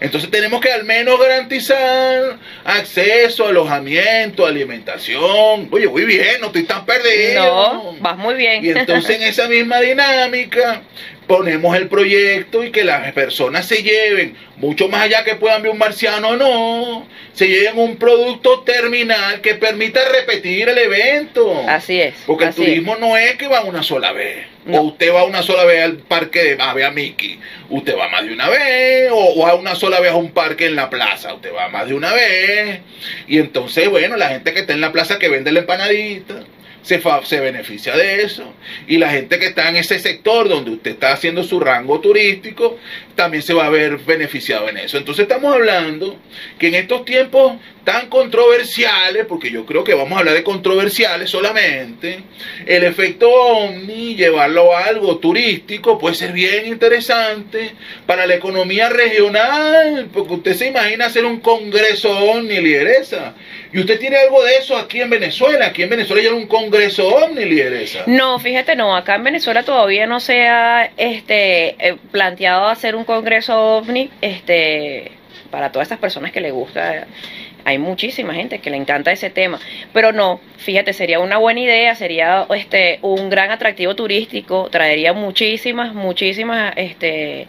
Entonces 0.00 0.30
tenemos 0.30 0.60
que 0.60 0.70
al 0.70 0.84
menos 0.84 1.18
garantizar 1.18 2.38
acceso, 2.64 3.48
alojamiento, 3.48 4.46
alimentación. 4.46 5.68
Oye, 5.70 5.88
muy 5.88 6.04
bien, 6.04 6.40
no 6.40 6.48
estoy 6.48 6.64
tan 6.64 6.84
perdido. 6.84 7.44
No, 7.44 7.96
vas 8.00 8.16
muy 8.16 8.34
bien. 8.34 8.64
Y 8.64 8.70
entonces 8.70 9.16
en 9.16 9.22
esa 9.22 9.48
misma 9.48 9.80
dinámica 9.94 10.82
ponemos 11.26 11.76
el 11.76 11.88
proyecto 11.88 12.62
y 12.64 12.70
que 12.70 12.84
las 12.84 13.12
personas 13.12 13.66
se 13.66 13.82
lleven, 13.82 14.36
mucho 14.56 14.88
más 14.88 15.02
allá 15.02 15.24
que 15.24 15.34
puedan 15.36 15.62
ver 15.62 15.72
un 15.72 15.78
marciano 15.78 16.28
o 16.30 16.36
no, 16.36 17.08
se 17.32 17.48
lleven 17.48 17.78
un 17.78 17.96
producto 17.96 18.60
terminal 18.60 19.40
que 19.40 19.54
permita 19.54 20.00
repetir 20.10 20.68
el 20.68 20.78
evento. 20.78 21.64
Así 21.68 22.00
es. 22.00 22.14
Porque 22.26 22.44
el 22.44 22.50
es. 22.50 22.56
turismo 22.56 22.96
no 22.96 23.16
es 23.16 23.36
que 23.36 23.48
va 23.48 23.64
una 23.64 23.82
sola 23.82 24.12
vez. 24.12 24.46
No. 24.64 24.80
O 24.80 24.82
usted 24.84 25.12
va 25.12 25.24
una 25.24 25.42
sola 25.42 25.64
vez 25.64 25.82
al 25.82 25.96
parque 25.98 26.42
de, 26.42 26.62
a 26.62 26.72
ver 26.72 26.84
a 26.86 26.90
Mickey. 26.90 27.38
Usted 27.68 27.98
va 27.98 28.08
más 28.08 28.24
de 28.24 28.32
una 28.32 28.48
vez. 28.48 29.10
O, 29.12 29.16
o 29.16 29.46
a 29.46 29.54
una 29.54 29.74
sola 29.74 30.00
vez 30.00 30.12
a 30.12 30.16
un 30.16 30.30
parque 30.30 30.66
en 30.66 30.76
la 30.76 30.88
plaza. 30.88 31.34
Usted 31.34 31.52
va 31.54 31.68
más 31.68 31.86
de 31.86 31.94
una 31.94 32.14
vez. 32.14 32.80
Y 33.28 33.38
entonces, 33.38 33.90
bueno, 33.90 34.16
la 34.16 34.28
gente 34.28 34.54
que 34.54 34.60
está 34.60 34.72
en 34.72 34.80
la 34.80 34.90
plaza 34.90 35.18
que 35.18 35.28
vende 35.28 35.52
la 35.52 35.60
empanadita. 35.60 36.44
Se, 36.84 37.40
beneficia 37.40 37.96
de 37.96 38.22
eso. 38.22 38.52
Y 38.86 38.98
la 38.98 39.08
gente 39.10 39.38
que 39.38 39.46
está 39.46 39.70
en 39.70 39.76
ese 39.76 39.98
sector 39.98 40.50
donde 40.50 40.72
usted 40.72 40.90
está 40.90 41.12
haciendo 41.12 41.42
su 41.42 41.58
rango 41.58 41.98
turístico, 42.00 42.78
también 43.14 43.42
se 43.42 43.54
va 43.54 43.66
a 43.66 43.70
ver 43.70 43.96
beneficiado 43.96 44.68
en 44.68 44.76
eso. 44.76 44.98
Entonces 44.98 45.22
estamos 45.22 45.54
hablando 45.54 46.18
que 46.58 46.68
en 46.68 46.74
estos 46.74 47.06
tiempos 47.06 47.54
tan 47.84 48.08
controversiales, 48.08 49.24
porque 49.26 49.50
yo 49.50 49.64
creo 49.64 49.82
que 49.82 49.94
vamos 49.94 50.16
a 50.16 50.18
hablar 50.20 50.34
de 50.34 50.42
controversiales 50.42 51.30
solamente, 51.30 52.20
el 52.66 52.84
efecto 52.84 53.30
ovni, 53.30 54.14
llevarlo 54.14 54.76
a 54.76 54.84
algo 54.84 55.18
turístico, 55.18 55.98
puede 55.98 56.14
ser 56.14 56.32
bien 56.32 56.66
interesante 56.66 57.72
para 58.06 58.26
la 58.26 58.34
economía 58.34 58.90
regional, 58.90 60.08
porque 60.12 60.34
usted 60.34 60.54
se 60.54 60.68
imagina 60.68 61.06
hacer 61.06 61.24
un 61.24 61.40
congreso 61.40 62.10
ovni 62.10 62.60
lideresa. 62.60 63.34
Y 63.74 63.80
usted 63.80 63.98
tiene 63.98 64.16
algo 64.18 64.44
de 64.44 64.54
eso 64.54 64.76
aquí 64.76 65.00
en 65.00 65.10
Venezuela. 65.10 65.66
Aquí 65.66 65.82
en 65.82 65.90
Venezuela 65.90 66.22
ya 66.22 66.32
un 66.32 66.46
congreso 66.46 67.08
ovni 67.08 67.44
lideresa. 67.44 68.04
No, 68.06 68.38
fíjate, 68.38 68.76
no, 68.76 68.94
acá 68.94 69.16
en 69.16 69.24
Venezuela 69.24 69.64
todavía 69.64 70.06
no 70.06 70.20
se 70.20 70.46
ha 70.46 70.92
este, 70.96 71.74
eh, 71.84 71.96
planteado 72.12 72.68
hacer 72.68 72.94
un 72.94 73.02
congreso 73.02 73.60
ovni 73.60 74.10
este, 74.20 75.10
para 75.50 75.72
todas 75.72 75.86
estas 75.86 75.98
personas 75.98 76.30
que 76.30 76.40
le 76.40 76.52
gusta. 76.52 77.08
Hay 77.64 77.78
muchísima 77.78 78.32
gente 78.32 78.60
que 78.60 78.70
le 78.70 78.76
encanta 78.76 79.10
ese 79.10 79.30
tema, 79.30 79.58
pero 79.92 80.12
no, 80.12 80.40
fíjate, 80.58 80.92
sería 80.92 81.18
una 81.18 81.38
buena 81.38 81.58
idea, 81.58 81.96
sería 81.96 82.46
este 82.54 83.00
un 83.02 83.28
gran 83.28 83.50
atractivo 83.50 83.96
turístico, 83.96 84.68
traería 84.70 85.12
muchísimas, 85.14 85.94
muchísimas 85.94 86.74
este, 86.76 87.48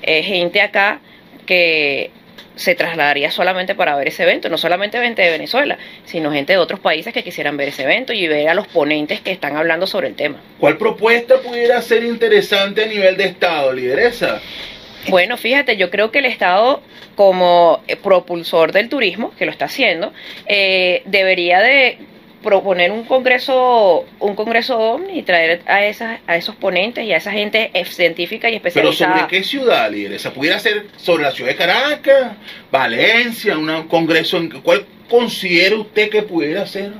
eh, 0.00 0.22
gente 0.22 0.62
acá 0.62 1.00
que 1.44 2.10
se 2.58 2.74
trasladaría 2.74 3.30
solamente 3.30 3.74
para 3.74 3.96
ver 3.96 4.08
ese 4.08 4.24
evento, 4.24 4.48
no 4.48 4.58
solamente 4.58 5.00
gente 5.00 5.22
de 5.22 5.30
Venezuela, 5.30 5.78
sino 6.04 6.32
gente 6.32 6.52
de 6.52 6.58
otros 6.58 6.80
países 6.80 7.14
que 7.14 7.22
quisieran 7.22 7.56
ver 7.56 7.68
ese 7.68 7.84
evento 7.84 8.12
y 8.12 8.26
ver 8.26 8.48
a 8.48 8.54
los 8.54 8.66
ponentes 8.66 9.20
que 9.20 9.30
están 9.30 9.56
hablando 9.56 9.86
sobre 9.86 10.08
el 10.08 10.14
tema. 10.14 10.40
¿Cuál 10.58 10.76
propuesta 10.76 11.40
pudiera 11.40 11.80
ser 11.80 12.04
interesante 12.04 12.84
a 12.84 12.86
nivel 12.86 13.16
de 13.16 13.24
Estado, 13.24 13.72
lideresa? 13.72 14.40
Bueno, 15.08 15.36
fíjate, 15.36 15.76
yo 15.76 15.90
creo 15.90 16.10
que 16.10 16.18
el 16.18 16.26
Estado, 16.26 16.82
como 17.14 17.82
propulsor 18.02 18.72
del 18.72 18.88
turismo, 18.88 19.32
que 19.38 19.46
lo 19.46 19.52
está 19.52 19.66
haciendo, 19.66 20.12
eh, 20.46 21.02
debería 21.06 21.60
de 21.60 21.98
proponer 22.48 22.90
un 22.90 23.04
congreso 23.04 24.06
un 24.20 24.34
congreso 24.34 24.78
ovni 24.78 25.18
y 25.18 25.22
traer 25.22 25.60
a 25.66 25.84
esas 25.84 26.20
a 26.26 26.36
esos 26.36 26.54
ponentes 26.56 27.04
y 27.04 27.12
a 27.12 27.18
esa 27.18 27.30
gente 27.32 27.70
científica 27.84 28.48
y 28.48 28.58
Pero 28.58 28.68
especializada 28.90 29.16
¿sobre 29.20 29.28
qué 29.28 29.44
ciudad, 29.44 29.90
lideresa? 29.90 30.32
¿Pudiera 30.32 30.58
ser 30.58 30.86
sobre 30.96 31.24
la 31.24 31.30
ciudad 31.32 31.50
de 31.50 31.56
Caracas, 31.56 32.32
Valencia, 32.72 33.58
una- 33.58 33.80
un 33.80 33.88
congreso? 33.88 34.38
En, 34.38 34.48
¿Cuál 34.62 34.86
considera 35.10 35.76
usted 35.76 36.08
que 36.08 36.22
pudiera 36.22 36.66
ser 36.66 36.92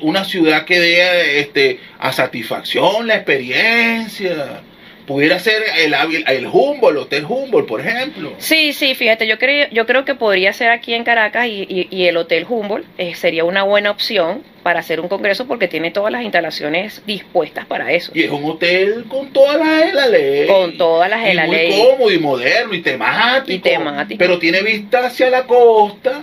una 0.00 0.24
ciudad 0.24 0.64
que 0.64 0.78
dé 0.80 1.40
este, 1.40 1.78
a 1.98 2.10
satisfacción 2.12 3.06
la 3.06 3.16
experiencia? 3.16 4.62
Pudiera 5.06 5.40
ser 5.40 5.60
el, 5.84 5.92
el, 5.92 6.24
el 6.28 6.46
Humboldt, 6.46 6.92
el 6.92 6.96
Hotel 6.98 7.24
Humboldt, 7.28 7.66
por 7.66 7.80
ejemplo. 7.80 8.32
Sí, 8.38 8.72
sí, 8.72 8.94
fíjate, 8.94 9.26
yo 9.26 9.38
creo, 9.38 9.66
yo 9.72 9.84
creo 9.84 10.04
que 10.04 10.14
podría 10.14 10.52
ser 10.52 10.70
aquí 10.70 10.94
en 10.94 11.02
Caracas 11.02 11.46
y, 11.48 11.66
y- 11.68 11.88
y 11.90 12.04
el 12.06 12.16
Hotel 12.16 12.46
Humboldt 12.48 12.86
eh, 12.96 13.14
sería 13.16 13.44
una 13.44 13.64
buena 13.64 13.90
opción 13.90 14.44
para 14.62 14.80
hacer 14.80 15.00
un 15.00 15.08
congreso 15.08 15.46
porque 15.46 15.68
tiene 15.68 15.90
todas 15.90 16.12
las 16.12 16.22
instalaciones 16.22 17.02
dispuestas 17.06 17.66
para 17.66 17.92
eso. 17.92 18.12
Y 18.14 18.22
es 18.24 18.30
un 18.30 18.44
hotel 18.44 19.04
con 19.08 19.32
todas 19.32 19.56
las 19.58 19.86
de 19.86 19.92
la 19.92 20.06
ley. 20.06 20.46
Con 20.46 20.76
todas 20.76 21.08
las 21.08 21.22
de 21.22 21.30
Y 21.32 21.34
la 21.34 21.46
muy 21.46 21.56
ley. 21.56 21.70
cómodo 21.72 22.12
y 22.12 22.18
moderno 22.18 22.74
y 22.74 22.82
temático. 22.82 23.52
Y 23.52 23.58
temático. 23.58 24.18
Pero 24.18 24.38
tiene 24.38 24.62
vista 24.62 25.06
hacia 25.06 25.30
la 25.30 25.44
costa. 25.46 26.22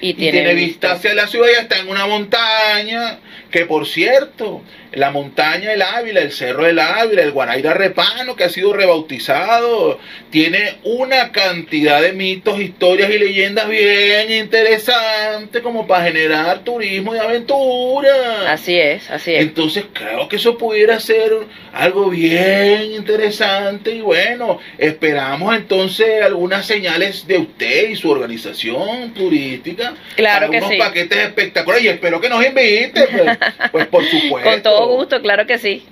Y 0.00 0.10
y 0.10 0.14
tiene 0.14 0.38
tiene, 0.38 0.54
vista. 0.54 0.66
vista 0.88 0.92
hacia 0.92 1.14
la 1.14 1.26
ciudad 1.26 1.48
y 1.54 1.60
está 1.60 1.78
en 1.78 1.88
una 1.88 2.06
montaña, 2.06 3.18
que 3.50 3.66
por 3.66 3.86
cierto, 3.86 4.62
la 4.96 5.10
montaña 5.10 5.70
del 5.70 5.82
Ávila, 5.82 6.20
el 6.20 6.32
Cerro 6.32 6.64
del 6.64 6.78
Ávila, 6.78 7.22
el 7.22 7.32
Guaraira 7.32 7.74
Repano, 7.74 8.34
que 8.34 8.44
ha 8.44 8.48
sido 8.48 8.72
rebautizado, 8.72 9.98
tiene 10.30 10.78
una 10.84 11.32
cantidad 11.32 12.00
de 12.00 12.14
mitos, 12.14 12.58
historias 12.58 13.10
y 13.10 13.18
leyendas 13.18 13.68
bien 13.68 14.32
interesantes 14.32 15.60
como 15.62 15.86
para 15.86 16.04
generar 16.04 16.60
turismo 16.60 17.12
de 17.12 17.20
aventura. 17.20 18.50
Así 18.50 18.78
es, 18.78 19.10
así 19.10 19.34
es. 19.34 19.42
Entonces 19.42 19.84
creo 19.92 20.28
que 20.28 20.36
eso 20.36 20.56
pudiera 20.56 20.98
ser 20.98 21.30
algo 21.74 22.08
bien 22.08 22.92
interesante 22.92 23.90
y 23.90 24.00
bueno, 24.00 24.60
esperamos 24.78 25.54
entonces 25.54 26.22
algunas 26.22 26.64
señales 26.64 27.26
de 27.26 27.36
usted 27.36 27.90
y 27.90 27.96
su 27.96 28.10
organización 28.10 29.12
turística. 29.12 29.92
Claro 30.14 30.46
para 30.46 30.50
que 30.50 30.56
unos 30.56 30.70
sí. 30.70 30.78
paquetes 30.78 31.18
espectaculares 31.18 31.84
y 31.84 31.88
espero 31.88 32.18
que 32.18 32.30
nos 32.30 32.44
invite, 32.46 33.08
pues, 33.08 33.38
pues 33.70 33.86
por 33.88 34.04
supuesto. 34.10 34.50
Con 34.50 34.62
todo 34.62 34.85
gusto, 34.88 35.20
claro 35.22 35.46
que 35.46 35.58
sí. 35.58 35.86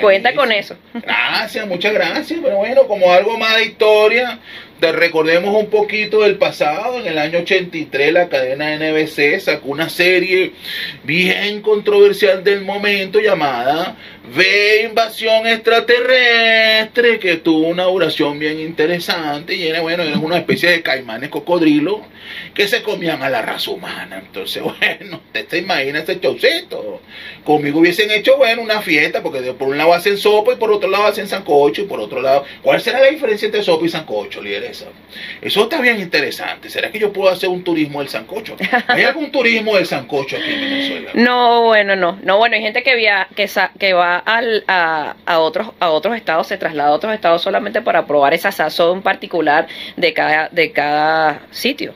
Cuenta 0.00 0.34
con 0.34 0.52
eso. 0.52 0.76
Gracias, 0.94 1.66
muchas 1.66 1.92
gracias. 1.92 2.38
Pero 2.42 2.56
bueno, 2.56 2.86
como 2.86 3.10
algo 3.12 3.38
más 3.38 3.56
de 3.56 3.64
historia, 3.64 4.38
te 4.80 4.92
recordemos 4.92 5.54
un 5.54 5.70
poquito 5.70 6.20
del 6.20 6.36
pasado. 6.36 7.00
En 7.00 7.06
el 7.06 7.18
año 7.18 7.40
83 7.40 8.12
la 8.12 8.28
cadena 8.28 8.76
NBC 8.76 9.40
sacó 9.40 9.70
una 9.70 9.88
serie 9.88 10.52
bien 11.04 11.62
controversial 11.62 12.44
del 12.44 12.62
momento 12.62 13.20
llamada 13.20 13.96
Ve 14.34 14.82
Invasión 14.84 15.46
Extraterrestre, 15.46 17.18
que 17.18 17.36
tuvo 17.36 17.68
una 17.68 17.84
duración 17.84 18.38
bien 18.38 18.60
interesante 18.60 19.54
y 19.54 19.66
era, 19.66 19.80
bueno, 19.80 20.02
eran 20.02 20.22
una 20.22 20.38
especie 20.38 20.70
de 20.70 20.82
caimanes 20.82 21.30
cocodrilo 21.30 22.02
que 22.52 22.68
se 22.68 22.82
comían 22.82 23.22
a 23.22 23.30
la 23.30 23.40
raza 23.40 23.70
humana. 23.70 24.18
Entonces, 24.18 24.62
bueno, 24.80 25.22
usted 25.26 25.48
se 25.48 25.58
imagina 25.58 26.00
ese 26.00 26.18
showcito. 26.20 27.00
Conmigo 27.42 27.80
hubiesen 27.80 28.10
hecho, 28.10 28.36
bueno, 28.36 28.62
una 28.62 28.82
fiesta, 28.82 29.22
porque 29.22 29.40
por 29.54 29.68
un 29.68 29.78
lado 29.78 29.94
hacen 29.94 30.18
sopa 30.18 30.52
y 30.52 30.56
por 30.56 30.70
otro 30.70 30.90
lado 30.90 31.06
hacen 31.06 31.26
sancocho 31.26 31.82
y 31.82 31.86
por 31.86 31.98
otro 31.98 32.20
lado, 32.20 32.44
¿cuál 32.62 32.80
será 32.82 33.00
la 33.00 33.08
diferencia 33.08 33.46
entre 33.46 33.62
sopa 33.62 33.86
y 33.86 33.88
sancocho, 33.88 34.42
lideresa? 34.42 34.67
Eso 35.40 35.62
está 35.64 35.80
bien 35.80 36.00
interesante. 36.00 36.68
¿Será 36.70 36.90
que 36.90 36.98
yo 36.98 37.12
puedo 37.12 37.30
hacer 37.30 37.48
un 37.48 37.62
turismo 37.64 38.00
del 38.00 38.08
sancocho? 38.08 38.56
¿Hay 38.88 39.02
algún 39.04 39.30
turismo 39.32 39.76
del 39.76 39.86
sancocho 39.86 40.36
aquí 40.36 40.52
en 40.52 40.60
Venezuela? 40.60 41.10
No, 41.14 41.62
bueno, 41.62 41.96
no. 41.96 42.18
No, 42.22 42.38
bueno, 42.38 42.56
hay 42.56 42.62
gente 42.62 42.82
que, 42.82 42.94
via, 42.96 43.28
que, 43.34 43.48
sa- 43.48 43.70
que 43.78 43.92
va 43.92 44.18
al, 44.18 44.64
a, 44.68 45.16
a, 45.26 45.38
otros, 45.40 45.70
a 45.80 45.90
otros 45.90 46.16
estados, 46.16 46.46
se 46.46 46.58
traslada 46.58 46.90
a 46.90 46.92
otros 46.92 47.12
estados 47.14 47.42
solamente 47.42 47.80
para 47.82 48.06
probar 48.06 48.34
esa 48.34 48.52
sazón 48.52 49.02
particular 49.02 49.66
de 49.96 50.12
cada, 50.12 50.48
de 50.50 50.72
cada 50.72 51.40
sitio. 51.50 51.94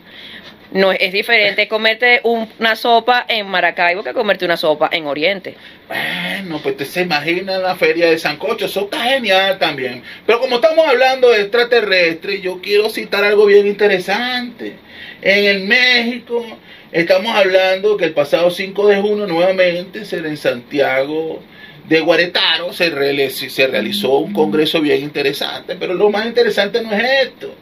No 0.72 0.92
es 0.92 1.12
diferente 1.12 1.68
comerte 1.68 2.20
un- 2.24 2.48
una 2.58 2.76
sopa 2.76 3.24
en 3.28 3.46
Maracaibo 3.46 4.02
que 4.02 4.12
comerte 4.12 4.44
una 4.44 4.56
sopa 4.56 4.88
en 4.92 5.06
Oriente. 5.06 5.54
Bueno, 5.88 6.60
pues 6.62 6.72
usted 6.74 6.86
se 6.86 7.02
imagina 7.02 7.58
la 7.58 7.76
feria 7.76 8.06
de 8.10 8.18
Sancocho, 8.18 8.64
eso 8.66 8.88
genial 8.90 9.58
también. 9.58 10.02
Pero 10.26 10.40
como 10.40 10.56
estamos 10.56 10.86
hablando 10.86 11.28
de 11.30 11.42
extraterrestres, 11.42 12.40
yo 12.42 12.60
quiero 12.62 12.88
citar 12.88 13.22
algo 13.24 13.46
bien 13.46 13.66
interesante. 13.66 14.74
En 15.20 15.44
el 15.44 15.64
México 15.64 16.44
estamos 16.90 17.34
hablando 17.36 17.96
que 17.96 18.06
el 18.06 18.12
pasado 18.12 18.50
5 18.50 18.86
de 18.88 18.96
junio 19.00 19.26
nuevamente 19.26 20.04
se 20.04 20.18
en 20.18 20.36
Santiago 20.36 21.42
de 21.88 22.00
Guaretaro 22.00 22.72
se 22.72 22.88
realizó 22.90 24.18
un 24.18 24.32
congreso 24.32 24.80
bien 24.80 25.02
interesante, 25.02 25.76
pero 25.78 25.94
lo 25.94 26.10
más 26.10 26.26
interesante 26.26 26.80
no 26.80 26.92
es 26.92 27.02
esto, 27.24 27.54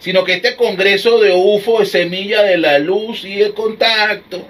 sino 0.00 0.24
que 0.24 0.34
este 0.34 0.56
congreso 0.56 1.20
de 1.20 1.32
UFO 1.32 1.82
es 1.82 1.90
semilla 1.90 2.42
de 2.42 2.58
la 2.58 2.78
luz 2.78 3.24
y 3.24 3.40
el 3.40 3.54
contacto 3.54 4.46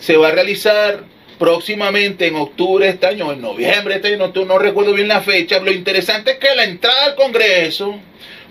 se 0.00 0.16
va 0.16 0.28
a 0.28 0.32
realizar 0.32 1.04
próximamente 1.38 2.26
en 2.26 2.36
octubre 2.36 2.86
de 2.86 2.92
este 2.92 3.06
año, 3.06 3.32
en 3.32 3.40
noviembre 3.40 3.94
de 3.94 3.96
este 3.96 4.14
año, 4.14 4.32
no, 4.34 4.44
no 4.44 4.58
recuerdo 4.58 4.92
bien 4.94 5.08
la 5.08 5.20
fecha. 5.20 5.58
Lo 5.60 5.70
interesante 5.70 6.32
es 6.32 6.38
que 6.38 6.54
la 6.54 6.64
entrada 6.64 7.04
al 7.04 7.14
Congreso 7.14 7.98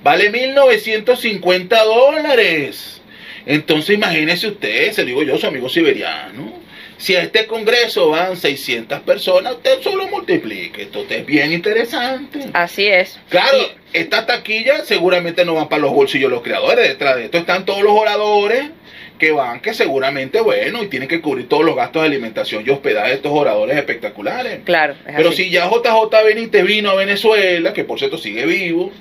vale 0.03 0.31
1.950 0.31 1.83
dólares. 1.83 3.01
Entonces 3.45 3.95
imagínese 3.95 4.47
usted, 4.47 4.91
se 4.91 5.01
lo 5.01 5.07
digo 5.07 5.23
yo, 5.23 5.37
su 5.37 5.47
amigo 5.47 5.69
siberiano. 5.69 6.65
Si 6.97 7.15
a 7.15 7.23
este 7.23 7.45
Congreso 7.45 8.11
van 8.11 8.37
600 8.37 9.01
personas, 9.01 9.53
usted 9.55 9.81
solo 9.81 10.07
multiplique. 10.07 10.83
Esto 10.83 11.05
es 11.09 11.25
bien 11.25 11.51
interesante. 11.51 12.39
Así 12.53 12.87
es. 12.87 13.19
Claro, 13.29 13.69
estas 13.99 14.25
taquillas 14.27 14.85
seguramente 14.87 15.45
no 15.45 15.55
van 15.55 15.69
para 15.69 15.81
los 15.81 15.93
bolsillos 15.93 16.29
de 16.29 16.35
los 16.35 16.43
creadores. 16.43 16.87
Detrás 16.87 17.15
de 17.15 17.25
esto 17.25 17.37
están 17.37 17.65
todos 17.65 17.81
los 17.83 17.93
oradores 17.93 18.69
que 19.17 19.31
van, 19.31 19.61
que 19.61 19.73
seguramente, 19.73 20.41
bueno, 20.41 20.83
y 20.83 20.87
tienen 20.87 21.07
que 21.07 21.21
cubrir 21.21 21.47
todos 21.47 21.63
los 21.63 21.75
gastos 21.75 22.01
de 22.01 22.09
alimentación 22.09 22.63
y 22.65 22.69
hospedaje 22.69 23.09
de 23.09 23.15
estos 23.15 23.31
oradores 23.31 23.77
espectaculares. 23.77 24.59
claro, 24.65 24.93
es 25.07 25.15
Pero 25.15 25.29
así. 25.29 25.45
si 25.45 25.49
ya 25.51 25.69
JJ 25.69 26.23
Benítez 26.25 26.65
vino 26.65 26.89
a 26.89 26.95
Venezuela, 26.95 27.71
que 27.71 27.85
por 27.85 27.97
cierto 27.97 28.17
sigue 28.17 28.45
vivo, 28.45 28.91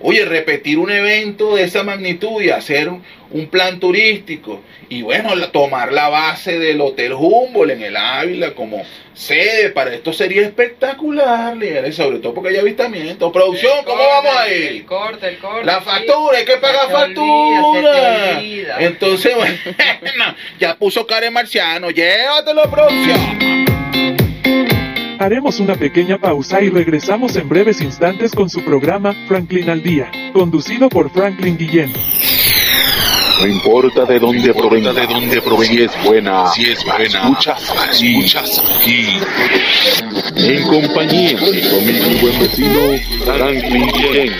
oye, 0.00 0.24
repetir 0.24 0.78
un 0.78 0.90
evento 0.90 1.56
de 1.56 1.64
esa 1.64 1.82
magnitud 1.82 2.40
y 2.42 2.50
hacer 2.50 2.88
un, 2.88 3.02
plan 3.50 3.78
turístico 3.78 4.62
y 4.88 5.02
bueno, 5.02 5.34
la- 5.34 5.52
tomar 5.52 5.92
la 5.92 6.08
base 6.08 6.58
del 6.58 6.80
Hotel 6.80 7.12
Humboldt 7.12 7.72
en 7.72 7.82
el 7.82 7.96
Ávila 7.96 8.52
como 8.54 8.82
sede 9.12 9.70
para 9.70 9.92
esto 9.92 10.12
sería 10.12 10.42
espectacular, 10.42 11.56
líderes, 11.56 11.96
sobre 11.96 12.20
todo 12.20 12.32
porque 12.34 12.50
hay 12.50 12.56
avistamiento. 12.56 13.30
Producción, 13.32 13.84
¿cómo 13.84 14.02
vamos 14.02 14.34
a 14.36 14.46
El 14.48 14.76
ir? 14.76 14.84
corte, 14.86 15.28
el 15.28 15.38
corte. 15.38 15.66
La 15.66 15.80
factura, 15.82 16.38
hay 16.38 16.44
que 16.46 16.56
pagar 16.56 16.90
factura. 16.90 17.66
olvida. 18.36 18.76
Entonces, 18.80 19.34
bueno, 19.36 20.34
ya 20.58 20.74
puso 20.76 21.06
cara 21.06 21.30
marciano, 21.30 21.90
llévatelo, 21.90 22.70
producción. 22.70 23.77
Haremos 25.18 25.58
una 25.58 25.74
pequeña 25.74 26.16
pausa 26.16 26.62
y 26.62 26.70
regresamos 26.70 27.34
en 27.34 27.48
breves 27.48 27.80
instantes 27.80 28.32
con 28.32 28.48
su 28.48 28.64
programa 28.64 29.14
Franklin 29.26 29.68
al 29.68 29.82
Día, 29.82 30.12
conducido 30.32 30.88
por 30.88 31.10
Franklin 31.10 31.58
Guillén. 31.58 31.92
No 33.40 33.46
importa 33.48 34.04
de 34.04 34.20
dónde 34.20 34.54
provenga, 34.54 34.92
de 34.92 35.06
dónde 35.08 35.40
provenga, 35.42 35.72
si 35.72 35.82
es 35.82 36.04
buena, 36.04 36.46
si 36.52 36.70
es 36.70 36.84
buena, 36.84 37.22
escuchas 37.22 37.74
aquí, 37.76 38.16
escuchas 38.16 38.62
aquí. 38.80 39.06
En 40.36 40.62
compañía 40.68 41.36
de 41.36 41.68
conmigo 41.68 42.08
mi 42.08 42.14
buen 42.20 42.38
vecino 42.38 42.80
Franklin 43.24 43.86
Guillén. 43.88 44.32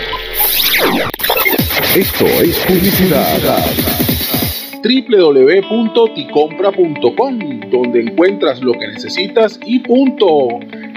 Esto 1.97 2.27
es 2.27 2.57
publicidad. 2.59 4.08
www.ticompra.com 4.83 7.61
donde 7.71 8.01
encuentras 8.01 8.61
lo 8.63 8.73
que 8.73 8.89
necesitas 8.89 9.61
y 9.65 9.79
punto. 9.81 10.49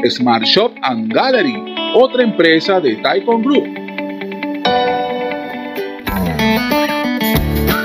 Smart 0.10 0.44
Shop 0.44 0.72
and 0.82 1.14
Gallery, 1.14 1.54
otra 1.96 2.24
empresa 2.24 2.80
de 2.80 2.96
Taikon 2.98 3.44
Group. 3.44 3.66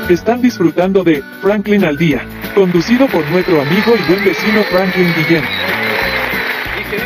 Están 0.08 0.40
disfrutando 0.40 1.02
de 1.02 1.20
Franklin 1.42 1.84
al 1.84 1.96
Día, 1.96 2.24
conducido 2.54 3.08
por 3.08 3.28
nuestro 3.30 3.60
amigo 3.60 3.92
y 3.96 4.08
buen 4.08 4.24
vecino 4.24 4.62
Franklin 4.70 5.08
Guillén. 5.16 5.42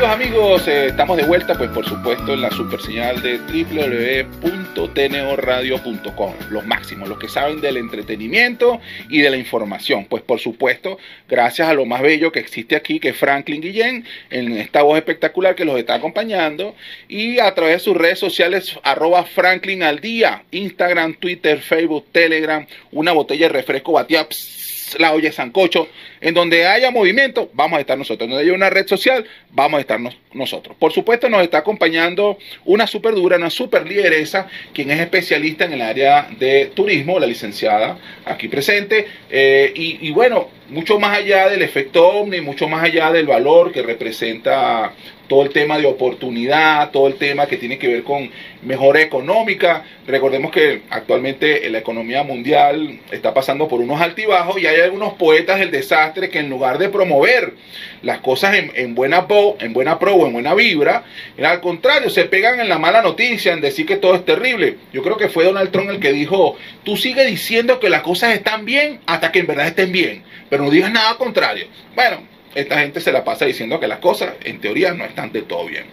Amigos, 0.07 0.67
eh, 0.67 0.87
estamos 0.87 1.19
de 1.19 1.25
vuelta, 1.25 1.59
pues 1.59 1.69
por 1.71 1.87
supuesto, 1.87 2.33
en 2.33 2.41
la 2.41 2.51
super 2.51 2.81
señal 2.81 3.21
de 3.21 3.37
www.tnoradio.com. 3.37 6.33
Los 6.49 6.65
máximos, 6.65 7.07
los 7.07 7.19
que 7.19 7.29
saben 7.29 7.61
del 7.61 7.77
entretenimiento 7.77 8.81
y 9.11 9.21
de 9.21 9.29
la 9.29 9.37
información. 9.37 10.07
Pues 10.07 10.23
por 10.23 10.41
supuesto, 10.41 10.97
gracias 11.29 11.69
a 11.69 11.75
lo 11.75 11.85
más 11.85 12.01
bello 12.01 12.33
que 12.33 12.41
existe 12.41 12.77
aquí, 12.77 12.99
que 12.99 13.11
es 13.11 13.17
Franklin 13.17 13.61
Guillén, 13.61 14.07
en 14.31 14.57
esta 14.57 14.81
voz 14.83 14.97
espectacular 14.97 15.55
que 15.55 15.67
los 15.67 15.79
está 15.79 15.97
acompañando. 15.97 16.75
Y 17.07 17.39
a 17.39 17.55
través 17.55 17.75
de 17.75 17.81
sus 17.81 17.95
redes 17.97 18.19
sociales, 18.19 18.79
arroba 18.83 19.25
Franklin 19.25 19.83
al 19.83 20.01
día, 20.01 20.45
Instagram, 20.51 21.13
Twitter, 21.15 21.61
Facebook, 21.61 22.07
Telegram, 22.11 22.67
una 22.93 23.13
botella 23.13 23.49
de 23.49 23.53
refresco 23.53 23.93
batida. 23.93 24.27
pss, 24.27 24.60
la 24.99 25.13
olla 25.13 25.31
sancocho, 25.33 25.89
en 26.21 26.35
donde 26.35 26.67
haya 26.67 26.91
movimiento, 26.91 27.51
vamos 27.53 27.77
a 27.79 27.81
estar 27.81 27.97
nosotros. 27.97 28.29
Donde 28.29 28.45
haya 28.45 28.53
una 28.55 28.71
red 28.71 28.87
social, 28.87 29.25
vamos 29.51 29.79
a 29.79 29.81
estar 29.83 30.01
nos- 30.01 30.17
nosotros. 30.33 30.77
Por 30.79 30.93
supuesto, 30.93 31.29
nos 31.29 31.43
está 31.43 31.59
acompañando 31.59 32.39
una 32.65 32.87
super 32.87 33.15
dura, 33.15 33.37
una 33.37 33.51
super 33.51 33.87
lideresa, 33.87 34.49
quien 34.73 34.91
es 34.91 35.01
especialista 35.01 35.65
en 35.65 35.75
el 35.75 35.83
área 35.83 36.29
de 36.39 36.71
turismo, 36.75 37.19
la 37.19 37.27
licenciada 37.27 37.99
aquí 38.25 38.49
presente. 38.49 39.07
Eh, 39.31 39.73
y, 39.75 40.09
y 40.09 40.11
bueno, 40.13 40.49
mucho 40.69 40.99
más 40.99 41.17
allá 41.19 41.49
del 41.49 41.63
efecto 41.63 42.09
Omni, 42.09 42.41
mucho 42.41 42.69
más 42.69 42.85
allá 42.85 43.11
del 43.13 43.27
valor 43.27 43.73
que 43.73 43.83
representa 43.83 44.93
todo 45.31 45.45
el 45.45 45.51
tema 45.51 45.79
de 45.79 45.87
oportunidad, 45.87 46.91
todo 46.91 47.07
el 47.07 47.15
tema 47.15 47.47
que 47.47 47.57
tiene 47.57 47.79
que 47.79 47.87
ver 47.87 48.03
con 48.03 48.29
mejora 48.63 49.01
económica. 49.01 49.85
Recordemos 50.05 50.51
que 50.51 50.83
actualmente 50.91 51.71
la 51.71 51.79
economía 51.79 52.25
mundial 52.25 52.99
está 53.13 53.33
pasando 53.33 53.69
por 53.69 53.81
unos 53.81 54.01
altibajos 54.01 54.61
y 54.61 54.67
hay 54.67 54.81
algunos 54.81 55.13
poetas 55.13 55.61
del 55.61 55.71
desastre 55.71 56.31
que 56.31 56.41
en 56.41 56.51
lugar 56.51 56.79
de 56.79 56.89
promover 56.89 57.55
las 58.03 58.19
cosas 58.19 58.57
en, 58.57 58.73
en 58.75 58.97
buena 58.97 59.29
pro, 59.29 59.57
en 59.61 59.73
buena 59.73 60.01
pro 60.01 60.27
en 60.27 60.33
buena 60.33 60.53
vibra, 60.53 61.05
al 61.41 61.61
contrario, 61.61 62.11
se 62.11 62.25
pegan 62.25 62.59
en 62.59 62.69
la 62.69 62.81
mala 62.81 63.01
noticia, 63.01 63.53
en 63.53 63.61
decir 63.61 63.87
que 63.87 63.99
todo 63.99 64.17
es 64.17 64.25
terrible. 64.25 64.79
Yo 64.93 65.05
creo 65.05 65.17
que 65.17 65.29
fue 65.29 65.45
Donald 65.45 65.71
Trump 65.71 65.91
el 65.91 66.01
que 66.01 66.13
dijo, 66.13 66.57
tú 66.83 66.97
sigue 66.97 67.25
diciendo 67.25 67.79
que 67.79 67.89
las 67.89 68.03
cosas 68.03 68.35
están 68.35 68.65
bien 68.65 68.99
hasta 69.07 69.31
que 69.31 69.39
en 69.39 69.47
verdad 69.47 69.69
estén 69.69 69.93
bien, 69.93 70.25
pero 70.49 70.65
no 70.65 70.71
digas 70.71 70.91
nada 70.91 71.17
contrario. 71.17 71.67
Bueno, 71.95 72.30
esta 72.55 72.81
gente 72.81 73.01
se 73.01 73.13
la 73.13 73.25
pasa 73.25 73.45
diciendo 73.45 73.79
que 73.79 73.87
las 73.87 73.99
cosas 73.99 74.35
en 74.43 74.61
teoría 74.61 74.93
no 74.93 75.05
están 75.05 75.33
de 75.33 75.43
todo 75.43 75.67
bien. 75.67 75.85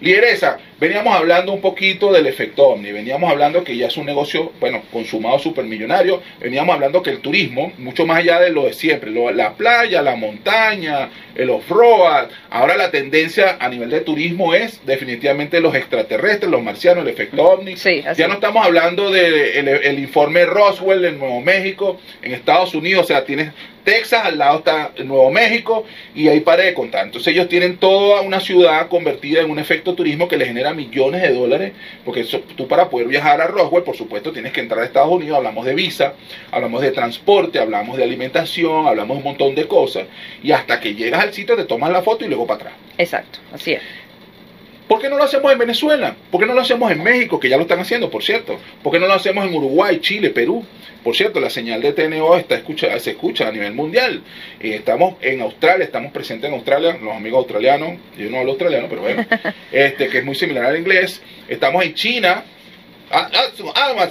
Lideresa, 0.00 0.58
veníamos 0.82 1.14
hablando 1.14 1.52
un 1.52 1.60
poquito 1.60 2.12
del 2.12 2.26
efecto 2.26 2.64
Omni, 2.64 2.90
veníamos 2.90 3.30
hablando 3.30 3.62
que 3.62 3.76
ya 3.76 3.86
es 3.86 3.96
un 3.96 4.04
negocio, 4.04 4.50
bueno, 4.58 4.82
consumado 4.90 5.38
supermillonario, 5.38 6.20
veníamos 6.40 6.74
hablando 6.74 7.04
que 7.04 7.10
el 7.10 7.20
turismo, 7.20 7.72
mucho 7.78 8.04
más 8.04 8.18
allá 8.18 8.40
de 8.40 8.50
lo 8.50 8.64
de 8.64 8.72
siempre, 8.72 9.12
la 9.12 9.54
playa, 9.54 10.02
la 10.02 10.16
montaña, 10.16 11.08
el 11.36 11.50
off-road, 11.50 12.30
ahora 12.50 12.76
la 12.76 12.90
tendencia 12.90 13.58
a 13.60 13.68
nivel 13.68 13.90
de 13.90 14.00
turismo 14.00 14.54
es 14.54 14.84
definitivamente 14.84 15.60
los 15.60 15.72
extraterrestres, 15.76 16.50
los 16.50 16.64
marcianos, 16.64 17.04
el 17.04 17.10
efecto 17.10 17.44
Omni. 17.44 17.76
ya 17.76 18.26
no 18.26 18.34
estamos 18.34 18.66
hablando 18.66 19.12
del 19.12 19.64
de 19.64 19.88
el, 19.88 19.98
informe 20.00 20.46
Roswell 20.46 21.04
en 21.04 21.20
Nuevo 21.20 21.40
México, 21.42 22.00
en 22.22 22.34
Estados 22.34 22.74
Unidos, 22.74 23.04
o 23.04 23.06
sea, 23.06 23.24
tienes 23.24 23.52
Texas, 23.84 24.24
al 24.24 24.38
lado 24.38 24.58
está 24.58 24.92
Nuevo 25.04 25.30
México 25.30 25.84
y 26.14 26.28
ahí 26.28 26.40
pare 26.40 26.64
de 26.64 26.74
contar. 26.74 27.06
Entonces 27.06 27.32
ellos 27.32 27.48
tienen 27.48 27.76
toda 27.76 28.20
una 28.20 28.40
ciudad 28.40 28.88
convertida 28.88 29.40
en 29.40 29.50
un 29.50 29.58
efecto 29.58 29.94
turismo 29.94 30.28
que 30.28 30.36
les 30.36 30.48
genera 30.48 30.71
millones 30.74 31.22
de 31.22 31.32
dólares, 31.32 31.72
porque 32.04 32.24
tú 32.56 32.68
para 32.68 32.88
poder 32.88 33.08
viajar 33.08 33.40
a 33.40 33.46
Roswell, 33.46 33.84
por 33.84 33.96
supuesto, 33.96 34.32
tienes 34.32 34.52
que 34.52 34.60
entrar 34.60 34.80
a 34.80 34.84
Estados 34.84 35.10
Unidos, 35.10 35.36
hablamos 35.36 35.64
de 35.64 35.74
visa, 35.74 36.14
hablamos 36.50 36.82
de 36.82 36.90
transporte, 36.90 37.58
hablamos 37.58 37.96
de 37.96 38.04
alimentación, 38.04 38.86
hablamos 38.86 39.16
de 39.16 39.18
un 39.18 39.24
montón 39.24 39.54
de 39.54 39.66
cosas, 39.66 40.04
y 40.42 40.52
hasta 40.52 40.80
que 40.80 40.94
llegas 40.94 41.22
al 41.22 41.32
sitio 41.32 41.56
te 41.56 41.64
tomas 41.64 41.90
la 41.90 42.02
foto 42.02 42.24
y 42.24 42.28
luego 42.28 42.46
para 42.46 42.60
atrás. 42.60 42.74
Exacto, 42.98 43.38
así 43.52 43.72
es. 43.72 43.82
¿Por 44.92 45.00
qué 45.00 45.08
no 45.08 45.16
lo 45.16 45.24
hacemos 45.24 45.50
en 45.50 45.58
Venezuela? 45.58 46.14
¿Por 46.30 46.38
qué 46.38 46.46
no 46.46 46.52
lo 46.52 46.60
hacemos 46.60 46.92
en 46.92 47.02
México, 47.02 47.40
que 47.40 47.48
ya 47.48 47.56
lo 47.56 47.62
están 47.62 47.80
haciendo, 47.80 48.10
por 48.10 48.22
cierto? 48.22 48.60
¿Por 48.82 48.92
qué 48.92 48.98
no 48.98 49.06
lo 49.06 49.14
hacemos 49.14 49.46
en 49.46 49.54
Uruguay, 49.54 50.00
Chile, 50.00 50.28
Perú? 50.28 50.66
Por 51.02 51.16
cierto, 51.16 51.40
la 51.40 51.48
señal 51.48 51.80
de 51.80 51.94
TNO 51.94 52.36
está 52.36 52.56
escucha, 52.56 52.98
se 53.00 53.12
escucha 53.12 53.48
a 53.48 53.52
nivel 53.52 53.72
mundial. 53.72 54.22
Eh, 54.60 54.74
estamos 54.74 55.14
en 55.22 55.40
Australia, 55.40 55.86
estamos 55.86 56.12
presentes 56.12 56.48
en 56.48 56.56
Australia, 56.56 56.98
los 57.02 57.16
amigos 57.16 57.38
australianos, 57.38 57.94
yo 58.18 58.28
no 58.28 58.36
hablo 58.36 58.50
australiano, 58.50 58.86
pero 58.90 59.00
bueno, 59.00 59.24
este, 59.72 60.08
que 60.08 60.18
es 60.18 60.24
muy 60.26 60.34
similar 60.34 60.66
al 60.66 60.76
inglés. 60.76 61.22
Estamos 61.48 61.82
en 61.86 61.94
China. 61.94 62.44
Ah, 63.10 63.30
ah, 63.32 64.08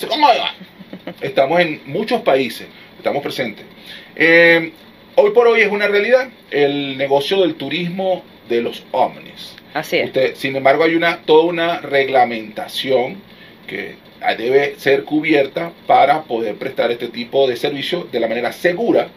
estamos 1.21 1.59
en 1.59 1.81
muchos 1.85 2.21
países, 2.21 2.65
estamos 2.97 3.21
presentes. 3.21 3.67
Eh, 4.15 4.71
hoy 5.13 5.29
por 5.29 5.47
hoy 5.47 5.61
es 5.61 5.71
una 5.71 5.87
realidad 5.87 6.27
el 6.49 6.97
negocio 6.97 7.41
del 7.41 7.53
turismo 7.53 8.23
de 8.49 8.61
los 8.61 8.83
ovnis. 8.91 9.55
Así 9.73 9.97
es. 9.97 10.37
sin 10.37 10.55
embargo, 10.55 10.83
hay 10.83 10.95
una 10.95 11.21
toda 11.21 11.45
una 11.45 11.79
reglamentación 11.79 13.21
que 13.67 13.95
debe 14.37 14.75
ser 14.77 15.03
cubierta 15.03 15.71
para 15.87 16.23
poder 16.23 16.55
prestar 16.55 16.91
este 16.91 17.07
tipo 17.07 17.47
de 17.47 17.55
servicio 17.55 18.07
de 18.11 18.19
la 18.19 18.27
manera 18.27 18.51
segura, 18.51 19.07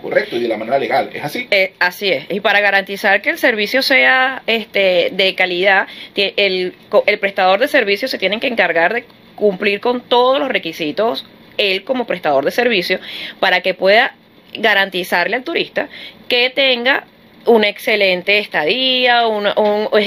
correcto, 0.00 0.36
y 0.36 0.40
de 0.40 0.48
la 0.48 0.56
manera 0.56 0.78
legal. 0.78 1.10
¿Es 1.12 1.24
así? 1.24 1.46
Eh, 1.50 1.72
así 1.78 2.08
es. 2.08 2.26
Y 2.28 2.40
para 2.40 2.60
garantizar 2.60 3.22
que 3.22 3.30
el 3.30 3.38
servicio 3.38 3.82
sea 3.82 4.42
este, 4.46 5.10
de 5.12 5.34
calidad, 5.34 5.86
el, 6.16 6.74
el 7.06 7.18
prestador 7.18 7.60
de 7.60 7.68
servicio 7.68 8.08
se 8.08 8.18
tiene 8.18 8.40
que 8.40 8.48
encargar 8.48 8.92
de 8.94 9.04
cumplir 9.36 9.80
con 9.80 10.00
todos 10.00 10.38
los 10.38 10.48
requisitos 10.48 11.24
él 11.58 11.84
como 11.84 12.06
prestador 12.06 12.44
de 12.44 12.50
servicio 12.50 12.98
para 13.40 13.60
que 13.60 13.74
pueda 13.74 14.14
garantizarle 14.54 15.36
al 15.36 15.44
turista 15.44 15.88
que 16.28 16.50
tenga 16.50 17.06
una 17.46 17.68
excelente 17.68 18.38
estadía, 18.38 19.26
un, 19.26 19.48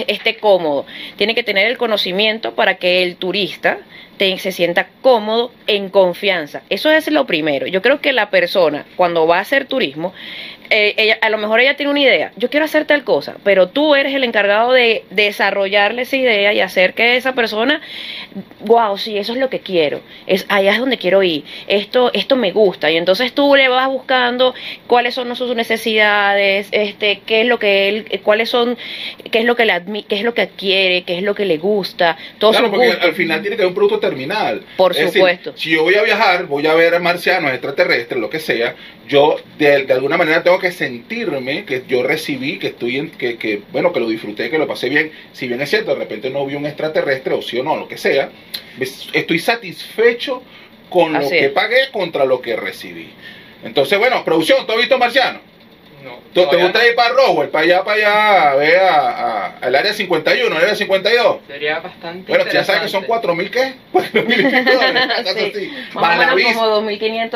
esté 0.07 0.37
cómodo. 0.37 0.85
Tiene 1.17 1.35
que 1.35 1.43
tener 1.43 1.67
el 1.67 1.77
conocimiento 1.77 2.55
para 2.55 2.75
que 2.75 3.03
el 3.03 3.15
turista 3.15 3.79
se 4.17 4.51
sienta 4.51 4.87
cómodo, 5.01 5.51
en 5.67 5.89
confianza. 5.89 6.61
Eso 6.69 6.89
es 6.89 7.11
lo 7.11 7.25
primero. 7.25 7.67
Yo 7.67 7.81
creo 7.81 7.99
que 7.99 8.13
la 8.13 8.29
persona, 8.29 8.85
cuando 8.95 9.27
va 9.27 9.37
a 9.37 9.41
hacer 9.41 9.65
turismo, 9.65 10.13
eh, 10.69 10.93
ella, 10.97 11.17
a 11.21 11.29
lo 11.29 11.37
mejor 11.37 11.59
ella 11.59 11.75
tiene 11.75 11.91
una 11.91 11.99
idea, 11.99 12.31
yo 12.35 12.49
quiero 12.49 12.65
hacer 12.65 12.85
tal 12.85 13.03
cosa, 13.03 13.35
pero 13.43 13.69
tú 13.69 13.95
eres 13.95 14.13
el 14.13 14.23
encargado 14.23 14.71
de 14.71 15.03
desarrollarle 15.11 16.03
esa 16.03 16.15
idea 16.17 16.53
y 16.53 16.61
hacer 16.61 16.93
que 16.93 17.17
esa 17.17 17.33
persona, 17.33 17.81
wow, 18.61 18.97
sí, 18.97 19.17
eso 19.17 19.33
es 19.33 19.39
lo 19.39 19.49
que 19.49 19.59
quiero, 19.59 20.01
es 20.27 20.45
allá 20.49 20.73
es 20.73 20.79
donde 20.79 20.97
quiero 20.97 21.23
ir, 21.23 21.43
esto, 21.67 22.11
esto 22.13 22.35
me 22.35 22.51
gusta, 22.51 22.91
y 22.91 22.97
entonces 22.97 23.33
tú 23.33 23.55
le 23.55 23.69
vas 23.69 23.87
buscando 23.87 24.53
cuáles 24.87 25.13
son 25.13 25.35
sus 25.35 25.55
necesidades, 25.55 26.67
este, 26.71 27.21
qué 27.25 27.41
es 27.41 27.47
lo 27.47 27.59
que 27.59 27.89
él, 27.89 28.21
cuáles 28.23 28.49
son, 28.49 28.77
qué 29.31 29.39
es 29.39 29.45
lo 29.45 29.55
que 29.55 29.65
le 29.65 29.75
qué 30.07 30.15
es 30.15 30.23
lo 30.23 30.33
que 30.33 30.47
quiere, 30.49 31.03
qué 31.03 31.17
es 31.17 31.23
lo 31.23 31.35
que 31.35 31.45
le 31.45 31.57
gusta, 31.57 32.17
todo 32.39 32.51
Claro, 32.51 32.71
porque 32.71 32.91
al 32.91 33.13
final 33.13 33.41
tiene 33.41 33.55
que 33.55 33.63
haber 33.63 33.69
un 33.69 33.75
producto 33.75 33.99
terminal. 33.99 34.61
Por 34.77 34.95
supuesto. 34.95 35.53
si 35.55 35.71
yo 35.71 35.83
voy 35.83 35.95
a 35.95 36.03
viajar, 36.03 36.45
voy 36.45 36.65
a 36.67 36.73
ver 36.73 36.99
marcianos, 36.99 37.51
extraterrestres, 37.51 38.19
lo 38.19 38.29
que 38.29 38.39
sea, 38.39 38.75
yo 39.07 39.37
de, 39.57 39.85
alguna 39.91 40.17
manera 40.17 40.43
tengo 40.43 40.54
que 40.59 40.71
sentirme 40.71 41.65
que 41.65 41.83
yo 41.87 42.03
recibí, 42.03 42.59
que 42.59 42.67
estoy 42.67 42.97
en, 42.97 43.11
que, 43.11 43.37
que, 43.37 43.61
bueno, 43.71 43.91
que 43.93 43.99
lo 43.99 44.07
disfruté, 44.07 44.49
que 44.49 44.57
lo 44.57 44.67
pasé 44.67 44.89
bien. 44.89 45.11
Si 45.33 45.47
bien 45.47 45.61
es 45.61 45.69
cierto, 45.69 45.91
de 45.91 45.99
repente 45.99 46.29
no 46.29 46.45
vi 46.45 46.55
un 46.55 46.65
extraterrestre, 46.65 47.33
o 47.33 47.41
sí 47.41 47.59
o 47.59 47.63
no, 47.63 47.75
lo 47.75 47.87
que 47.87 47.97
sea, 47.97 48.29
estoy 49.13 49.39
satisfecho 49.39 50.43
con 50.89 51.13
lo 51.13 51.29
que 51.29 51.49
pagué 51.49 51.89
contra 51.91 52.25
lo 52.25 52.41
que 52.41 52.55
recibí. 52.55 53.09
Entonces, 53.63 53.97
bueno, 53.97 54.23
producción, 54.23 54.65
¿tú 54.65 54.73
has 54.73 54.77
visto 54.79 54.97
marciano? 54.97 55.39
¿Te 56.33 56.43
gusta 56.45 56.87
ir 56.87 56.95
para 56.95 57.13
Roswell, 57.13 57.49
para 57.49 57.63
allá, 57.63 57.83
para 57.83 57.95
allá, 57.97 58.51
a 58.51 58.55
ver 58.55 58.79
a, 58.79 59.57
al 59.61 59.75
área 59.75 59.93
51, 59.93 60.55
al 60.55 60.61
área 60.61 60.75
52? 60.75 61.37
Sería 61.47 61.79
bastante 61.79 62.31
Bueno, 62.31 62.51
ya 62.51 62.63
sabes 62.63 62.83
que 62.83 62.87
son 62.89 63.05
4.000, 63.05 63.49
¿qué? 63.49 63.73
4.000 63.93 64.65
dólares, 64.65 65.53
sí. 65.55 65.71
Más, 65.93 66.17
la 66.19 66.35
visa, 66.35 66.53
como 66.53 66.81
2.500 66.81 67.29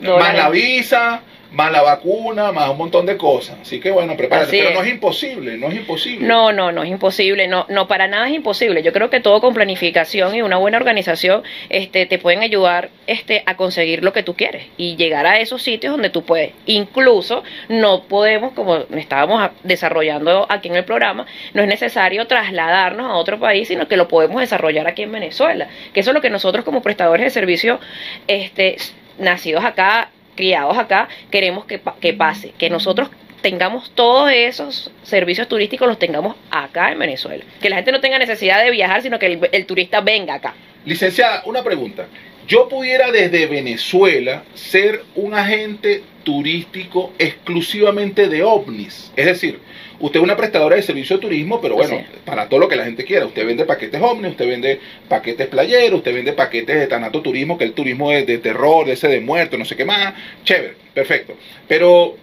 dólares. 0.00 0.26
Más 0.26 0.34
la 0.36 0.50
visa, 0.50 1.22
más 1.52 1.72
la 1.72 1.82
vacuna, 1.82 2.52
más 2.52 2.70
un 2.70 2.78
montón 2.78 3.06
de 3.06 3.16
cosas. 3.16 3.58
Así 3.62 3.80
que 3.80 3.90
bueno, 3.90 4.16
prepárate. 4.16 4.50
Pero 4.50 4.70
no 4.70 4.82
es 4.82 4.90
imposible, 4.90 5.56
no 5.56 5.68
es 5.68 5.76
imposible. 5.76 6.26
No, 6.26 6.52
no, 6.52 6.72
no 6.72 6.82
es 6.82 6.90
imposible. 6.90 7.48
No, 7.48 7.66
no, 7.68 7.88
para 7.88 8.08
nada 8.08 8.28
es 8.28 8.34
imposible. 8.34 8.82
Yo 8.82 8.92
creo 8.92 9.10
que 9.10 9.20
todo 9.20 9.40
con 9.40 9.54
planificación 9.54 10.34
y 10.34 10.42
una 10.42 10.56
buena 10.56 10.78
organización 10.78 11.42
este, 11.68 12.06
te 12.06 12.18
pueden 12.18 12.40
ayudar 12.40 12.90
este, 13.06 13.42
a 13.46 13.56
conseguir 13.56 14.04
lo 14.04 14.12
que 14.12 14.22
tú 14.22 14.34
quieres 14.34 14.66
y 14.76 14.96
llegar 14.96 15.26
a 15.26 15.40
esos 15.40 15.62
sitios 15.62 15.92
donde 15.92 16.10
tú 16.10 16.24
puedes. 16.24 16.52
Incluso 16.66 17.42
no 17.68 18.04
podemos, 18.04 18.52
como 18.52 18.76
estábamos 18.76 19.50
desarrollando 19.62 20.46
aquí 20.48 20.68
en 20.68 20.76
el 20.76 20.84
programa, 20.84 21.26
no 21.54 21.62
es 21.62 21.68
necesario 21.68 22.26
trasladarnos 22.26 23.10
a 23.10 23.14
otro 23.14 23.38
país, 23.38 23.68
sino 23.68 23.88
que 23.88 23.96
lo 23.96 24.08
podemos 24.08 24.40
desarrollar 24.40 24.86
aquí 24.86 25.02
en 25.02 25.12
Venezuela. 25.12 25.68
Que 25.92 26.00
eso 26.00 26.10
es 26.10 26.14
lo 26.14 26.20
que 26.20 26.30
nosotros 26.30 26.64
como 26.64 26.82
prestadores 26.82 27.24
de 27.24 27.30
servicio 27.30 27.80
este, 28.26 28.76
nacidos 29.18 29.64
acá 29.64 30.10
criados 30.36 30.78
acá, 30.78 31.08
queremos 31.30 31.64
que, 31.64 31.80
que 32.00 32.12
pase, 32.12 32.52
que 32.56 32.70
nosotros 32.70 33.10
tengamos 33.40 33.90
todos 33.94 34.30
esos 34.32 34.90
servicios 35.02 35.46
turísticos, 35.48 35.86
los 35.86 35.98
tengamos 35.98 36.36
acá 36.50 36.90
en 36.90 36.98
Venezuela. 36.98 37.44
Que 37.60 37.70
la 37.70 37.76
gente 37.76 37.92
no 37.92 38.00
tenga 38.00 38.18
necesidad 38.18 38.62
de 38.62 38.70
viajar, 38.70 39.02
sino 39.02 39.18
que 39.18 39.38
el, 39.52 39.66
turista 39.66 40.00
venga 40.00 40.34
acá. 40.34 40.54
Licenciada, 40.84 41.42
una 41.44 41.62
pregunta. 41.62 42.06
Yo 42.46 42.68
pudiera 42.68 43.10
desde 43.10 43.46
Venezuela 43.46 44.44
ser 44.54 45.02
un 45.14 45.34
agente 45.34 46.02
turístico 46.22 47.12
exclusivamente 47.18 48.28
de 48.28 48.42
ovnis. 48.42 49.12
Es 49.16 49.26
decir, 49.26 49.60
Usted 49.98 50.20
es 50.20 50.24
una 50.24 50.36
prestadora 50.36 50.76
de 50.76 50.82
servicio 50.82 51.16
de 51.16 51.22
turismo, 51.22 51.60
pero 51.60 51.76
bueno, 51.76 52.04
para 52.24 52.48
todo 52.48 52.60
lo 52.60 52.68
que 52.68 52.76
la 52.76 52.84
gente 52.84 53.04
quiera. 53.04 53.24
Usted 53.24 53.46
vende 53.46 53.64
paquetes 53.64 54.00
ovnis, 54.00 54.32
usted 54.32 54.46
vende 54.46 54.80
paquetes 55.08 55.46
playeros, 55.46 55.98
usted 55.98 56.14
vende 56.14 56.32
paquetes 56.34 56.78
de 56.78 56.86
tanato 56.86 57.22
turismo, 57.22 57.56
que 57.56 57.64
el 57.64 57.72
turismo 57.72 58.12
es 58.12 58.26
de 58.26 58.38
terror, 58.38 58.86
de 58.86 58.92
ese 58.92 59.08
de 59.08 59.20
muerto, 59.20 59.56
no 59.56 59.64
sé 59.64 59.74
qué 59.74 59.86
más. 59.86 60.14
Chévere, 60.44 60.74
perfecto. 60.92 61.34
Pero 61.66 62.16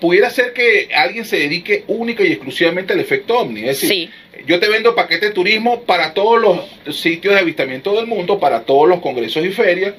pudiera 0.00 0.30
ser 0.30 0.52
que 0.52 0.88
alguien 0.94 1.24
se 1.24 1.38
dedique 1.38 1.84
única 1.86 2.22
y 2.22 2.32
exclusivamente 2.32 2.92
al 2.92 3.00
efecto 3.00 3.38
ovni. 3.38 3.60
Es 3.60 3.80
decir, 3.80 4.10
yo 4.46 4.60
te 4.60 4.68
vendo 4.68 4.94
paquetes 4.94 5.30
de 5.30 5.34
turismo 5.34 5.82
para 5.82 6.14
todos 6.14 6.40
los 6.40 6.96
sitios 6.96 7.34
de 7.34 7.40
avistamiento 7.40 7.94
del 7.94 8.06
mundo, 8.06 8.38
para 8.38 8.62
todos 8.62 8.88
los 8.88 9.00
congresos 9.00 9.44
y 9.44 9.50
ferias. 9.50 9.94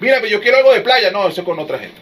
Mira, 0.00 0.16
pero 0.20 0.28
yo 0.28 0.40
quiero 0.40 0.58
algo 0.58 0.72
de 0.72 0.80
playa. 0.80 1.10
No, 1.10 1.28
eso 1.28 1.44
con 1.44 1.58
otra 1.58 1.78
gente. 1.78 1.96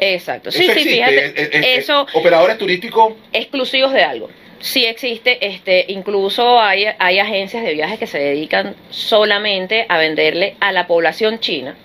Exacto. 0.00 0.50
Sí, 0.50 0.68
sí, 0.72 0.80
fíjate. 0.80 1.76
eso, 1.76 2.06
operadores 2.12 2.56
turísticos 2.58 3.14
exclusivos 3.32 3.92
de 3.92 4.02
algo. 4.02 4.30
Sí 4.60 4.84
existe, 4.84 5.38
este, 5.46 5.84
incluso 5.88 6.60
hay, 6.60 6.86
hay 6.98 7.18
agencias 7.20 7.62
de 7.62 7.74
viajes 7.74 7.98
que 7.98 8.08
se 8.08 8.18
dedican 8.18 8.74
solamente 8.90 9.86
a 9.88 9.98
venderle 9.98 10.56
a 10.58 10.72
la 10.72 10.88
población 10.88 11.38
china 11.38 11.76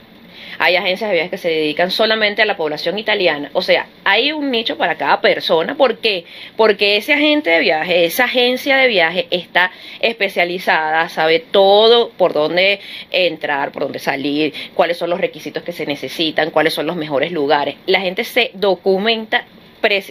hay 0.64 0.78
agencias 0.78 1.10
de 1.10 1.16
viajes 1.16 1.32
que 1.32 1.38
se 1.38 1.50
dedican 1.50 1.92
solamente 1.92 2.42
a 2.42 2.46
la 2.46 2.56
población 2.56 2.98
italiana. 2.98 3.50
O 3.52 3.62
sea, 3.62 3.86
hay 4.06 4.32
un 4.32 4.50
nicho 4.50 4.78
para 4.78 4.96
cada 4.96 5.20
persona. 5.20 5.76
¿Por 5.76 5.98
qué? 5.98 6.24
Porque 6.56 6.96
ese 6.96 7.12
agente 7.12 7.50
de 7.50 7.60
viaje, 7.60 8.06
esa 8.06 8.24
agencia 8.24 8.78
de 8.78 8.88
viaje 8.88 9.28
está 9.30 9.72
especializada, 10.00 11.10
sabe 11.10 11.40
todo 11.40 12.12
por 12.12 12.32
dónde 12.32 12.80
entrar, 13.12 13.74
por 13.74 13.84
dónde 13.84 14.00
salir, 14.00 14.54
cuáles 14.74 14.96
son 14.96 15.10
los 15.10 15.20
requisitos 15.20 15.64
que 15.64 15.74
se 15.74 15.86
necesitan, 15.86 16.50
cuáles 16.50 16.74
son 16.74 16.88
los 16.88 16.96
mejores 16.96 17.34
lugares. 17.34 17.76
La 17.86 18.00
gente 18.00 18.24
se 18.24 18.52
documenta 18.54 19.44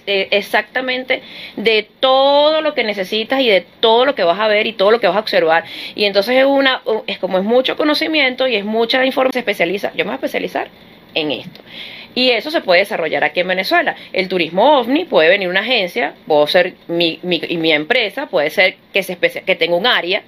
exactamente 0.07 1.23
de 1.57 1.89
todo 2.01 2.61
lo 2.61 2.75
que 2.75 2.85
necesitas 2.85 3.41
y 3.41 3.49
de 3.49 3.65
todo 3.81 4.05
lo 4.05 4.15
que 4.15 4.25
vas 4.25 4.39
a 4.39 4.49
ver 4.49 4.67
y 4.67 4.73
todo 4.73 4.91
lo 4.91 5.01
que 5.01 5.07
vas 5.07 5.17
a 5.17 5.21
observar. 5.21 5.65
Y 5.95 6.05
entonces 6.05 6.37
es 6.37 6.45
una 6.45 6.83
es 7.07 7.19
como 7.19 7.39
es 7.39 7.45
mucho 7.45 7.77
conocimiento 7.77 8.47
y 8.47 8.57
es 8.57 8.65
mucha 8.65 9.05
información, 9.05 9.33
se 9.33 9.39
especializa. 9.39 9.91
Yo 9.95 10.05
me 10.05 10.11
voy 10.11 10.13
a 10.13 10.17
especializar 10.17 10.69
en 11.15 11.33
esto. 11.33 11.61
Y 12.15 12.31
eso 12.31 12.51
se 12.51 12.61
puede 12.61 12.81
desarrollar 12.81 13.25
aquí 13.25 13.41
en 13.41 13.49
Venezuela. 13.49 13.97
El 14.13 14.29
turismo 14.29 14.79
ovni 14.79 15.05
puede 15.05 15.31
venir 15.31 15.49
una 15.49 15.61
agencia, 15.61 16.15
puedo 16.27 16.47
ser 16.47 16.75
mi, 16.89 17.19
mi, 17.23 17.41
mi 17.57 17.73
empresa, 17.73 18.27
puede 18.27 18.51
ser 18.51 18.77
que, 18.93 19.03
se 19.03 19.17
que 19.17 19.57
tenga 19.57 19.77
un 19.77 19.87
área, 19.87 20.23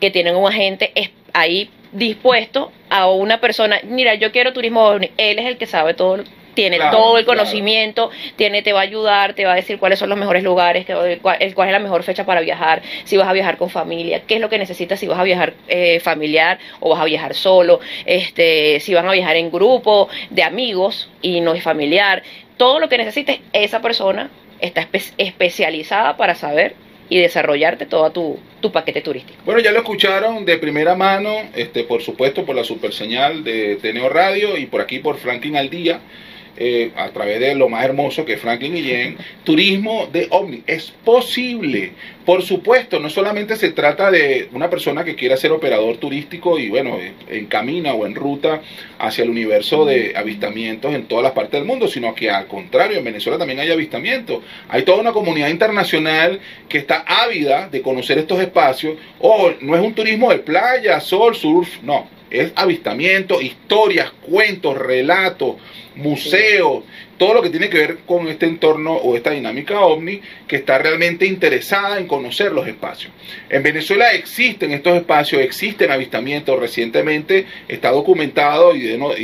que 0.00 0.10
tienen 0.10 0.34
un 0.34 0.48
agente 0.48 0.92
ahí 1.32 1.70
dispuesto 1.92 2.72
a 2.90 3.08
una 3.10 3.40
persona, 3.40 3.80
mira, 3.84 4.14
yo 4.14 4.32
quiero 4.32 4.52
turismo 4.52 4.82
ovni, 4.82 5.10
él 5.16 5.38
es 5.38 5.46
el 5.46 5.58
que 5.58 5.66
sabe 5.66 5.94
todo 5.94 6.24
tiene 6.54 6.78
todo 6.90 7.18
el 7.18 7.24
conocimiento, 7.24 8.10
tiene, 8.36 8.62
te 8.62 8.72
va 8.72 8.80
a 8.80 8.82
ayudar, 8.82 9.34
te 9.34 9.44
va 9.44 9.52
a 9.52 9.56
decir 9.56 9.78
cuáles 9.78 9.98
son 9.98 10.08
los 10.08 10.18
mejores 10.18 10.42
lugares, 10.42 10.86
cuál, 11.20 11.36
es 11.40 11.56
la 11.56 11.78
mejor 11.78 12.02
fecha 12.02 12.24
para 12.24 12.40
viajar, 12.40 12.82
si 13.04 13.16
vas 13.16 13.28
a 13.28 13.32
viajar 13.32 13.56
con 13.56 13.70
familia, 13.70 14.22
qué 14.26 14.34
es 14.34 14.40
lo 14.40 14.48
que 14.48 14.58
necesitas 14.58 15.00
si 15.00 15.06
vas 15.06 15.18
a 15.18 15.24
viajar 15.24 15.54
eh, 15.68 16.00
familiar 16.00 16.58
o 16.80 16.90
vas 16.90 17.00
a 17.00 17.04
viajar 17.04 17.34
solo, 17.34 17.80
este, 18.04 18.80
si 18.80 18.94
van 18.94 19.08
a 19.08 19.12
viajar 19.12 19.36
en 19.36 19.50
grupo 19.50 20.08
de 20.30 20.42
amigos 20.42 21.08
y 21.20 21.40
no 21.40 21.54
es 21.54 21.62
familiar, 21.62 22.22
todo 22.56 22.78
lo 22.78 22.88
que 22.88 22.98
necesites, 22.98 23.40
esa 23.52 23.80
persona 23.80 24.30
está 24.60 24.88
especializada 25.18 26.16
para 26.16 26.34
saber 26.34 26.74
y 27.08 27.18
desarrollarte 27.18 27.84
todo 27.84 28.10
tu, 28.10 28.38
tu, 28.60 28.72
paquete 28.72 29.02
turístico. 29.02 29.38
Bueno, 29.44 29.60
ya 29.60 29.72
lo 29.72 29.80
escucharon 29.80 30.46
de 30.46 30.56
primera 30.56 30.94
mano, 30.94 31.30
este, 31.54 31.84
por 31.84 32.00
supuesto 32.00 32.46
por 32.46 32.56
la 32.56 32.64
super 32.64 32.92
señal 32.92 33.44
de 33.44 33.76
Teneo 33.76 34.08
Radio 34.08 34.56
y 34.56 34.64
por 34.66 34.80
aquí 34.80 34.98
por 34.98 35.18
Franklin 35.18 35.56
al 35.56 35.68
día. 35.68 36.00
Eh, 36.54 36.92
a 36.96 37.08
través 37.08 37.40
de 37.40 37.54
lo 37.54 37.70
más 37.70 37.82
hermoso 37.82 38.26
que 38.26 38.36
Franklin 38.36 38.74
Guillén, 38.74 39.16
turismo 39.42 40.06
de 40.12 40.26
ovni. 40.28 40.62
Es 40.66 40.92
posible. 41.02 41.92
Por 42.26 42.42
supuesto, 42.42 43.00
no 43.00 43.08
solamente 43.08 43.56
se 43.56 43.70
trata 43.70 44.10
de 44.10 44.50
una 44.52 44.68
persona 44.68 45.02
que 45.02 45.14
quiera 45.14 45.38
ser 45.38 45.50
operador 45.50 45.96
turístico 45.96 46.58
y 46.58 46.68
bueno, 46.68 46.98
eh, 47.00 47.14
en 47.30 47.46
camino 47.46 47.92
o 47.92 48.04
en 48.04 48.14
ruta 48.14 48.60
hacia 48.98 49.24
el 49.24 49.30
universo 49.30 49.86
de 49.86 50.12
avistamientos 50.14 50.94
en 50.94 51.06
todas 51.06 51.24
las 51.24 51.32
partes 51.32 51.52
del 51.52 51.64
mundo, 51.64 51.88
sino 51.88 52.14
que 52.14 52.30
al 52.30 52.46
contrario, 52.46 52.98
en 52.98 53.04
Venezuela 53.04 53.38
también 53.38 53.58
hay 53.58 53.70
avistamientos. 53.70 54.44
Hay 54.68 54.82
toda 54.82 55.00
una 55.00 55.12
comunidad 55.12 55.48
internacional 55.48 56.38
que 56.68 56.76
está 56.78 57.02
ávida 57.06 57.68
de 57.70 57.80
conocer 57.80 58.18
estos 58.18 58.38
espacios. 58.40 58.96
O 59.20 59.46
oh, 59.46 59.54
no 59.62 59.74
es 59.74 59.80
un 59.80 59.94
turismo 59.94 60.30
de 60.30 60.38
playa, 60.38 61.00
sol, 61.00 61.34
surf, 61.34 61.82
no. 61.82 62.21
Es 62.32 62.52
avistamiento, 62.56 63.40
historias, 63.42 64.10
cuentos, 64.22 64.76
relatos, 64.76 65.56
museos, 65.94 66.84
todo 67.18 67.34
lo 67.34 67.42
que 67.42 67.50
tiene 67.50 67.68
que 67.68 67.78
ver 67.78 67.98
con 68.06 68.26
este 68.28 68.46
entorno 68.46 68.94
o 68.94 69.16
esta 69.16 69.30
dinámica 69.30 69.80
ovni 69.80 70.20
que 70.48 70.56
está 70.56 70.78
realmente 70.78 71.26
interesada 71.26 71.98
en 71.98 72.06
conocer 72.06 72.52
los 72.52 72.66
espacios. 72.66 73.12
En 73.48 73.62
Venezuela 73.62 74.12
existen 74.12 74.72
estos 74.72 74.96
espacios, 74.96 75.42
existen 75.42 75.90
avistamientos. 75.90 76.58
Recientemente 76.58 77.46
está 77.68 77.90
documentado 77.90 78.74
y 78.74 78.80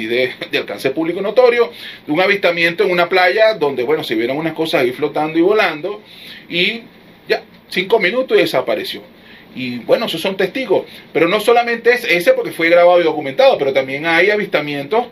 de, 0.06 0.32
alcance 0.58 0.90
público 0.90 1.20
notorio 1.20 1.72
un 2.06 2.20
avistamiento 2.20 2.84
en 2.84 2.90
una 2.90 3.08
playa 3.08 3.54
donde, 3.54 3.82
bueno, 3.82 4.04
se 4.04 4.14
vieron 4.14 4.36
unas 4.36 4.52
cosas 4.52 4.82
ahí 4.82 4.92
flotando 4.92 5.38
y 5.38 5.42
volando 5.42 6.02
y 6.48 6.82
ya, 7.28 7.42
cinco 7.68 7.98
minutos 7.98 8.36
y 8.36 8.42
desapareció. 8.42 9.17
Y 9.58 9.78
bueno, 9.80 10.06
esos 10.06 10.20
son 10.20 10.36
testigos. 10.36 10.86
Pero 11.12 11.26
no 11.26 11.40
solamente 11.40 11.92
es 11.92 12.04
ese 12.04 12.32
porque 12.32 12.52
fue 12.52 12.68
grabado 12.68 13.00
y 13.00 13.04
documentado, 13.04 13.58
pero 13.58 13.72
también 13.72 14.06
hay 14.06 14.30
avistamientos 14.30 15.06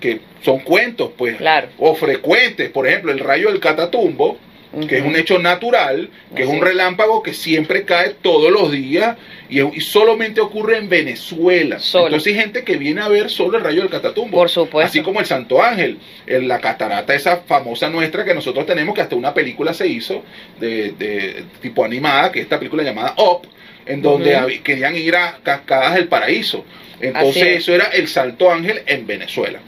que 0.00 0.20
son 0.42 0.58
cuentos, 0.58 1.12
pues, 1.16 1.36
o 1.78 1.94
frecuentes, 1.94 2.68
por 2.70 2.88
ejemplo, 2.88 3.12
el 3.12 3.20
rayo 3.20 3.48
del 3.48 3.60
catatumbo, 3.60 4.36
que 4.88 4.98
es 4.98 5.04
un 5.04 5.14
hecho 5.14 5.38
natural, 5.38 6.08
que 6.34 6.42
es 6.42 6.48
un 6.48 6.60
relámpago 6.60 7.22
que 7.22 7.34
siempre 7.34 7.84
cae 7.84 8.16
todos 8.22 8.50
los 8.50 8.72
días 8.72 9.16
y, 9.48 9.60
solamente 9.80 10.40
ocurre 10.40 10.78
en 10.78 10.88
Venezuela. 10.88 11.76
Entonces 11.76 12.26
hay 12.26 12.40
gente 12.40 12.64
que 12.64 12.78
viene 12.78 13.02
a 13.02 13.08
ver 13.08 13.28
solo 13.30 13.58
el 13.58 13.64
rayo 13.64 13.82
del 13.82 13.90
catatumbo. 13.90 14.38
Por 14.38 14.48
supuesto. 14.48 14.88
Así 14.88 15.02
como 15.02 15.20
el 15.20 15.26
Santo 15.26 15.62
Ángel, 15.62 15.98
en 16.26 16.48
la 16.48 16.58
catarata 16.58 17.14
esa 17.14 17.36
famosa 17.42 17.90
nuestra 17.90 18.24
que 18.24 18.34
nosotros 18.34 18.64
tenemos, 18.64 18.94
que 18.94 19.02
hasta 19.02 19.14
una 19.14 19.34
película 19.34 19.74
se 19.74 19.86
hizo 19.86 20.24
de, 20.58 20.92
de 20.92 21.44
tipo 21.60 21.84
animada, 21.84 22.32
que 22.32 22.40
es 22.40 22.44
esta 22.44 22.58
película 22.58 22.82
llamada 22.82 23.14
Up, 23.18 23.46
en 23.86 24.02
donde 24.02 24.60
querían 24.62 24.96
ir 24.96 25.16
a 25.16 25.38
Cascadas 25.42 25.94
del 25.94 26.08
Paraíso. 26.08 26.64
Entonces 27.00 27.58
eso 27.58 27.74
era 27.74 27.86
el 27.86 28.06
Salto 28.06 28.50
Ángel 28.50 28.82
en 28.86 29.06
Venezuela. 29.06 29.58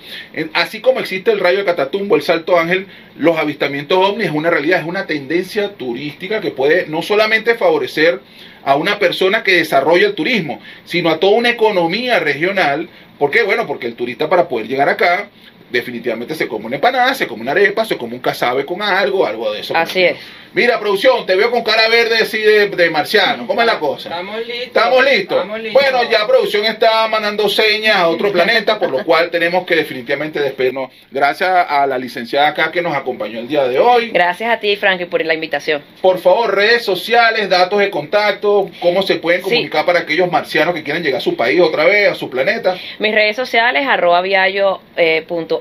Así 0.53 0.81
como 0.81 1.01
existe 1.01 1.33
el 1.33 1.41
rayo 1.41 1.59
de 1.59 1.65
Catatumbo, 1.65 2.15
el 2.15 2.23
Salto 2.23 2.57
Ángel, 2.59 2.87
los 3.17 3.37
avistamientos 3.37 3.99
ovnis 3.99 4.29
es 4.29 4.33
una 4.33 4.51
realidad, 4.51 4.81
es 4.81 4.87
una 4.87 5.07
tendencia 5.07 5.73
turística 5.73 6.41
que 6.41 6.53
puede 6.53 6.87
no 6.87 7.03
solamente 7.03 7.57
favorecer 7.57 8.21
a 8.63 8.77
una 8.77 9.01
persona 9.01 9.43
que 9.43 9.57
desarrolla 9.57 10.07
el 10.07 10.15
turismo, 10.15 10.61
sino 10.85 11.11
a 11.11 11.19
toda 11.19 11.37
una 11.37 11.51
economía 11.51 12.21
regional. 12.21 12.89
¿Por 13.19 13.33
qué? 13.33 13.43
Bueno, 13.43 13.67
porque 13.67 13.89
el 13.89 13.95
turista 13.95 14.29
para 14.29 14.49
poder 14.49 14.69
llegar 14.69 14.89
acá 14.89 15.29
definitivamente 15.71 16.37
se 16.37 16.47
come 16.47 16.67
una 16.67 16.77
empanada, 16.77 17.15
se 17.15 17.27
come 17.27 17.43
una 17.43 17.51
arepa, 17.51 17.85
se 17.85 17.97
come 17.97 18.15
un 18.15 18.21
casabe 18.21 18.65
con 18.65 18.81
algo, 18.81 19.27
algo 19.27 19.53
de 19.53 19.61
eso. 19.61 19.77
Así 19.77 20.05
es. 20.05 20.17
Mira, 20.55 20.79
producción, 20.79 21.27
te 21.27 21.35
veo 21.35 21.51
con 21.51 21.65
cara 21.65 21.89
verde 21.89 22.19
así 22.19 22.39
de, 22.39 22.89
marciano. 22.89 23.45
¿Cómo 23.45 23.61
es 23.61 23.67
la 23.67 23.81
cosa? 23.81 24.09
Estamos 24.09 24.37
listos. 24.47 24.67
¿Estamos 24.67 25.05
listos? 25.05 25.47
Bueno, 25.73 26.09
ya 26.09 26.25
producción 26.29 26.65
está 26.65 27.09
mandando 27.09 27.49
señas 27.49 27.97
a 27.97 28.07
otro 28.07 28.31
planeta, 28.31 28.79
por 28.79 28.91
lo 28.91 29.05
cual 29.05 29.31
tenemos 29.31 29.67
que 29.67 29.75
definitivamente 29.75 30.39
despedirnos. 30.39 30.93
Gracias 31.11 31.51
a 31.69 31.85
la 31.89 31.99
licenciada 31.99 32.49
acá 32.49 32.71
que 32.71 32.81
nos 32.83 32.95
acompañó 32.95 33.41
el 33.41 33.49
día 33.49 33.67
de 33.67 33.81
hoy. 33.81 34.11
Gracias 34.11 34.49
a 34.49 34.61
ti, 34.61 34.77
Frankie, 34.77 35.07
por 35.07 35.25
la 35.25 35.35
invitación. 35.35 35.83
Por 36.01 36.21
favor, 36.21 36.55
redes 36.55 36.85
sociales, 36.85 37.49
datos 37.49 37.81
de 37.81 37.91
contacto, 37.91 38.71
cómo 38.79 39.03
se 39.03 39.17
pueden 39.17 39.43
comunicar 39.43 39.85
para 39.85 40.01
aquellos 40.01 40.31
marcianos 40.31 40.73
que 40.73 40.85
quieren 40.85 41.03
llegar 41.03 41.19
a 41.19 41.21
su 41.21 41.35
país 41.35 41.61
otra 41.61 41.85
vez, 41.85 42.13
a 42.13 42.15
su 42.15 42.31
planeta. 42.31 42.77
Mis 43.01 43.13
redes 43.13 43.35
sociales, 43.35 43.89
arroba 43.89 44.21
viallo, 44.21 44.81
eh, 44.97 45.25
punto 45.27 45.61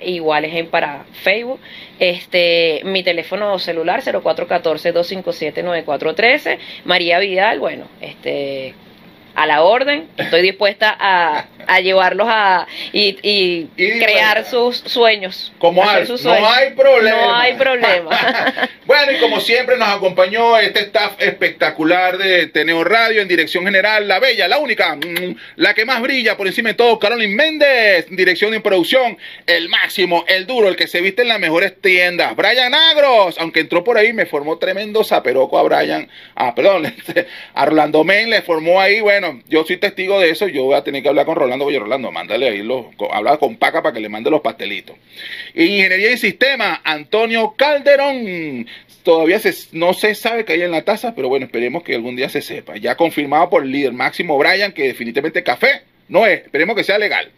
igual 0.00 0.46
es 0.46 0.54
en 0.54 0.66
para 0.68 1.04
Facebook. 1.22 1.60
Este, 1.98 2.82
mi 2.84 3.02
teléfono 3.02 3.58
celular 3.58 4.02
0414-257-9413. 4.02 6.58
María 6.84 7.18
Vidal, 7.18 7.58
bueno, 7.58 7.86
este, 8.00 8.74
a 9.34 9.46
la 9.46 9.62
orden. 9.62 10.06
Estoy 10.16 10.42
dispuesta 10.42 10.96
a, 10.98 11.46
a 11.68 11.80
llevarlos 11.80 12.26
a 12.28 12.66
y, 12.92 13.66
crear 13.76 14.44
sus 14.44 14.78
sueños. 14.78 15.52
Como 15.58 15.88
hay, 15.88 16.04
no 16.24 16.48
hay 16.48 16.70
problema. 16.70 17.16
No 17.20 17.36
hay 17.36 17.52
problema. 17.54 18.70
bueno, 18.86 19.12
y 19.12 19.18
como 19.18 19.38
siempre 19.40 19.76
nos 19.76 19.88
acompañó 19.88 20.58
este 20.58 20.80
staff 20.80 21.12
espectacular 21.18 22.16
de 22.16 22.46
Teneo 22.46 22.82
Radio 22.84 23.20
en 23.20 23.28
dirección 23.28 23.64
general, 23.64 24.08
la 24.08 24.18
bella, 24.18 24.48
la 24.48 24.58
única, 24.58 24.96
mm, 24.96 25.36
la 25.56 25.74
que 25.74 25.84
más 25.84 26.00
brilla 26.00 26.36
por 26.36 26.46
encima 26.46 26.70
de 26.70 26.74
todo, 26.74 26.98
Carolyn 26.98 27.36
Méndez, 27.36 28.06
dirección 28.10 28.52
de 28.52 28.60
producción, 28.60 29.18
el 29.46 29.68
máximo, 29.68 30.24
el 30.26 30.46
duro, 30.46 30.68
el 30.68 30.76
que 30.76 30.86
se 30.86 31.02
viste 31.02 31.22
en 31.22 31.28
las 31.28 31.38
mejores 31.38 31.80
tiendas, 31.80 32.34
Brian 32.34 32.74
Agros, 32.74 33.36
aunque 33.38 33.60
entró 33.60 33.84
por 33.84 33.98
ahí, 33.98 34.12
me 34.14 34.24
formó 34.24 34.58
tremendo 34.58 35.04
zaperoco 35.04 35.58
a 35.58 35.62
Brian, 35.62 36.08
ah, 36.34 36.54
perdón, 36.54 36.94
a 37.54 37.66
Rolando 37.66 38.04
Men 38.04 38.30
le 38.30 38.40
formó 38.40 38.80
ahí, 38.80 39.00
bueno, 39.00 39.42
yo 39.48 39.64
soy 39.64 39.76
testigo 39.76 40.18
de 40.18 40.30
eso, 40.30 40.48
yo 40.48 40.64
voy 40.64 40.76
a 40.76 40.82
tener 40.82 41.02
que 41.02 41.08
hablar 41.08 41.26
con 41.26 41.36
Rolando, 41.36 41.57
oye 41.64 41.78
Rolando, 41.78 42.10
mándale 42.10 42.48
ahí 42.48 42.62
los, 42.62 42.86
habla 43.10 43.36
con 43.38 43.56
Paca 43.56 43.82
para 43.82 43.94
que 43.94 44.00
le 44.00 44.08
mande 44.08 44.30
los 44.30 44.40
pastelitos. 44.40 44.96
Ingeniería 45.54 46.12
y 46.12 46.16
Sistema, 46.16 46.80
Antonio 46.84 47.54
Calderón, 47.56 48.66
todavía 49.02 49.40
no 49.72 49.94
se 49.94 50.14
sabe 50.14 50.44
que 50.44 50.54
hay 50.54 50.62
en 50.62 50.70
la 50.70 50.82
taza, 50.82 51.14
pero 51.14 51.28
bueno, 51.28 51.46
esperemos 51.46 51.82
que 51.82 51.94
algún 51.94 52.16
día 52.16 52.28
se 52.28 52.42
sepa. 52.42 52.76
Ya 52.76 52.96
confirmado 52.96 53.50
por 53.50 53.62
el 53.62 53.72
líder 53.72 53.92
Máximo 53.92 54.38
Brian 54.38 54.72
que 54.72 54.84
definitivamente 54.84 55.42
café 55.42 55.82
no 56.08 56.26
es, 56.26 56.40
esperemos 56.40 56.74
que 56.74 56.84
sea 56.84 56.98
legal. 56.98 57.30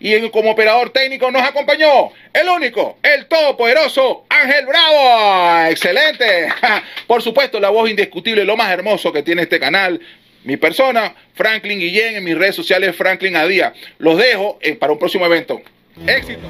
Y 0.00 0.28
como 0.30 0.50
operador 0.50 0.90
técnico 0.90 1.30
nos 1.30 1.42
acompañó 1.42 2.10
el 2.32 2.48
único, 2.48 2.98
el 3.02 3.26
todopoderoso 3.26 4.24
Ángel 4.28 4.66
Bravo. 4.66 5.70
Excelente. 5.70 6.48
Por 7.06 7.22
supuesto, 7.22 7.60
la 7.60 7.70
voz 7.70 7.88
indiscutible, 7.88 8.44
lo 8.44 8.56
más 8.56 8.70
hermoso 8.72 9.12
que 9.12 9.22
tiene 9.22 9.42
este 9.42 9.60
canal. 9.60 10.00
Mi 10.46 10.56
persona, 10.56 11.12
Franklin 11.34 11.80
Guillén, 11.80 12.14
en 12.14 12.22
mis 12.22 12.38
redes 12.38 12.54
sociales, 12.54 12.94
Franklin 12.94 13.34
Adía. 13.34 13.74
Los 13.98 14.16
dejo 14.16 14.58
eh, 14.62 14.76
para 14.76 14.92
un 14.92 14.98
próximo 14.98 15.26
evento. 15.26 15.60
Éxito. 16.06 16.46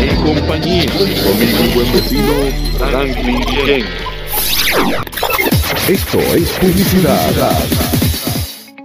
En 0.00 0.16
compañía 0.22 0.84
de 0.84 1.62
mi 1.62 1.74
buen 1.74 1.92
vecino, 1.92 2.32
Franklin 2.78 3.40
Guillén. 3.42 3.86
Esto 5.90 6.20
es 6.34 6.50
publicidad 6.52 7.99